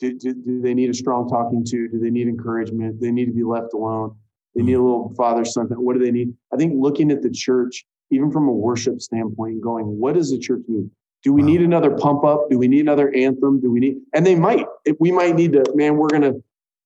Do, 0.00 0.18
do, 0.18 0.34
do 0.34 0.60
they 0.60 0.74
need 0.74 0.90
a 0.90 0.94
strong 0.94 1.28
talking 1.28 1.64
to? 1.64 1.88
Do 1.88 1.98
they 1.98 2.10
need 2.10 2.26
encouragement? 2.26 3.00
Do 3.00 3.06
they 3.06 3.12
need 3.12 3.26
to 3.26 3.32
be 3.32 3.44
left 3.44 3.74
alone? 3.74 4.16
They 4.54 4.62
need 4.62 4.74
a 4.74 4.82
little 4.82 5.12
father 5.16 5.44
son. 5.44 5.66
What 5.66 5.94
do 5.94 6.04
they 6.04 6.10
need? 6.10 6.34
I 6.52 6.56
think 6.56 6.74
looking 6.76 7.10
at 7.10 7.22
the 7.22 7.30
church, 7.30 7.84
even 8.10 8.30
from 8.30 8.48
a 8.48 8.52
worship 8.52 9.00
standpoint, 9.00 9.60
going, 9.60 9.84
what 9.84 10.14
does 10.14 10.30
the 10.30 10.38
church 10.38 10.62
need? 10.68 10.90
Do 11.22 11.32
we 11.32 11.42
wow. 11.42 11.48
need 11.48 11.60
another 11.62 11.90
pump 11.90 12.24
up? 12.24 12.50
Do 12.50 12.58
we 12.58 12.68
need 12.68 12.80
another 12.80 13.12
anthem? 13.14 13.60
Do 13.60 13.70
we 13.70 13.80
need? 13.80 13.96
And 14.14 14.26
they 14.26 14.34
might. 14.34 14.66
If 14.84 14.96
we 15.00 15.10
might 15.10 15.34
need 15.34 15.52
to. 15.52 15.64
Man, 15.74 15.96
we're 15.96 16.08
gonna, 16.08 16.34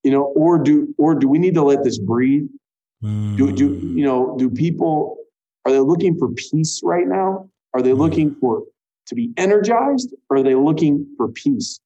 you 0.05 0.13
know, 0.13 0.23
or 0.23 0.59
do 0.59 0.95
or 0.97 1.15
do 1.15 1.29
we 1.29 1.39
need 1.39 1.55
to 1.55 1.63
let 1.63 1.83
this 1.83 1.99
breathe? 1.99 2.49
Mm. 3.03 3.37
Do 3.37 3.53
do 3.53 3.75
you 3.97 4.05
know? 4.05 4.37
Do 4.39 4.49
people 4.49 5.17
are 5.65 5.73
they 5.73 5.81
looking 5.81 6.17
for 6.17 6.29
peace 6.29 6.81
right 6.85 7.07
now? 7.07 7.51
Are 7.75 7.83
they 7.83 7.91
mm. 7.91 7.99
looking 7.99 8.37
for 8.37 8.63
to 9.09 9.15
be 9.17 9.33
energized, 9.37 10.15
or 10.31 10.37
are 10.39 10.43
they 10.45 10.55
looking 10.55 11.05
for 11.17 11.29
peace? 11.29 11.81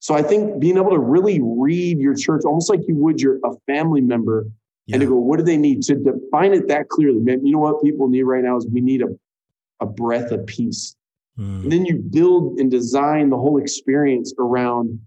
So 0.00 0.14
I 0.14 0.22
think 0.22 0.60
being 0.60 0.76
able 0.76 0.90
to 0.90 0.98
really 0.98 1.40
read 1.42 1.98
your 1.98 2.14
church 2.14 2.42
almost 2.44 2.70
like 2.70 2.80
you 2.86 2.94
would 2.96 3.20
your 3.20 3.38
a 3.44 3.52
family 3.66 4.00
member 4.00 4.46
yeah. 4.86 4.94
and 4.94 5.00
to 5.02 5.08
go, 5.08 5.16
what 5.16 5.38
do 5.38 5.44
they 5.44 5.56
need 5.56 5.82
to 5.82 5.96
define 5.96 6.54
it 6.54 6.68
that 6.68 6.88
clearly? 6.88 7.20
Man, 7.20 7.44
you 7.44 7.52
know 7.52 7.58
what 7.58 7.82
people 7.82 8.08
need 8.08 8.22
right 8.22 8.44
now 8.44 8.56
is 8.56 8.66
we 8.72 8.80
need 8.80 9.02
a, 9.02 9.08
a 9.80 9.86
breath 9.86 10.30
of 10.30 10.46
peace. 10.46 10.94
Mm. 11.38 11.64
And 11.64 11.72
then 11.72 11.84
you 11.84 11.96
build 11.96 12.58
and 12.58 12.70
design 12.70 13.30
the 13.30 13.36
whole 13.36 13.58
experience 13.58 14.32
around 14.38 15.00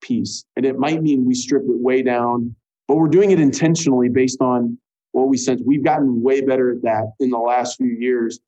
peace. 0.00 0.44
And 0.56 0.64
it 0.64 0.78
might 0.78 1.02
mean 1.02 1.24
we 1.24 1.34
strip 1.34 1.62
it 1.62 1.80
way 1.80 2.02
down, 2.02 2.54
but 2.86 2.96
we're 2.96 3.08
doing 3.08 3.32
it 3.32 3.40
intentionally 3.40 4.08
based 4.08 4.40
on 4.40 4.78
what 5.12 5.28
we 5.28 5.36
sense. 5.36 5.60
We've 5.64 5.84
gotten 5.84 6.22
way 6.22 6.40
better 6.40 6.70
at 6.70 6.82
that 6.82 7.12
in 7.18 7.30
the 7.30 7.38
last 7.38 7.76
few 7.76 7.96
years 7.98 8.38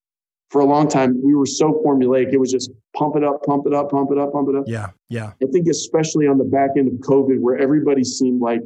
for 0.50 0.60
a 0.60 0.64
long 0.64 0.88
time, 0.88 1.20
we 1.22 1.34
were 1.34 1.46
so 1.46 1.80
formulaic. 1.86 2.32
It 2.32 2.38
was 2.38 2.50
just 2.50 2.70
pump 2.96 3.14
it 3.16 3.22
up, 3.22 3.42
pump 3.44 3.66
it 3.66 3.72
up, 3.72 3.90
pump 3.90 4.10
it 4.10 4.18
up, 4.18 4.32
pump 4.32 4.48
it 4.48 4.56
up. 4.56 4.64
Yeah, 4.66 4.88
yeah. 5.08 5.32
I 5.42 5.46
think 5.46 5.68
especially 5.68 6.26
on 6.26 6.38
the 6.38 6.44
back 6.44 6.70
end 6.76 6.88
of 6.88 6.94
COVID, 6.94 7.38
where 7.38 7.56
everybody 7.56 8.02
seemed 8.02 8.40
like, 8.40 8.60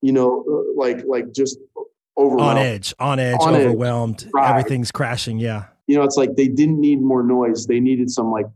you 0.00 0.12
know, 0.12 0.44
uh, 0.48 0.80
like 0.80 1.04
like 1.04 1.32
just 1.32 1.58
overwhelmed, 2.16 2.58
on 2.58 2.58
edge, 2.58 2.94
on 3.00 3.18
edge, 3.18 3.36
on 3.40 3.56
overwhelmed. 3.56 4.22
Edge. 4.22 4.30
Right. 4.32 4.50
Everything's 4.50 4.92
crashing. 4.92 5.40
Yeah. 5.40 5.64
You 5.88 5.98
know, 5.98 6.04
it's 6.04 6.16
like 6.16 6.36
they 6.36 6.46
didn't 6.46 6.80
need 6.80 7.00
more 7.02 7.24
noise. 7.24 7.66
They 7.66 7.80
needed 7.80 8.08
some 8.08 8.30
like, 8.30 8.46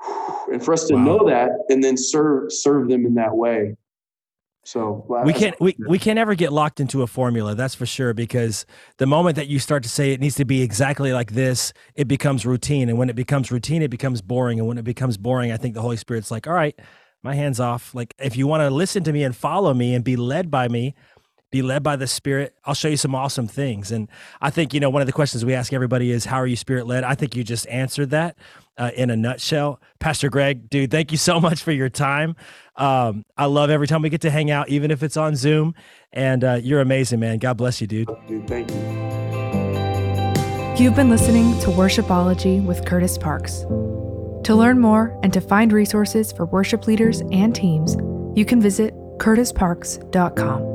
and 0.52 0.64
for 0.64 0.72
us 0.72 0.86
to 0.86 0.94
wow. 0.94 1.02
know 1.02 1.28
that 1.28 1.50
and 1.68 1.82
then 1.82 1.96
serve 1.96 2.52
serve 2.52 2.88
them 2.88 3.06
in 3.06 3.14
that 3.14 3.34
way 3.34 3.76
so 4.64 5.04
we 5.24 5.34
can't 5.34 5.54
we, 5.60 5.76
we 5.78 5.98
can't 5.98 6.18
ever 6.18 6.34
get 6.34 6.52
locked 6.52 6.80
into 6.80 7.02
a 7.02 7.06
formula, 7.06 7.54
that's 7.54 7.74
for 7.74 7.84
sure, 7.84 8.14
because 8.14 8.64
the 8.96 9.06
moment 9.06 9.36
that 9.36 9.46
you 9.46 9.58
start 9.58 9.82
to 9.82 9.90
say 9.90 10.12
it 10.12 10.20
needs 10.20 10.36
to 10.36 10.46
be 10.46 10.62
exactly 10.62 11.12
like 11.12 11.32
this, 11.32 11.72
it 11.94 12.08
becomes 12.08 12.46
routine. 12.46 12.88
And 12.88 12.98
when 12.98 13.10
it 13.10 13.16
becomes 13.16 13.52
routine, 13.52 13.82
it 13.82 13.90
becomes 13.90 14.22
boring. 14.22 14.58
And 14.58 14.66
when 14.66 14.78
it 14.78 14.84
becomes 14.84 15.18
boring, 15.18 15.52
I 15.52 15.58
think 15.58 15.74
the 15.74 15.82
Holy 15.82 15.98
Spirit's 15.98 16.30
like, 16.30 16.46
all 16.46 16.54
right, 16.54 16.78
my 17.22 17.34
hands 17.34 17.60
off. 17.60 17.94
Like 17.94 18.14
if 18.18 18.36
you 18.36 18.46
want 18.46 18.62
to 18.62 18.70
listen 18.70 19.04
to 19.04 19.12
me 19.12 19.22
and 19.22 19.36
follow 19.36 19.74
me 19.74 19.94
and 19.94 20.02
be 20.02 20.16
led 20.16 20.50
by 20.50 20.68
me, 20.68 20.94
be 21.50 21.60
led 21.60 21.82
by 21.82 21.96
the 21.96 22.06
Spirit. 22.06 22.54
I'll 22.64 22.74
show 22.74 22.88
you 22.88 22.96
some 22.96 23.14
awesome 23.14 23.46
things. 23.46 23.92
And 23.92 24.08
I 24.40 24.50
think, 24.50 24.72
you 24.72 24.80
know, 24.80 24.90
one 24.90 25.02
of 25.02 25.06
the 25.06 25.12
questions 25.12 25.44
we 25.44 25.54
ask 25.54 25.72
everybody 25.72 26.10
is, 26.10 26.24
How 26.24 26.38
are 26.38 26.46
you 26.46 26.56
Spirit 26.56 26.86
led? 26.86 27.04
I 27.04 27.14
think 27.14 27.36
you 27.36 27.44
just 27.44 27.68
answered 27.68 28.10
that 28.10 28.36
uh, 28.76 28.90
in 28.96 29.10
a 29.10 29.16
nutshell. 29.16 29.80
Pastor 29.98 30.28
Greg, 30.28 30.68
dude, 30.68 30.90
thank 30.90 31.12
you 31.12 31.18
so 31.18 31.40
much 31.46 31.62
for 31.62 31.72
your 31.72 31.88
time. 31.88 32.36
Um, 32.76 33.24
I 33.36 33.46
love 33.46 33.70
every 33.70 33.86
time 33.86 34.02
we 34.02 34.10
get 34.10 34.22
to 34.22 34.30
hang 34.30 34.50
out, 34.50 34.68
even 34.68 34.90
if 34.90 35.02
it's 35.02 35.16
on 35.16 35.36
Zoom. 35.36 35.74
And 36.12 36.44
uh, 36.44 36.60
you're 36.62 36.80
amazing, 36.80 37.20
man. 37.20 37.38
God 37.38 37.56
bless 37.56 37.80
you, 37.80 37.86
dude. 37.86 38.08
Dude, 38.26 38.46
thank 38.48 38.70
you. 38.70 39.04
You've 40.76 40.96
been 40.96 41.08
listening 41.08 41.58
to 41.60 41.68
Worshipology 41.68 42.64
with 42.64 42.84
Kurtis 42.84 43.20
Parks. 43.20 43.60
To 44.44 44.54
learn 44.54 44.80
more 44.80 45.18
and 45.22 45.32
to 45.32 45.40
find 45.40 45.72
resources 45.72 46.32
for 46.32 46.46
worship 46.46 46.86
leaders 46.86 47.22
and 47.30 47.54
teams, 47.54 47.96
you 48.36 48.44
can 48.44 48.60
visit 48.60 48.92
kurtisparks.com. 49.18 50.73